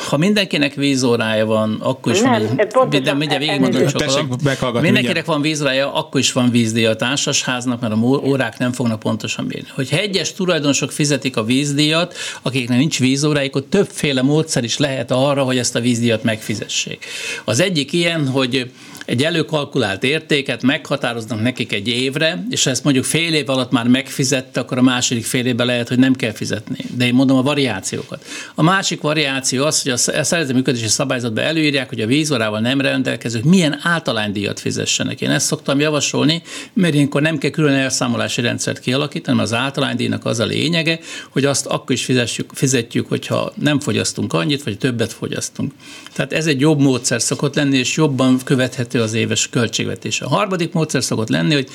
Ha 0.08 0.16
mindenkinek 0.16 0.74
vízórája 0.74 1.46
van, 1.46 1.78
akkor 1.80 2.12
is 2.12 2.20
nem, 2.20 2.58
van, 2.72 2.90
de 2.90 3.14
mindjárt 3.14 3.42
végigmondom 3.42 3.86
csak 3.86 4.80
Mindenkinek 4.80 5.24
van 5.24 5.40
vízórája, 5.40 5.94
akkor 5.94 6.20
is 6.20 6.32
van 6.32 6.50
vízdíja 6.50 6.90
a 6.90 6.96
társasháznak, 6.96 7.80
mert 7.80 7.92
a 7.92 7.96
órák 7.96 8.58
nem 8.58 8.72
fognak 8.72 8.98
pontosan 8.98 9.44
mérni. 9.44 9.68
Hogyha 9.74 9.96
egyes 9.96 10.32
tulajdonosok 10.32 10.92
fizetik 10.92 11.36
a 11.36 11.44
vízdíjat, 11.44 12.14
akiknek 12.42 12.78
nincs 12.78 12.98
vízórájuk, 12.98 13.56
ott 13.56 13.70
többféle 13.70 14.22
módszer 14.22 14.64
is 14.64 14.78
lehet 14.78 15.10
arra, 15.10 15.42
hogy 15.42 15.58
ezt 15.58 15.76
a 15.76 15.80
vízdíjat 15.80 16.22
megfizessék. 16.22 17.04
Az 17.44 17.60
egyik 17.60 17.92
ilyen, 17.92 18.28
hogy 18.28 18.70
egy 19.10 19.24
előkalkulált 19.24 20.04
értéket 20.04 20.62
meghatároznak 20.62 21.42
nekik 21.42 21.72
egy 21.72 21.88
évre, 21.88 22.46
és 22.50 22.64
ha 22.64 22.70
ezt 22.70 22.84
mondjuk 22.84 23.04
fél 23.04 23.34
év 23.34 23.48
alatt 23.48 23.70
már 23.70 23.86
megfizette, 23.86 24.60
akkor 24.60 24.78
a 24.78 24.82
második 24.82 25.24
fél 25.24 25.46
évben 25.46 25.66
lehet, 25.66 25.88
hogy 25.88 25.98
nem 25.98 26.14
kell 26.14 26.32
fizetni. 26.32 26.76
De 26.96 27.06
én 27.06 27.14
mondom 27.14 27.36
a 27.36 27.42
variációkat. 27.42 28.24
A 28.54 28.62
másik 28.62 29.00
variáció 29.00 29.64
az, 29.64 29.82
hogy 29.82 29.92
a 29.92 29.96
szervezeti 29.96 30.52
működési 30.52 30.88
szabályzatban 30.88 31.44
előírják, 31.44 31.88
hogy 31.88 32.00
a 32.00 32.06
vízorával 32.06 32.60
nem 32.60 32.80
rendelkezők 32.80 33.44
milyen 33.44 33.78
általánydíjat 33.82 34.60
fizessenek. 34.60 35.20
Én 35.20 35.30
ezt 35.30 35.46
szoktam 35.46 35.80
javasolni, 35.80 36.42
mert 36.72 36.94
ilyenkor 36.94 37.22
nem 37.22 37.38
kell 37.38 37.50
külön 37.50 37.74
elszámolási 37.74 38.40
rendszert 38.40 38.80
kialakítani, 38.80 39.36
mert 39.36 39.48
az 39.50 39.58
általánydíjnak 39.58 40.24
az 40.24 40.38
a 40.38 40.44
lényege, 40.44 40.98
hogy 41.30 41.44
azt 41.44 41.66
akkor 41.66 41.94
is 41.94 42.04
fizetjük, 42.04 42.50
fizetjük, 42.54 43.08
hogyha 43.08 43.52
nem 43.54 43.80
fogyasztunk 43.80 44.32
annyit, 44.32 44.62
vagy 44.62 44.78
többet 44.78 45.12
fogyasztunk. 45.12 45.72
Tehát 46.12 46.32
ez 46.32 46.46
egy 46.46 46.60
jobb 46.60 46.80
módszer 46.80 47.22
szokott 47.22 47.54
lenni, 47.54 47.78
és 47.78 47.96
jobban 47.96 48.38
követhető 48.44 48.98
az 49.02 49.14
éves 49.14 49.48
költségvetés. 49.48 50.20
A 50.20 50.28
harmadik 50.28 50.72
módszer 50.72 51.02
szokott 51.02 51.28
lenni, 51.28 51.54
hogy 51.54 51.68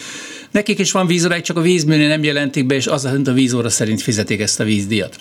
nekik 0.52 0.80
is 0.80 0.92
van 0.92 1.08
vízórájuk, 1.08 1.46
csak 1.46 1.58
a 1.58 1.62
vízműnél 1.62 2.08
nem 2.08 2.24
jelentik 2.24 2.66
be, 2.66 2.76
és 2.76 2.88
az 2.88 3.06
a 3.06 3.34
vízóra 3.34 3.70
szerint 3.70 4.02
fizetik 4.02 4.40
ezt 4.40 4.60
a 4.60 4.64
vízdíjat. 4.64 5.20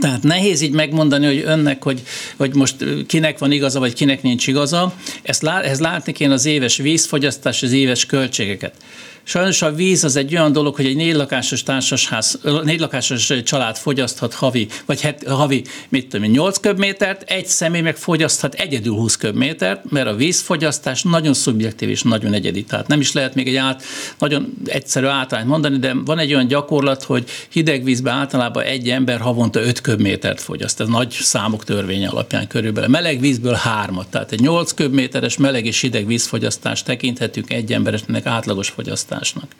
Tehát 0.00 0.22
nehéz 0.22 0.60
így 0.60 0.72
megmondani, 0.72 1.26
hogy 1.26 1.42
önnek, 1.46 1.82
hogy, 1.82 2.02
hogy 2.36 2.54
most 2.54 2.84
kinek 3.06 3.38
van 3.38 3.52
igaza, 3.52 3.78
vagy 3.78 3.92
kinek 3.92 4.22
nincs 4.22 4.46
igaza. 4.46 4.94
Ezt, 5.22 5.42
lá, 5.42 5.60
ezt 5.60 5.80
látni 5.80 6.12
kéne 6.12 6.32
az 6.32 6.44
éves 6.44 6.76
vízfogyasztás, 6.76 7.62
az 7.62 7.72
éves 7.72 8.06
költségeket. 8.06 8.74
Sajnos 9.22 9.62
a 9.62 9.72
víz 9.72 10.04
az 10.04 10.16
egy 10.16 10.34
olyan 10.34 10.52
dolog, 10.52 10.74
hogy 10.74 10.86
egy 10.86 10.96
négy 10.96 11.14
lakásos 11.14 11.62
társasház, 11.62 12.40
négy 12.64 12.80
lakásos 12.80 13.32
család 13.44 13.76
fogyaszthat 13.76 14.34
havi, 14.34 14.68
vagy 14.86 15.00
het, 15.00 15.24
havi, 15.28 15.64
mit 15.88 16.08
tudom 16.08 16.30
8 16.30 16.58
köbmétert, 16.58 17.30
egy 17.30 17.46
személy 17.46 17.80
meg 17.80 17.96
fogyaszthat 17.96 18.54
egyedül 18.54 18.94
20 18.94 19.16
köbmétert, 19.16 19.90
mert 19.90 20.06
a 20.06 20.14
vízfogyasztás 20.14 21.02
nagyon 21.02 21.34
szubjektív 21.34 21.88
és 21.88 22.02
nagyon 22.02 22.32
egyedi. 22.32 22.64
Tehát 22.64 22.86
nem 22.86 23.00
is 23.00 23.12
lehet 23.12 23.34
még 23.34 23.48
egy 23.48 23.56
át, 23.56 23.82
nagyon 24.18 24.52
egyszerű 24.64 25.06
általányt 25.06 25.48
mondani, 25.48 25.78
de 25.78 25.94
van 26.04 26.18
egy 26.18 26.34
olyan 26.34 26.46
gyakorlat, 26.46 27.02
hogy 27.02 27.24
hideg 27.48 27.84
vízben 27.84 28.14
általában 28.14 28.62
egy 28.62 28.88
ember 28.88 29.20
havonta 29.20 29.60
5 29.60 29.80
köbmétert 29.80 30.40
fogyaszt. 30.40 30.80
Ez 30.80 30.88
nagy 30.88 31.10
számok 31.10 31.64
törvény 31.64 32.06
alapján 32.06 32.46
körülbelül. 32.46 32.90
Meleg 32.90 33.20
vízből 33.20 33.54
hármat, 33.54 34.08
tehát 34.08 34.32
egy 34.32 34.40
8 34.40 34.72
köbméteres 34.72 35.36
meleg 35.36 35.66
és 35.66 35.80
hideg 35.80 36.06
vízfogyasztást 36.06 36.84
tekinthetünk 36.84 37.52
egy 37.52 37.72
emberesnek 37.72 38.26
átlagos 38.26 38.68
fogyasztás 38.68 39.09
fogyasztásnak. 39.10 39.54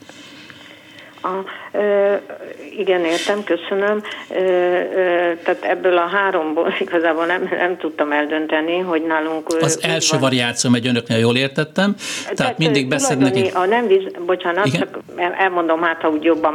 A, 1.23 1.29
ö, 1.73 2.15
igen, 2.77 3.05
értem, 3.05 3.45
köszönöm. 3.45 4.03
Ö, 4.31 4.39
ö, 4.39 5.33
tehát 5.43 5.63
ebből 5.63 5.97
a 5.97 6.07
háromból 6.07 6.75
igazából 6.87 7.27
nem, 7.27 7.49
nem 7.51 7.77
tudtam 7.77 8.13
eldönteni, 8.13 8.79
hogy 8.79 9.03
nálunk... 9.03 9.47
Az 9.61 9.79
első 9.83 10.11
van. 10.11 10.21
variáció 10.21 10.71
megy 10.71 10.87
önöknél, 10.87 11.19
jól 11.19 11.37
értettem. 11.37 11.95
Tehát, 12.23 12.37
tehát 12.37 12.59
mindig 12.59 12.89
beszélnek... 12.89 13.35
Neki... 13.35 13.51
A 13.55 13.65
nem 13.65 13.87
víz, 13.87 14.03
bocsánat, 14.27 14.67
igen? 14.67 14.81
csak 14.81 14.99
elmondom, 15.39 15.83
hát 15.83 16.01
ha 16.01 16.11
úgy 16.11 16.25
jobban 16.25 16.55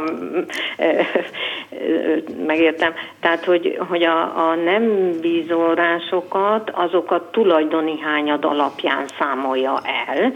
megértem. 2.46 2.92
Tehát, 3.20 3.44
hogy, 3.44 3.78
hogy 3.88 4.02
a, 4.02 4.48
a 4.50 4.54
nem 4.54 5.12
vízórásokat, 5.20 6.70
azokat 6.70 7.32
tulajdoni 7.32 8.00
hányad 8.00 8.44
alapján 8.44 9.04
számolja 9.18 9.80
el, 10.06 10.32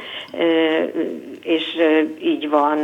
és 1.43 1.77
így 2.23 2.49
van 2.49 2.79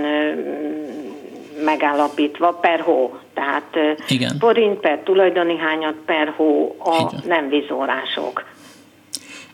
megállapítva 1.64 2.52
per 2.52 2.80
hó. 2.80 3.18
Tehát 3.34 3.70
Igen. 4.08 4.36
forint 4.38 4.80
per 4.80 5.00
tulajdoni 5.04 5.56
hányat 5.56 5.94
per 6.06 6.32
hó 6.36 6.76
a 6.78 7.12
nem 7.26 7.48
vízórások. 7.48 8.44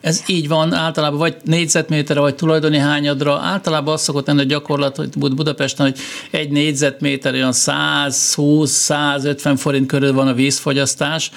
Ez 0.01 0.23
így 0.27 0.47
van, 0.47 0.73
általában 0.73 1.19
vagy 1.19 1.35
négyzetméterre, 1.43 2.19
vagy 2.19 2.35
tulajdoni 2.35 2.77
hányadra. 2.77 3.39
Általában 3.39 3.93
az 3.93 4.01
szokott 4.01 4.27
lenni 4.27 4.41
a 4.41 4.43
gyakorlat, 4.43 4.95
hogy 4.95 5.09
Budapesten, 5.17 5.85
hogy 5.85 5.99
egy 6.31 6.49
négyzetméter 6.49 7.33
olyan 7.33 7.51
120-150 7.53 9.53
forint 9.57 9.87
körül 9.87 10.13
van 10.13 10.27
a 10.27 10.33
vízfogyasztás, 10.33 11.31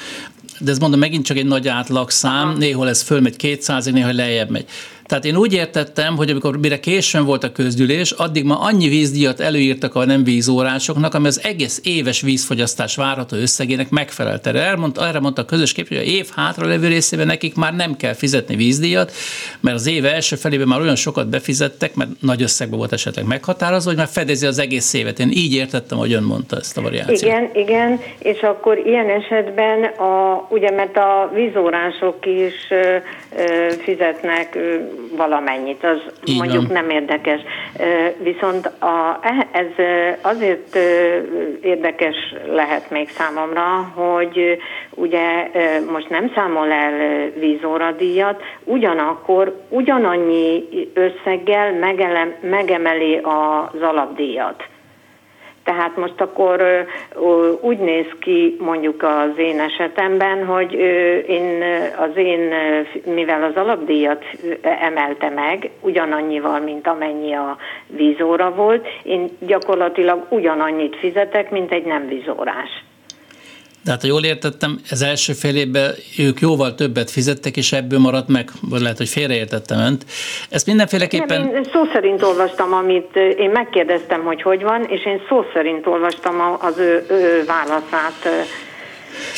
de 0.59 0.71
ez 0.71 0.79
mondom 0.79 0.99
megint 0.99 1.25
csak 1.25 1.37
egy 1.37 1.47
nagy 1.47 1.69
átlagszám, 1.69 2.55
néhol 2.59 2.89
ez 2.89 3.03
fölmegy 3.03 3.37
200 3.37 3.87
néha 3.87 4.13
lejjebb 4.13 4.51
megy. 4.51 4.65
Tehát 5.07 5.25
én 5.25 5.37
úgy 5.37 5.55
értettem, 5.55 6.17
hogy 6.17 6.31
amikor 6.31 6.59
mire 6.59 6.81
későn 6.81 7.25
volt 7.25 7.45
a 7.45 7.53
közgyűlés, 7.53 8.11
addig 8.11 8.45
ma 8.45 8.61
annyi 8.61 8.89
vízdíjat 8.89 9.41
előírtak 9.41 9.95
a 9.95 10.05
nem 10.05 10.25
vízórásoknak, 10.25 11.15
ami 11.15 11.27
az 11.27 11.41
egész 11.45 11.81
éves 11.85 12.21
vízfogyasztás 12.21 12.97
várható 12.97 13.37
összegének 13.37 13.91
megfelelt. 13.91 14.47
Erre, 14.47 14.61
elmondta, 14.61 15.07
erre 15.07 15.21
mondta 15.21 15.43
a 15.43 15.45
közös 15.45 15.73
kép, 15.73 15.89
hogy 15.89 16.09
év 16.09 16.29
hátra 16.37 16.67
levő 16.67 16.89
részében 16.89 17.27
nekik 17.27 17.55
már 17.55 17.75
nem 17.75 17.97
kell 17.97 18.13
fizetni 18.13 18.57
vízdíjat, 18.57 19.13
mert 19.61 19.77
az 19.77 19.87
év 19.87 20.05
első 20.05 20.37
felében 20.37 20.69
már 20.69 20.81
olyan 20.81 20.97
sokat 20.97 21.29
befizettek, 21.29 21.95
mert 21.95 22.11
nagy 22.21 22.43
összegben 22.43 22.79
volt 22.79 22.93
esetleg 22.93 23.27
meghatározva, 23.27 23.89
hogy 23.89 23.99
már 23.99 24.09
fedezi 24.09 24.47
az 24.47 24.59
egész 24.59 24.95
évet. 24.95 25.19
Én 25.19 25.31
így 25.31 25.55
értettem, 25.55 25.99
hogy 25.99 26.13
ön 26.13 26.23
mondta 26.23 26.57
ezt 26.57 26.79
a 26.79 26.83
variációt. 26.83 27.23
Igen, 27.23 27.51
igen, 27.55 28.01
és 28.19 28.41
akkor 28.41 28.79
ilyen 28.79 29.11
esetben, 29.11 29.85
a, 29.85 30.47
ugye 30.49 30.71
mert 30.71 30.97
a 30.97 31.31
vízórások 31.35 32.27
is 32.27 32.55
ö, 32.71 32.97
ö, 33.37 33.73
fizetnek 33.85 34.55
ö, 34.55 34.75
valamennyit, 35.17 35.85
az 35.85 36.01
Így 36.25 36.39
mondjuk 36.39 36.63
van. 36.63 36.73
nem 36.73 36.91
érdekes. 36.91 37.41
Viszont 38.19 38.67
a, 38.67 39.21
ez 39.53 39.85
azért 40.21 40.77
érdekes 41.61 42.17
lehet 42.47 42.91
még 42.91 43.09
számomra, 43.09 43.93
hogy 43.95 44.59
ugye 44.95 45.51
most 45.93 46.09
nem 46.09 46.33
számol 46.35 46.71
el 46.71 47.29
vízóradíjat, 47.39 48.43
ugyanakkor 48.65 49.61
ugyanannyi 49.69 50.65
összeggel 50.95 51.73
megele, 51.73 52.39
megemeli 52.41 53.21
az 53.23 53.83
alapdíjat. 53.83 54.65
Tehát 55.67 55.97
most 55.97 56.21
akkor 56.21 56.87
úgy 57.61 57.79
néz 57.79 58.07
ki 58.21 58.57
mondjuk 58.61 59.03
az 59.03 59.39
én 59.39 59.61
esetemben, 59.61 60.45
hogy 60.45 60.73
én 61.29 61.63
az 61.99 62.17
én, 62.17 62.53
mivel 63.15 63.43
az 63.43 63.57
alapdíjat 63.57 64.25
emelte 64.63 65.29
meg, 65.29 65.71
ugyanannyival, 65.81 66.61
mint 66.61 66.87
amennyi 66.87 67.35
a 67.35 67.57
vízóra 67.87 68.55
volt, 68.55 68.87
én 69.03 69.31
gyakorlatilag 69.39 70.27
ugyanannyit 70.29 70.97
fizetek, 70.97 71.51
mint 71.51 71.73
egy 71.73 71.85
nem 71.85 72.09
vízórás. 72.09 72.85
Tehát, 73.87 74.01
ha 74.01 74.07
jól 74.07 74.25
értettem, 74.25 74.79
ez 74.91 75.01
első 75.01 75.33
fél 75.33 75.57
évben 75.57 75.95
ők 76.19 76.41
jóval 76.41 76.75
többet 76.75 77.11
fizettek, 77.11 77.57
és 77.57 77.73
ebből 77.73 77.99
maradt 77.99 78.29
meg, 78.29 78.51
vagy 78.71 78.81
lehet, 78.81 78.97
hogy 78.97 79.09
félreértettem 79.09 79.79
önt. 79.79 80.05
Ezt 80.51 80.67
mindenféleképpen... 80.67 81.41
Nem, 81.41 81.55
én 81.55 81.69
szó 81.73 81.85
szerint 81.93 82.23
olvastam, 82.23 82.73
amit 82.73 83.17
én 83.17 83.51
megkérdeztem, 83.51 84.25
hogy 84.25 84.43
hogy 84.43 84.63
van, 84.63 84.85
és 84.85 85.07
én 85.07 85.21
szó 85.29 85.45
szerint 85.53 85.87
olvastam 85.87 86.57
az 86.61 86.79
ő, 86.79 87.07
ő 87.09 87.45
válaszát 87.47 88.29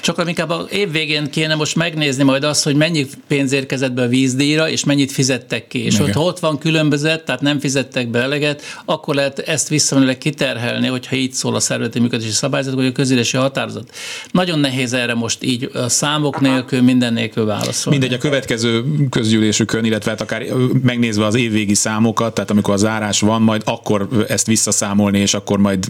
csak 0.01 0.23
inkább 0.27 0.51
a 0.51 0.67
év 0.71 0.91
végén 0.91 1.31
kéne 1.31 1.55
most 1.55 1.77
megnézni 1.77 2.23
majd 2.23 2.45
azt, 2.45 2.65
hogy 2.65 2.75
mennyi 2.75 3.07
pénz 3.27 3.53
érkezett 3.53 3.93
be 3.93 4.03
a 4.03 4.09
vízdíjra, 4.09 4.69
és 4.69 4.85
mennyit 4.85 5.13
fizettek 5.13 5.69
ki. 5.69 5.85
És 5.85 5.99
ott, 5.99 6.13
ha 6.13 6.23
ott 6.23 6.39
van 6.39 6.59
különbözet, 6.59 7.25
tehát 7.25 7.41
nem 7.41 7.61
fizettek 7.61 8.09
be 8.09 8.19
eleget, 8.19 8.63
akkor 8.85 9.15
lehet 9.15 9.39
ezt 9.39 9.69
visszamenőleg 9.69 10.19
kiterhelni, 10.19 10.87
hogyha 10.87 11.17
így 11.17 11.33
szól 11.33 11.55
a 11.55 11.61
szervezeti 11.61 11.99
működési 11.99 12.31
szabályzat, 12.31 12.75
vagy 12.75 12.87
a 12.87 12.93
közélési 12.93 13.37
határozat. 13.37 13.95
Nagyon 14.31 14.59
nehéz 14.59 14.93
erre 14.93 15.15
most 15.15 15.45
így 15.45 15.71
a 15.75 15.89
számok 15.89 16.41
nélkül, 16.41 16.83
minden 16.83 17.13
nélkül 17.13 17.45
válaszolni. 17.45 17.99
Mindegy, 17.99 18.19
a 18.19 18.21
következő 18.21 18.85
közgyűlésükön, 19.11 19.85
illetve 19.85 20.11
hát 20.11 20.21
akár 20.21 20.43
megnézve 20.83 21.25
az 21.25 21.35
évvégi 21.35 21.75
számokat, 21.75 22.35
tehát 22.35 22.51
amikor 22.51 22.75
a 22.75 22.77
zárás 22.77 23.21
van, 23.21 23.43
majd 23.43 23.63
akkor 23.65 24.09
ezt 24.29 24.47
visszaszámolni, 24.47 25.19
és 25.19 25.35
akkor 25.35 25.59
majd 25.59 25.87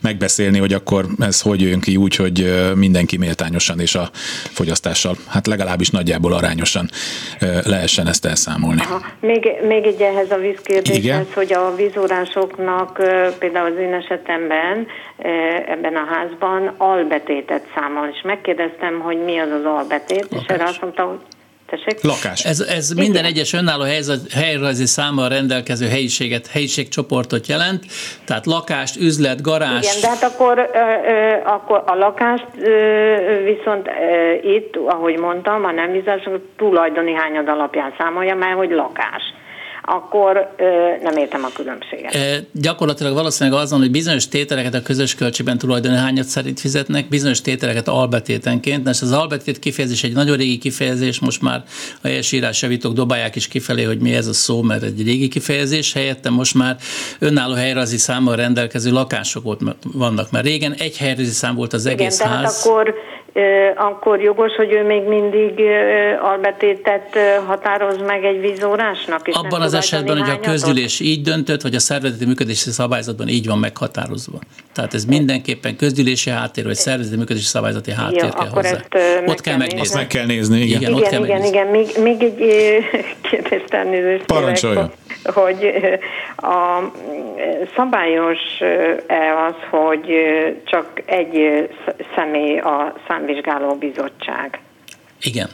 megbeszélni, 0.00 0.58
hogy 0.58 0.72
akkor 0.72 1.06
ez 1.18 1.40
hogy 1.40 1.60
jön 1.60 1.80
ki 1.80 1.96
úgy, 1.96 2.16
hogy 2.16 2.52
mindenki 2.96 3.26
méltányosan 3.26 3.80
és 3.80 3.94
a 3.94 4.08
fogyasztással, 4.58 5.16
hát 5.28 5.46
legalábbis 5.46 5.90
nagyjából 5.90 6.32
arányosan 6.32 6.88
lehessen 7.64 8.06
ezt 8.06 8.24
elszámolni. 8.26 8.80
Aha. 8.80 9.00
Még, 9.20 9.48
még 9.68 9.84
egy 9.84 10.00
ehhez 10.00 10.30
a 10.30 10.36
vízkérdéshez, 10.36 11.32
hogy 11.34 11.52
a 11.52 11.74
vízórásoknak 11.74 12.92
például 13.38 13.72
az 13.72 13.78
én 13.78 13.94
esetemben 13.94 14.86
ebben 15.68 15.96
a 15.96 16.04
házban 16.14 16.74
albetétet 16.76 17.62
számol, 17.74 18.08
és 18.12 18.20
megkérdeztem, 18.24 19.00
hogy 19.00 19.24
mi 19.24 19.38
az 19.38 19.50
az 19.50 19.64
albetét, 19.64 20.26
Lakás. 20.30 20.42
és 20.42 20.54
erre 20.54 20.64
azt 20.64 20.80
mondta, 20.80 21.02
hogy 21.02 21.20
Tessék? 21.66 22.02
Lakás. 22.02 22.44
Ez, 22.44 22.60
ez 22.60 22.90
minden 22.90 23.24
egyes 23.24 23.52
önálló 23.52 23.84
helyrajzi 24.34 24.86
számmal 24.86 25.28
rendelkező 25.28 25.88
helyiséget, 25.88 26.46
helyiségcsoportot 26.46 27.46
jelent, 27.46 27.84
tehát 28.24 28.46
lakást, 28.46 28.96
üzlet, 28.96 29.42
garázs. 29.42 29.86
Igen, 29.86 30.00
de 30.00 30.08
hát 30.08 30.22
akkor, 30.22 30.58
ö, 30.58 30.78
ö, 31.10 31.34
akkor 31.44 31.82
a 31.86 31.94
lakást 31.94 32.46
ö, 32.58 33.14
viszont 33.44 33.86
ö, 33.88 34.32
itt, 34.48 34.76
ahogy 34.86 35.18
mondtam, 35.18 35.64
a 35.64 35.70
nem 35.70 35.92
bizonyos 35.92 36.24
tulajdoni 36.56 37.12
hányad 37.12 37.48
alapján 37.48 37.94
számolja, 37.98 38.34
mert 38.34 38.56
hogy 38.56 38.70
lakás 38.70 39.22
akkor 39.88 40.54
ö, 40.56 40.64
nem 41.02 41.16
értem 41.16 41.44
a 41.44 41.48
különbséget. 41.54 42.14
E, 42.14 42.38
gyakorlatilag 42.52 43.14
valószínűleg 43.14 43.60
azon, 43.60 43.78
hogy 43.78 43.90
bizonyos 43.90 44.28
tételeket 44.28 44.74
a 44.74 44.82
közös 44.82 45.14
költségben 45.14 45.58
tulajdoni 45.58 45.96
hányat 45.96 46.24
szerint 46.24 46.60
fizetnek, 46.60 47.08
bizonyos 47.08 47.40
tételeket 47.40 47.88
albetétenként, 47.88 48.88
és 48.88 49.02
az 49.02 49.12
albetét 49.12 49.58
kifejezés 49.58 50.02
egy 50.02 50.12
nagyon 50.12 50.36
régi 50.36 50.58
kifejezés, 50.58 51.20
most 51.20 51.42
már 51.42 51.62
a 52.02 52.06
helyesírás 52.06 52.62
javítók 52.62 52.92
dobálják 52.92 53.36
is 53.36 53.48
kifelé, 53.48 53.82
hogy 53.82 53.98
mi 53.98 54.14
ez 54.14 54.26
a 54.26 54.32
szó, 54.32 54.62
mert 54.62 54.82
egy 54.82 55.04
régi 55.04 55.28
kifejezés, 55.28 55.92
helyette 55.92 56.30
most 56.30 56.54
már 56.54 56.76
önálló 57.18 57.54
helyrazi 57.54 57.96
számmal 57.96 58.36
rendelkező 58.36 58.90
lakások 58.92 59.42
volt, 59.42 59.60
vannak, 59.92 60.30
mert 60.30 60.44
régen 60.44 60.72
egy 60.72 60.96
helyrazi 60.96 61.30
szám 61.30 61.54
volt 61.54 61.72
az 61.72 61.86
egész 61.86 62.20
Igen, 62.20 62.32
ház. 62.32 62.66
Akkor 62.66 62.94
akkor 63.76 64.20
jogos, 64.20 64.54
hogy 64.54 64.72
ő 64.72 64.84
még 64.84 65.02
mindig 65.02 65.60
albetétet 66.22 67.18
határoz 67.46 67.98
meg 68.06 68.24
egy 68.24 68.40
vízórásnak? 68.40 69.28
És 69.28 69.34
Abban 69.34 69.62
az 69.62 69.74
esetben, 69.74 70.18
hogy 70.18 70.30
a 70.30 70.40
közgyűlés 70.40 71.00
így 71.00 71.22
döntött, 71.22 71.62
vagy 71.62 71.74
a 71.74 71.78
szervezeti 71.78 72.24
működési 72.24 72.70
szabályzatban 72.70 73.28
így 73.28 73.46
van 73.46 73.58
meghatározva. 73.58 74.38
Tehát 74.74 74.94
ez 74.94 75.04
mindenképpen 75.04 75.76
közgyűlési 75.76 76.30
háttér, 76.30 76.64
vagy 76.64 76.74
szervezeti 76.74 77.16
működési 77.16 77.44
szabályzati 77.44 77.92
háttér 77.92 78.22
ja, 78.22 78.28
kell 78.28 78.48
hozzá. 78.48 78.78
Ott 79.26 79.40
kell 79.40 79.56
megnézni. 79.56 79.80
Azt 79.80 79.94
meg 79.94 80.06
kell 80.06 80.26
nézni, 80.26 80.60
igen. 80.60 80.80
Igen, 80.80 80.94
ott 80.94 81.08
kell 81.08 81.24
igen, 81.24 81.40
megnézni. 81.40 81.48
igen. 81.48 81.66
Még, 81.66 81.86
még 82.02 82.22
egy 82.22 82.84
kérdést 83.30 83.74
elnézést. 83.74 84.24
Parancsolja. 84.24 84.90
Hogy 85.24 85.72
a 86.36 86.80
szabályos-e 87.76 89.34
az, 89.46 89.54
hogy 89.70 90.14
csak 90.64 91.02
egy 91.06 91.68
személy 92.14 92.58
a 92.58 92.94
számvizsgáló 93.26 93.74
bizottság? 93.74 94.60
Igen. 95.20 95.48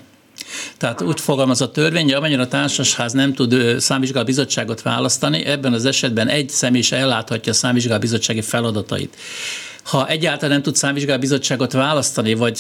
Tehát 0.79 1.01
úgy 1.01 1.21
fogalmaz 1.21 1.61
a 1.61 1.71
törvény, 1.71 2.05
hogy 2.05 2.13
amennyire 2.13 2.43
a 2.43 2.49
társasház 2.49 3.13
nem 3.13 3.35
tud 3.35 3.81
számvizsgáló 3.81 4.25
bizottságot 4.25 4.83
választani, 4.83 5.45
ebben 5.45 5.73
az 5.73 5.85
esetben 5.85 6.29
egy 6.29 6.49
személy 6.49 6.81
is 6.81 6.93
elláthatja 6.93 7.53
a 7.53 7.55
számvizsgáló 7.55 8.01
bizottsági 8.01 8.41
feladatait. 8.41 9.17
Ha 9.83 10.09
egyáltalán 10.09 10.51
nem 10.51 10.63
tud 10.63 10.77
számvizsgáló 10.77 11.21
bizottságot 11.21 11.73
választani, 11.73 12.35
vagy 12.35 12.59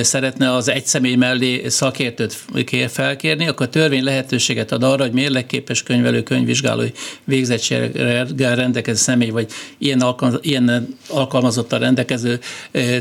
szeretne 0.00 0.52
az 0.52 0.68
egy 0.68 0.86
személy 0.86 1.14
mellé 1.14 1.68
szakértőt 1.68 2.44
kér 2.64 2.88
felkérni, 2.88 3.48
akkor 3.48 3.66
a 3.66 3.70
törvény 3.70 4.04
lehetőséget 4.04 4.72
ad 4.72 4.82
arra, 4.82 5.02
hogy 5.02 5.12
mérlekképes 5.12 5.82
könyvelő, 5.82 6.22
könyvvizsgálói 6.22 6.90
végzettséggel 7.24 8.56
rendelkező 8.56 8.98
személy, 8.98 9.30
vagy 9.30 9.50
ilyen, 9.78 10.00
alkalmaz, 10.00 10.38
ilyen 10.42 10.96
alkalmazottan 11.08 11.78
rendelkező 11.78 12.40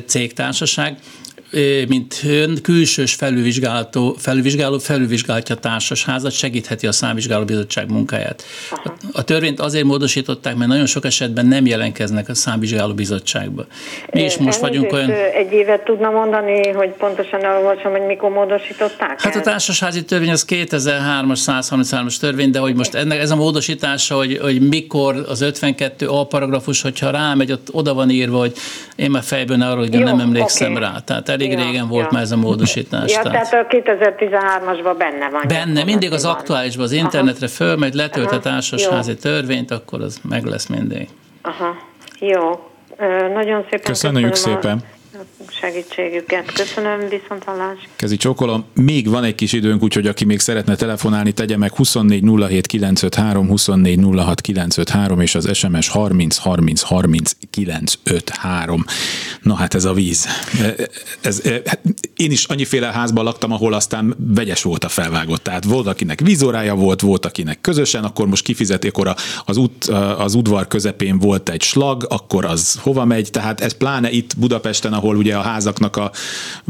cégtársaság 0.06 0.98
mint 1.88 2.22
ön 2.28 2.62
külsős 2.62 3.14
felülvizsgáló, 3.14 4.16
felülvizsgáló 4.18 4.78
felülvizsgálhatja 4.78 5.56
a 5.56 5.58
társasházat, 5.58 6.32
segítheti 6.32 6.88
a 6.88 6.92
számvizsgáló 6.92 7.46
bizottság 7.46 7.92
munkáját. 7.92 8.44
A, 8.72 8.90
a 9.12 9.24
törvényt 9.24 9.60
azért 9.60 9.86
módosították, 9.86 10.56
mert 10.56 10.70
nagyon 10.70 10.86
sok 10.86 11.06
esetben 11.06 11.46
nem 11.46 11.66
jelentkeznek 11.66 12.30
a 12.30 12.34
számvizsgáló 12.34 12.94
bizottságba. 12.94 13.66
Mi 14.12 14.24
is 14.24 14.38
most 14.38 14.60
vagyunk 14.60 14.94
olyan... 14.94 15.12
Egy 15.12 15.52
évet 15.52 15.84
tudna 15.84 16.10
mondani, 16.10 16.70
hogy 16.70 16.90
pontosan 16.90 17.44
elolvasom, 17.44 17.92
hogy 17.92 18.06
mikor 18.06 18.30
módosították 18.30 19.22
Hát 19.22 19.36
el? 19.36 19.42
a 19.42 19.44
társasházi 19.44 20.06
törvény 20.06 20.32
az 20.32 20.46
2003-as, 20.50 21.40
133-as 21.46 22.18
törvény, 22.18 22.52
de 22.52 22.60
hogy 22.60 22.76
most 22.76 22.96
ennek 22.96 23.20
ez 23.20 23.32
a 23.32 23.36
módosítása, 23.36 24.16
hogy, 24.16 24.38
hogy 24.42 24.68
mikor 24.68 25.26
az 25.28 25.42
52 25.42 26.08
A 26.08 26.26
paragrafus, 26.26 26.82
hogyha 26.82 27.10
rámegy, 27.10 27.52
ott 27.52 27.68
oda 27.72 27.94
van 27.94 28.10
írva, 28.10 28.38
hogy 28.38 28.54
én 28.96 29.12
már 29.12 29.24
fejből 29.24 29.62
arról, 29.62 29.78
hogy 29.78 29.94
Jó, 29.94 30.04
nem 30.04 30.20
emlékszem 30.20 30.72
okay. 30.72 30.84
rá. 30.84 31.00
Tehát 31.06 31.30
elég 31.30 31.45
ja, 31.52 31.66
régen 31.66 31.88
volt 31.88 32.06
ja. 32.06 32.10
már 32.12 32.22
ez 32.22 32.32
a 32.32 32.38
módosítás. 32.38 33.12
Ja, 33.12 33.22
tehát, 33.22 33.50
tehát 33.50 33.66
a 33.72 33.76
2013-asban 33.76 34.96
benne 34.98 35.30
van. 35.30 35.44
Benne, 35.48 35.84
mindig 35.84 36.12
az 36.12 36.26
aktuálisban, 36.26 36.86
az 36.86 36.92
internetre 36.92 37.48
fölmegy, 37.48 37.94
letölt 37.94 38.32
a 38.32 38.40
társasházi 38.40 39.16
törvényt, 39.16 39.72
akkor 39.72 40.02
az 40.02 40.20
meg 40.30 40.46
lesz 40.46 40.68
mindig. 40.68 41.08
Aha, 41.42 41.76
jó. 42.20 42.70
Nagyon 43.34 43.64
szépen 43.64 43.82
köszönjük 43.84 44.30
köszönöm 44.30 44.62
szépen. 44.62 44.84
A 45.14 45.35
segítségüket. 45.52 46.52
Köszönöm, 46.52 47.00
viszont 47.00 47.44
hallás. 47.44 47.78
Kezi 47.96 48.18
csókolom. 48.18 48.66
Még 48.74 49.10
van 49.10 49.24
egy 49.24 49.36
kis 49.36 49.54
időnk, 49.54 49.84
úgyhogy 49.84 50.08
aki 50.08 50.26
még 50.26 50.40
szeretne 50.40 50.76
telefonálni, 50.76 51.32
tegye 51.32 51.58
meg 51.58 51.76
24 51.76 52.24
07 52.24 52.68
953, 52.68 53.48
24 53.48 54.00
06 54.16 54.42
953, 54.42 55.20
és 55.20 55.36
az 55.36 55.58
SMS 55.58 55.88
30 55.88 56.38
30 56.38 56.82
30 56.82 57.32
953. 57.50 58.86
Na 59.42 59.56
hát 59.56 59.74
ez 59.74 59.86
a 59.86 59.94
víz. 59.94 60.28
Ez, 61.22 61.42
ez, 61.44 61.62
hát 61.66 61.80
én 62.16 62.32
is 62.32 62.44
annyiféle 62.44 62.92
házban 62.92 63.24
laktam, 63.24 63.52
ahol 63.52 63.74
aztán 63.74 64.16
vegyes 64.18 64.64
volt 64.64 64.84
a 64.84 64.90
felvágott. 64.90 65.44
Tehát 65.44 65.64
volt, 65.64 65.88
akinek 65.88 66.20
vízórája 66.20 66.76
volt, 66.76 67.02
volt, 67.02 67.26
akinek 67.26 67.62
közösen, 67.62 68.04
akkor 68.04 68.28
most 68.28 68.44
kifizeti, 68.44 68.88
akkor 68.88 69.16
az, 69.46 69.58
út, 69.58 69.86
az 70.18 70.34
udvar 70.36 70.68
közepén 70.68 71.20
volt 71.20 71.50
egy 71.50 71.62
slag, 71.62 72.06
akkor 72.10 72.46
az 72.46 72.80
hova 72.82 73.06
megy, 73.06 73.30
tehát 73.32 73.62
ez 73.62 73.78
pláne 73.78 74.12
itt 74.12 74.38
Budapesten, 74.38 74.94
ahol 74.94 75.16
ugye 75.16 75.35
a 75.36 75.42
házaknak 75.42 75.96
a, 75.96 76.12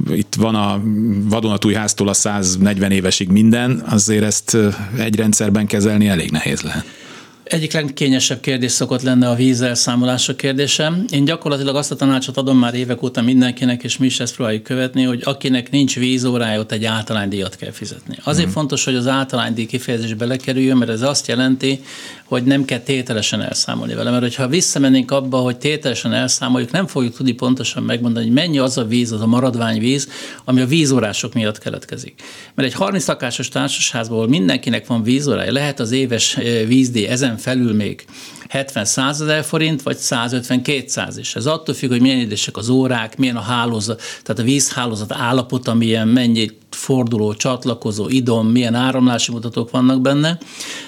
itt 0.09 0.35
van 0.35 0.55
a 0.55 0.81
vadonatúj 1.29 1.73
háztól 1.73 2.07
a 2.07 2.13
140 2.13 2.91
évesig 2.91 3.29
minden, 3.29 3.83
azért 3.89 4.23
ezt 4.23 4.57
egy 4.97 5.15
rendszerben 5.15 5.65
kezelni 5.65 6.07
elég 6.07 6.31
nehéz 6.31 6.61
lehet. 6.61 7.04
Egyik 7.45 7.73
legkényesebb 7.73 8.39
kérdés 8.39 8.71
szokott 8.71 9.01
lenne 9.01 9.29
a 9.29 9.35
vízelszámolása 9.35 10.35
kérdése. 10.35 10.91
Én 11.09 11.25
gyakorlatilag 11.25 11.75
azt 11.75 11.91
a 11.91 11.95
tanácsot 11.95 12.37
adom 12.37 12.57
már 12.57 12.73
évek 12.73 13.03
óta 13.03 13.21
mindenkinek, 13.21 13.83
és 13.83 13.97
mi 13.97 14.05
is 14.05 14.19
ezt 14.19 14.35
próbáljuk 14.35 14.63
követni, 14.63 15.03
hogy 15.03 15.21
akinek 15.23 15.71
nincs 15.71 15.95
vízórája, 15.95 16.59
ott 16.59 16.71
egy 16.71 16.85
általánydíjat 16.85 17.55
kell 17.55 17.71
fizetni. 17.71 18.17
Azért 18.23 18.47
mm. 18.47 18.51
fontos, 18.51 18.83
hogy 18.83 18.95
az 18.95 19.07
általánydíj 19.07 19.65
kifejezés 19.65 20.13
belekerüljön, 20.13 20.77
mert 20.77 20.91
ez 20.91 21.01
azt 21.01 21.27
jelenti, 21.27 21.79
hogy 22.25 22.43
nem 22.43 22.65
kell 22.65 22.79
tételesen 22.79 23.41
elszámolni 23.41 23.93
vele. 23.93 24.09
Mert 24.09 24.21
hogyha 24.21 24.47
visszamennénk 24.47 25.11
abba, 25.11 25.37
hogy 25.37 25.57
tételesen 25.57 26.13
elszámoljuk, 26.13 26.71
nem 26.71 26.87
fogjuk 26.87 27.15
tudni 27.15 27.31
pontosan 27.31 27.83
megmondani, 27.83 28.25
hogy 28.25 28.33
mennyi 28.33 28.57
az 28.57 28.77
a 28.77 28.85
víz, 28.85 29.11
az 29.11 29.21
a 29.21 29.27
maradványvíz, 29.27 30.09
ami 30.45 30.61
a 30.61 30.65
vízórások 30.65 31.33
miatt 31.33 31.57
keletkezik. 31.57 32.21
Mert 32.53 32.67
egy 32.67 32.73
30 32.73 33.07
lakásos 33.07 33.49
társasházból 33.49 34.27
mindenkinek 34.27 34.87
van 34.87 35.03
vízórája, 35.03 35.51
lehet 35.51 35.79
az 35.79 35.91
éves 35.91 36.37
eh, 36.37 36.65
vízdíj 36.67 37.05
ezen 37.05 37.34
felül 37.37 37.73
még 37.73 38.05
70-100 38.49 39.09
ezer 39.09 39.43
forint, 39.43 39.81
vagy 39.81 39.97
150-200 39.99 41.13
is. 41.17 41.35
Ez 41.35 41.45
attól 41.45 41.75
függ, 41.75 41.89
hogy 41.89 42.01
milyen 42.01 42.19
idősek 42.19 42.57
az 42.57 42.69
órák, 42.69 43.17
milyen 43.17 43.35
a 43.35 43.41
hálózat, 43.41 44.01
tehát 44.23 44.41
a 44.41 44.43
vízhálózat 44.43 45.11
állapota, 45.13 45.73
milyen 45.73 46.07
mennyi 46.07 46.51
forduló, 46.69 47.33
csatlakozó, 47.33 48.09
idom, 48.09 48.47
milyen 48.47 48.75
áramlási 48.75 49.31
mutatók 49.31 49.71
vannak 49.71 50.01
benne. 50.01 50.37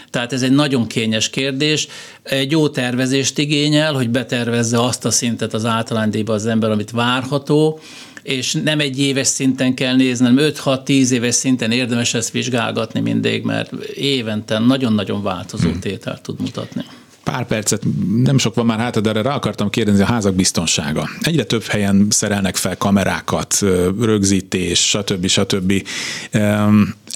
Tehát 0.10 0.34
ez 0.34 0.42
egy 0.42 0.52
nagyon 0.52 0.88
kényes 0.88 1.30
kérdés. 1.30 1.88
Egy 2.24 2.52
jó 2.52 2.70
tervezést 2.70 3.38
igényel, 3.38 3.94
hogy 3.94 4.10
betervezze 4.10 4.84
azt 4.84 5.06
a 5.06 5.12
szintet 5.12 5.54
az 5.54 5.66
általánydíjba 5.66 6.34
az 6.34 6.46
ember, 6.46 6.72
amit 6.72 6.92
várható, 6.92 7.80
és 8.28 8.54
nem 8.64 8.80
egy 8.80 9.00
éves 9.00 9.28
szinten 9.28 9.74
kell 9.74 9.96
nézni, 9.96 10.26
hanem 10.26 10.52
5-6-10 10.54 11.10
éves 11.10 11.36
szinten 11.36 11.72
érdemes 11.72 12.14
ezt 12.14 12.32
vizsgálgatni 12.32 13.00
mindig, 13.00 13.44
mert 13.44 13.72
évente 13.94 14.60
nagyon-nagyon 14.60 15.24
változó 15.24 15.70
tételt 15.80 16.22
tud 16.22 16.42
mutatni 16.42 16.86
pár 17.32 17.46
percet, 17.46 17.84
nem 18.24 18.38
sok 18.38 18.56
van 18.56 18.66
már 18.66 18.80
hát, 18.80 19.02
de 19.02 19.10
erre 19.10 19.22
rá 19.22 19.36
akartam 19.36 19.70
kérdezni 19.70 20.02
a 20.02 20.06
házak 20.06 20.36
biztonsága. 20.36 21.10
Egyre 21.22 21.44
több 21.44 21.64
helyen 21.64 22.08
szerelnek 22.10 22.56
fel 22.56 22.78
kamerákat, 22.78 23.58
rögzítés, 24.00 24.90
stb. 24.90 25.28
stb. 25.28 25.88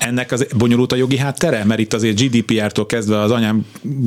Ennek 0.01 0.31
az 0.31 0.47
bonyolult 0.57 0.91
a 0.91 0.95
jogi 0.95 1.17
háttere? 1.17 1.63
Mert 1.65 1.79
itt 1.79 1.93
azért 1.93 2.21
GDPR-tól 2.21 2.85
kezdve 2.85 3.19
az 3.19 3.31
anyám 3.31 3.65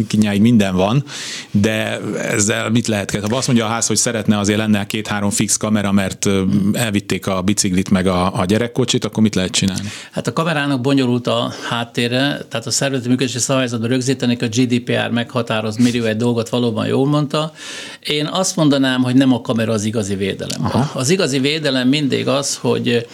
kinyáig 0.09 0.41
minden 0.41 0.77
van, 0.77 1.05
de 1.51 2.01
ezzel 2.19 2.71
mit 2.71 2.87
lehet? 2.87 3.11
Ha 3.11 3.37
azt 3.37 3.47
mondja 3.47 3.65
a 3.65 3.69
ház, 3.69 3.87
hogy 3.87 3.97
szeretne 3.97 4.39
azért 4.39 4.59
lenne 4.59 4.87
két-három 4.87 5.31
fix 5.31 5.57
kamera, 5.57 5.93
mert 5.93 6.29
elvitték 6.73 7.27
a 7.27 7.43
biciklit 7.43 7.91
meg 7.91 8.07
a, 8.07 8.41
a 8.41 8.45
gyerekkocsit, 8.45 9.05
akkor 9.05 9.23
mit 9.23 9.35
lehet 9.35 9.51
csinálni? 9.51 9.89
Hát 10.11 10.27
a 10.27 10.33
kamerának 10.33 10.81
bonyolult 10.81 11.27
a 11.27 11.53
háttérre, 11.69 12.45
tehát 12.49 12.67
a 12.67 12.71
szervezeti 12.71 13.09
működési 13.09 13.39
szabályzatban 13.39 13.89
rögzítenek, 13.89 14.43
a 14.43 14.47
GDPR 14.47 15.11
meghatároz, 15.11 15.77
Mirió 15.77 16.05
egy 16.05 16.17
dolgot 16.17 16.49
valóban 16.49 16.87
jól 16.87 17.07
mondta. 17.07 17.53
Én 18.01 18.27
azt 18.27 18.57
mondanám, 18.57 19.03
hogy 19.03 19.15
nem 19.15 19.33
a 19.33 19.41
kamera 19.41 19.73
az 19.73 19.85
igazi 19.85 20.15
védelem. 20.15 20.65
Aha. 20.65 20.91
Az 20.95 21.11
igazi 21.11 21.39
védelem 21.39 21.89
mindig 21.89 22.29
az, 22.29 22.57
hogy 22.57 23.07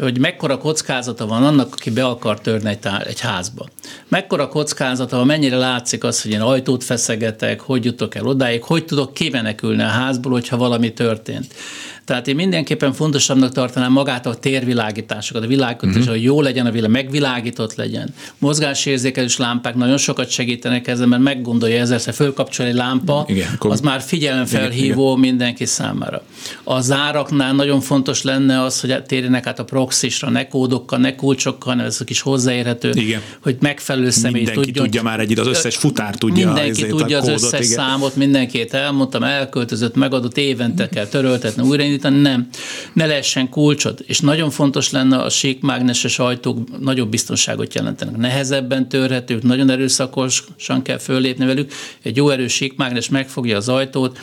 hogy 0.00 0.18
mekkora 0.18 0.58
kockázata 0.58 1.26
van 1.26 1.44
annak, 1.44 1.72
aki 1.72 1.90
be 1.90 2.04
akar 2.04 2.27
törni 2.36 2.68
egy, 2.68 2.78
tá- 2.78 3.06
egy 3.06 3.20
házba. 3.20 3.66
Mekkora 4.08 4.48
kockázata 4.48 5.16
van, 5.16 5.26
mennyire 5.26 5.56
látszik 5.56 6.04
az, 6.04 6.22
hogy 6.22 6.30
én 6.30 6.40
ajtót 6.40 6.84
feszegetek, 6.84 7.60
hogy 7.60 7.84
jutok 7.84 8.14
el 8.14 8.26
odáig, 8.26 8.62
hogy 8.62 8.84
tudok 8.84 9.14
kimenekülni 9.14 9.82
a 9.82 9.86
házból, 9.86 10.32
hogyha 10.32 10.56
valami 10.56 10.92
történt. 10.92 11.54
Tehát 12.08 12.28
én 12.28 12.34
mindenképpen 12.34 12.92
fontosabbnak 12.92 13.52
tartanám 13.52 13.92
magát 13.92 14.26
a 14.26 14.34
térvilágításokat, 14.34 15.42
a 15.42 15.46
világot, 15.46 15.84
uh-huh. 15.84 16.06
hogy 16.06 16.22
jó 16.22 16.40
legyen 16.40 16.66
a 16.66 16.70
világ, 16.70 16.90
megvilágított 16.90 17.74
legyen. 17.74 18.14
Mozgásérzékelős 18.38 19.36
lámpák 19.36 19.74
nagyon 19.74 19.96
sokat 19.96 20.30
segítenek 20.30 20.86
ezen, 20.86 21.08
mert 21.08 21.22
meggondolja 21.22 21.80
ezzel, 21.80 22.00
hogy 22.04 22.14
fölkapcsol 22.14 22.66
egy 22.66 22.74
lámpa, 22.74 23.24
igen, 23.28 23.48
akkor... 23.54 23.70
az 23.70 23.80
már 23.80 24.00
figyelemfelhívó 24.00 25.02
igen, 25.02 25.18
igen. 25.18 25.18
mindenki 25.18 25.64
számára. 25.64 26.22
A 26.64 26.80
záraknál 26.80 27.52
nagyon 27.52 27.80
fontos 27.80 28.22
lenne 28.22 28.62
az, 28.62 28.80
hogy 28.80 29.02
térjenek 29.02 29.46
át 29.46 29.58
a 29.58 29.64
proxisra, 29.64 30.30
ne 30.30 30.48
kódokkal, 30.48 30.98
ne 30.98 31.14
kulcsokkal, 31.14 31.72
hanem 31.72 31.86
ez 31.86 32.00
is 32.06 32.20
hozzáérhető, 32.20 32.90
igen. 32.94 33.20
hogy 33.42 33.56
megfelelő 33.60 34.10
személy 34.10 34.32
mindenki 34.32 34.64
tudjon. 34.64 34.84
tudja 34.84 35.02
már 35.02 35.20
egy, 35.20 35.38
az 35.38 35.46
összes 35.46 35.76
futár 35.76 36.14
tudja. 36.14 36.46
Mindenki 36.46 36.86
tudja 36.86 37.18
az 37.18 37.28
összes 37.28 37.66
igen. 37.66 37.84
számot, 37.84 38.16
mindenkit 38.16 38.74
elmondtam, 38.74 39.22
elköltözött, 39.22 39.94
megadott 39.94 40.36
évente 40.36 40.88
kell 40.88 41.06
töröltetni, 41.06 41.62
újraindítani, 41.98 42.20
nem. 42.20 42.48
Ne 42.92 43.06
lehessen 43.06 43.48
kulcsot. 43.48 44.00
És 44.00 44.20
nagyon 44.20 44.50
fontos 44.50 44.90
lenne 44.90 45.16
a 45.16 45.30
síkmágneses 45.30 46.18
ajtók 46.18 46.80
nagyobb 46.80 47.10
biztonságot 47.10 47.74
jelentenek. 47.74 48.16
Nehezebben 48.16 48.88
törhetők, 48.88 49.42
nagyon 49.42 49.70
erőszakosan 49.70 50.82
kell 50.82 50.98
föllépni 50.98 51.46
velük. 51.46 51.72
Egy 52.02 52.16
jó 52.16 52.30
erős 52.30 52.52
síkmágnes 52.52 53.08
megfogja 53.08 53.56
az 53.56 53.68
ajtót, 53.68 54.18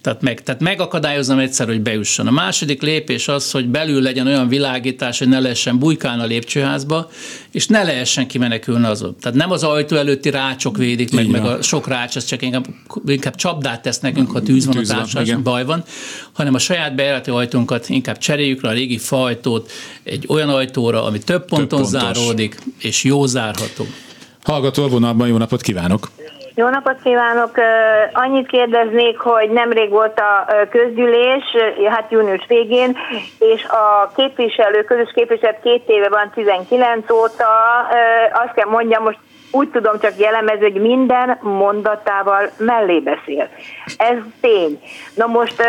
tehát, 0.00 0.22
meg, 0.22 0.42
tehát 0.42 0.60
megakadályozom 0.60 1.38
egyszer, 1.38 1.66
hogy 1.66 1.80
bejusson. 1.80 2.26
A 2.26 2.30
második 2.30 2.82
lépés 2.82 3.28
az, 3.28 3.50
hogy 3.50 3.68
belül 3.68 4.02
legyen 4.02 4.26
olyan 4.26 4.48
világítás, 4.48 5.18
hogy 5.18 5.28
ne 5.28 5.40
lehessen 5.40 5.78
bujkálni 5.78 6.22
a 6.22 6.26
lépcsőházba, 6.26 7.10
és 7.50 7.66
ne 7.66 7.82
lehessen 7.82 8.26
kimenekülni 8.26 8.86
azon. 8.86 9.16
Tehát 9.20 9.38
nem 9.38 9.50
az 9.50 9.62
ajtó 9.62 9.96
előtti 9.96 10.30
rácsok 10.30 10.76
védik 10.76 11.12
meg, 11.12 11.26
meg 11.26 11.44
a 11.44 11.62
sok 11.62 11.86
rács, 11.86 12.16
az 12.16 12.24
csak 12.24 12.42
inkább, 12.42 12.66
inkább 13.06 13.34
csapdát 13.34 13.82
tesz 13.82 13.98
nekünk, 13.98 14.30
ha 14.30 14.42
tűz 14.42 14.66
van 14.66 14.74
tűz 14.74 14.90
a 14.90 15.38
baj 15.42 15.64
van, 15.64 15.84
hanem 16.32 16.54
a 16.54 16.58
saját 16.58 16.94
bejárati 16.94 17.30
ajtónkat 17.30 17.88
inkább 17.88 18.18
cseréljük 18.18 18.62
rá 18.62 18.70
a 18.70 18.72
régi 18.72 18.98
fajtót 18.98 19.70
egy 20.02 20.24
olyan 20.28 20.48
ajtóra, 20.48 21.04
ami 21.04 21.18
több 21.18 21.44
ponton 21.44 21.82
több 21.82 21.90
záródik, 21.90 22.58
és 22.78 23.04
jó 23.04 23.26
zárható. 23.26 23.86
Hallgató 24.42 24.88
vonalban 24.88 25.28
jó 25.28 25.36
napot 25.36 25.60
kívánok! 25.60 26.10
Jó 26.60 26.68
napot 26.68 27.02
kívánok! 27.02 27.50
Annyit 28.12 28.46
kérdeznék, 28.46 29.18
hogy 29.18 29.50
nemrég 29.50 29.90
volt 29.90 30.20
a 30.20 30.46
közgyűlés, 30.70 31.44
hát 31.90 32.10
június 32.10 32.44
végén, 32.46 32.96
és 33.38 33.64
a 33.64 34.12
képviselő, 34.16 34.82
közös 34.82 35.10
képviselő 35.14 35.56
két 35.62 35.82
éve 35.86 36.08
van, 36.08 36.30
19 36.34 37.10
óta, 37.10 37.48
azt 38.32 38.54
kell 38.54 38.68
mondjam, 38.68 39.02
most 39.02 39.18
úgy 39.50 39.68
tudom 39.70 39.98
csak 40.00 40.16
jellemezni, 40.16 40.70
hogy 40.70 40.80
minden 40.80 41.38
mondatával 41.40 42.50
mellé 42.56 42.98
beszél. 42.98 43.48
Ez 43.96 44.16
tény. 44.40 44.80
Na 45.14 45.26
most 45.26 45.62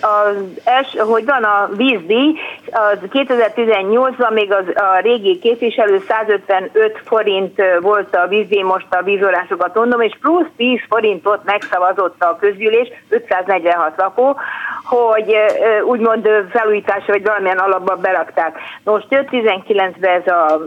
az 0.00 0.36
els, 0.64 0.96
hogy 0.98 1.24
van 1.24 1.42
a 1.42 1.68
vízdíj, 1.76 2.38
az 2.70 2.98
2018-ban 3.12 4.32
még 4.32 4.52
az, 4.52 4.64
a 4.74 4.98
régi 5.00 5.38
képviselő 5.38 6.04
155 6.08 7.00
forint 7.04 7.62
volt 7.80 8.16
a 8.16 8.26
vízdíj, 8.26 8.62
most 8.62 8.86
a 8.90 9.02
vízorásokat 9.02 9.74
mondom, 9.74 10.00
és 10.00 10.16
plusz 10.20 10.46
10 10.56 10.80
forintot 10.88 11.44
megszavazott 11.44 12.22
a 12.22 12.36
közgyűlés, 12.40 12.88
546 13.08 13.92
lakó, 13.96 14.36
hogy 14.84 15.36
úgymond 15.84 16.28
felújításra 16.50 17.12
vagy 17.12 17.24
valamilyen 17.24 17.58
alapba 17.58 17.96
berakták. 17.96 18.58
Most 18.84 19.06
jött 19.08 19.28
19-ben 19.30 20.20
ez 20.20 20.26
a 20.26 20.60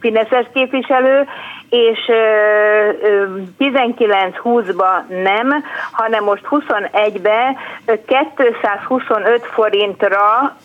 Fideszes 0.00 0.46
képviselő, 0.54 1.26
és 1.68 1.98
19-20-ba 3.58 5.06
nem, 5.08 5.64
hanem 5.92 6.24
most 6.24 6.46
21-be 6.50 7.56
225 8.06 9.46
forintra 9.46 10.56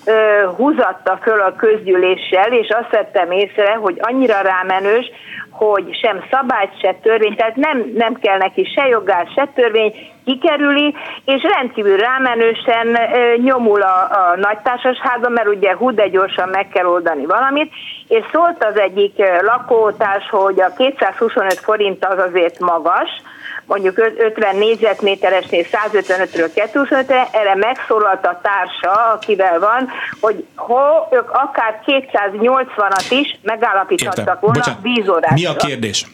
húzatta 0.56 1.20
föl 1.22 1.40
a 1.40 1.56
közgyűléssel, 1.56 2.52
és 2.52 2.68
azt 2.70 2.92
vettem 2.92 3.32
észre, 3.32 3.74
hogy 3.74 3.98
annyira 4.02 4.42
rámenős, 4.42 5.12
hogy 5.58 5.98
sem 6.02 6.24
szabályt, 6.32 6.80
se 6.80 6.96
törvény, 7.02 7.36
tehát 7.36 7.56
nem, 7.56 7.92
nem 7.96 8.14
kell 8.14 8.38
neki 8.38 8.64
se 8.76 8.88
jogás, 8.88 9.32
se 9.36 9.48
törvény, 9.56 9.94
kikerüli, 10.26 10.96
és 11.26 11.42
rendkívül 11.56 11.98
rámenősen 11.98 12.98
nyomul 13.44 13.82
a, 13.82 13.98
a 14.02 14.36
nagytársasházba, 14.36 15.30
mert 15.30 15.48
ugye 15.48 15.76
hú, 15.76 15.92
de 15.92 16.08
gyorsan 16.08 16.50
meg 16.50 16.68
kell 16.68 16.86
oldani 16.86 17.26
valamit, 17.26 17.72
és 18.08 18.24
szólt 18.32 18.64
az 18.64 18.80
egyik 18.80 19.14
lakótárs, 19.42 20.30
hogy 20.30 20.62
a 20.62 20.74
225 20.78 21.54
forint 21.54 22.06
az 22.06 22.20
azért 22.20 22.60
magas, 22.60 23.10
mondjuk 23.68 23.98
50 23.98 24.56
négyzetméteresnél 24.56 25.66
155-ről 25.72 26.50
225-re, 26.56 27.28
erre 27.32 27.56
megszólalt 27.56 28.26
a 28.26 28.40
társa, 28.44 29.12
akivel 29.14 29.60
van, 29.60 29.90
hogy 30.20 30.46
ha 30.56 31.08
ők 31.12 31.30
akár 31.30 31.82
280-at 31.86 33.06
is 33.10 33.40
megállapíthattak 33.42 34.40
volna 34.40 34.78
vízórásra. 34.82 35.34
Mi 35.34 35.46
a 35.46 35.56
kérdés? 35.56 36.06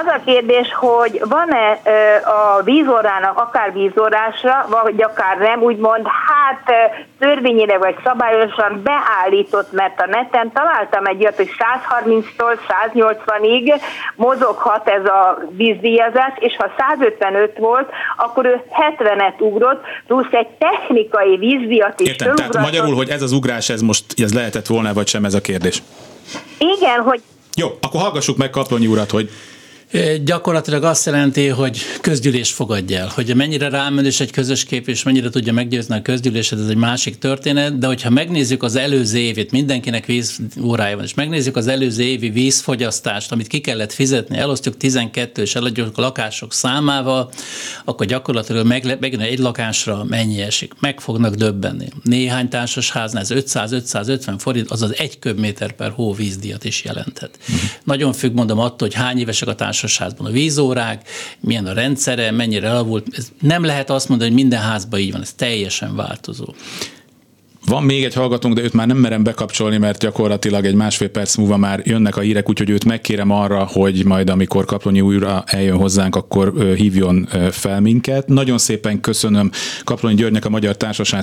Az 0.00 0.06
a 0.06 0.20
kérdés, 0.24 0.74
hogy 0.74 1.22
van-e 1.28 1.80
a 2.24 2.62
vízórának 2.62 3.38
akár 3.38 3.72
vízórásra, 3.72 4.66
vagy 4.70 5.02
akár 5.02 5.38
nem, 5.38 5.62
úgymond 5.62 6.06
hát 6.06 6.94
törvényére 7.18 7.78
vagy 7.78 7.96
szabályosan 8.04 8.82
beállított, 8.82 9.72
mert 9.72 10.00
a 10.00 10.06
neten 10.06 10.52
találtam 10.52 11.06
egy 11.06 11.20
olyat, 11.20 11.36
hogy 11.36 11.50
130-tól 11.58 12.58
180-ig 12.68 13.80
mozoghat 14.14 14.88
ez 14.88 15.04
a 15.04 15.38
vízdíjazás, 15.50 16.32
és 16.38 16.56
ha 16.56 16.70
155 16.78 17.58
volt, 17.58 17.90
akkor 18.16 18.46
ő 18.46 18.62
70-et 18.70 19.40
ugrott, 19.40 19.84
plusz 20.06 20.32
egy 20.32 20.48
technikai 20.58 21.36
vízdíjat 21.36 22.00
is 22.00 22.08
Értem, 22.08 22.34
tehát 22.34 22.58
magyarul, 22.58 22.94
hogy 22.94 23.08
ez 23.08 23.22
az 23.22 23.32
ugrás, 23.32 23.68
ez 23.68 23.80
most 23.80 24.04
ez 24.16 24.34
lehetett 24.34 24.66
volna, 24.66 24.92
vagy 24.92 25.06
sem 25.06 25.24
ez 25.24 25.34
a 25.34 25.40
kérdés? 25.40 25.82
Igen, 26.58 27.00
hogy 27.00 27.20
jó, 27.54 27.68
akkor 27.80 28.00
hallgassuk 28.00 28.36
meg 28.36 28.50
Kaplonyi 28.50 28.86
urat, 28.86 29.10
hogy 29.10 29.30
Gyakorlatilag 30.24 30.84
azt 30.84 31.06
jelenti, 31.06 31.46
hogy 31.46 31.78
közgyűlés 32.00 32.52
fogadja 32.52 32.98
el. 32.98 33.10
Hogy 33.14 33.34
mennyire 33.34 33.68
rámenős 33.68 34.20
egy 34.20 34.30
közös 34.30 34.64
kép, 34.64 34.88
és 34.88 35.02
mennyire 35.02 35.28
tudja 35.28 35.52
meggyőzni 35.52 35.96
a 35.96 36.02
közgyűléset, 36.02 36.58
ez 36.58 36.68
egy 36.68 36.76
másik 36.76 37.18
történet, 37.18 37.78
de 37.78 37.86
hogyha 37.86 38.10
megnézzük 38.10 38.62
az 38.62 38.76
előző 38.76 39.18
évét, 39.18 39.50
mindenkinek 39.50 40.06
víz 40.06 40.38
órája 40.62 40.96
van, 40.96 41.04
és 41.04 41.14
megnézzük 41.14 41.56
az 41.56 41.66
előző 41.66 42.02
évi 42.02 42.30
vízfogyasztást, 42.30 43.32
amit 43.32 43.46
ki 43.46 43.60
kellett 43.60 43.92
fizetni, 43.92 44.38
elosztjuk 44.38 44.76
12 44.76 45.42
és 45.42 45.54
eladjuk 45.54 45.98
a 45.98 46.00
lakások 46.00 46.52
számával, 46.52 47.30
akkor 47.84 48.06
gyakorlatilag 48.06 48.66
meg, 48.66 48.96
megint 49.00 49.22
egy 49.22 49.38
lakásra 49.38 50.04
mennyi 50.04 50.40
esik. 50.40 50.72
Meg 50.80 51.00
fognak 51.00 51.34
döbbenni. 51.34 51.88
Néhány 52.02 52.48
társasháznál 52.48 53.22
ez 53.22 53.30
500-550 53.34 54.34
forint, 54.38 54.70
azaz 54.70 54.94
egy 54.98 55.18
köbméter 55.18 55.72
per 55.72 55.90
hó 55.90 56.12
vízdíjat 56.12 56.64
is 56.64 56.84
jelenthet. 56.84 57.38
Mm. 57.52 57.54
Nagyon 57.84 58.12
függ, 58.12 58.34
mondom, 58.34 58.58
attól, 58.58 58.88
hogy 58.88 58.94
hány 58.94 59.18
évesek 59.18 59.48
a 59.48 59.54
társas 59.54 59.75
társasházban 59.76 60.26
a 60.26 60.30
vízórák, 60.30 61.08
milyen 61.40 61.66
a 61.66 61.72
rendszere, 61.72 62.30
mennyire 62.30 62.68
elavult. 62.68 63.06
Ez 63.12 63.28
nem 63.40 63.64
lehet 63.64 63.90
azt 63.90 64.08
mondani, 64.08 64.30
hogy 64.30 64.40
minden 64.40 64.60
házban 64.60 65.00
így 65.00 65.12
van, 65.12 65.20
ez 65.20 65.32
teljesen 65.32 65.96
változó. 65.96 66.54
Van 67.66 67.82
még 67.82 68.04
egy 68.04 68.14
hallgatónk, 68.14 68.54
de 68.54 68.62
őt 68.62 68.72
már 68.72 68.86
nem 68.86 68.96
merem 68.96 69.22
bekapcsolni, 69.22 69.76
mert 69.76 69.98
gyakorlatilag 69.98 70.64
egy 70.64 70.74
másfél 70.74 71.08
perc 71.08 71.36
múlva 71.36 71.56
már 71.56 71.82
jönnek 71.84 72.16
a 72.16 72.20
hírek, 72.20 72.48
úgyhogy 72.48 72.70
őt 72.70 72.84
megkérem 72.84 73.30
arra, 73.30 73.64
hogy 73.64 74.04
majd 74.04 74.30
amikor 74.30 74.64
Kaplonyi 74.64 75.00
újra 75.00 75.44
eljön 75.46 75.76
hozzánk, 75.76 76.16
akkor 76.16 76.74
hívjon 76.76 77.28
fel 77.50 77.80
minket. 77.80 78.28
Nagyon 78.28 78.58
szépen 78.58 79.00
köszönöm 79.00 79.50
Kaplonyi 79.84 80.14
Györgynek, 80.14 80.44
a 80.44 80.48
Magyar 80.48 80.76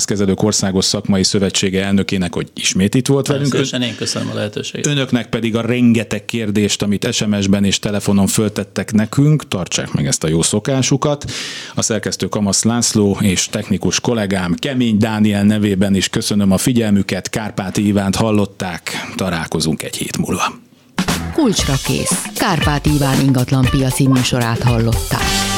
Kezelők 0.05 0.43
Országos 0.43 0.85
Szakmai 0.85 1.23
Szövetsége 1.23 1.83
elnökének, 1.83 2.33
hogy 2.33 2.47
ismét 2.53 2.95
itt 2.95 3.07
volt 3.07 3.27
velünk. 3.27 3.49
Köszönöm, 3.49 3.87
én 3.87 3.95
köszönöm 3.95 4.29
a 4.29 4.33
lehetőséget. 4.33 4.87
Önöknek 4.87 5.29
pedig 5.29 5.55
a 5.55 5.61
rengeteg 5.61 6.25
kérdést, 6.25 6.81
amit 6.81 7.13
SMS-ben 7.13 7.63
és 7.63 7.79
telefonon 7.79 8.27
föltettek 8.27 8.91
nekünk, 8.93 9.47
tartsák 9.47 9.91
meg 9.91 10.05
ezt 10.05 10.23
a 10.23 10.27
jó 10.27 10.41
szokásukat. 10.41 11.31
A 11.75 11.81
szerkesztő 11.81 12.27
Kamasz 12.27 12.63
László 12.63 13.17
és 13.21 13.47
technikus 13.47 13.99
kollégám 13.99 14.53
Kemény 14.53 14.97
Dániel 14.97 15.43
nevében 15.43 15.95
is 15.95 16.09
köszönöm 16.09 16.31
Köszönöm 16.33 16.53
a 16.53 16.57
figyelmüket, 16.57 17.29
Kárpáti 17.29 17.85
Ivánt 17.85 18.15
hallották, 18.15 19.11
találkozunk 19.15 19.83
egy 19.83 19.95
hét 19.95 20.17
múlva. 20.17 20.53
Kulcsra 21.33 21.73
kész. 21.85 22.25
Kárpát 22.35 22.85
Iván 22.85 23.19
ingatlan 23.19 23.67
piaci 23.71 24.07
műsorát 24.07 24.63
hallották. 24.63 25.52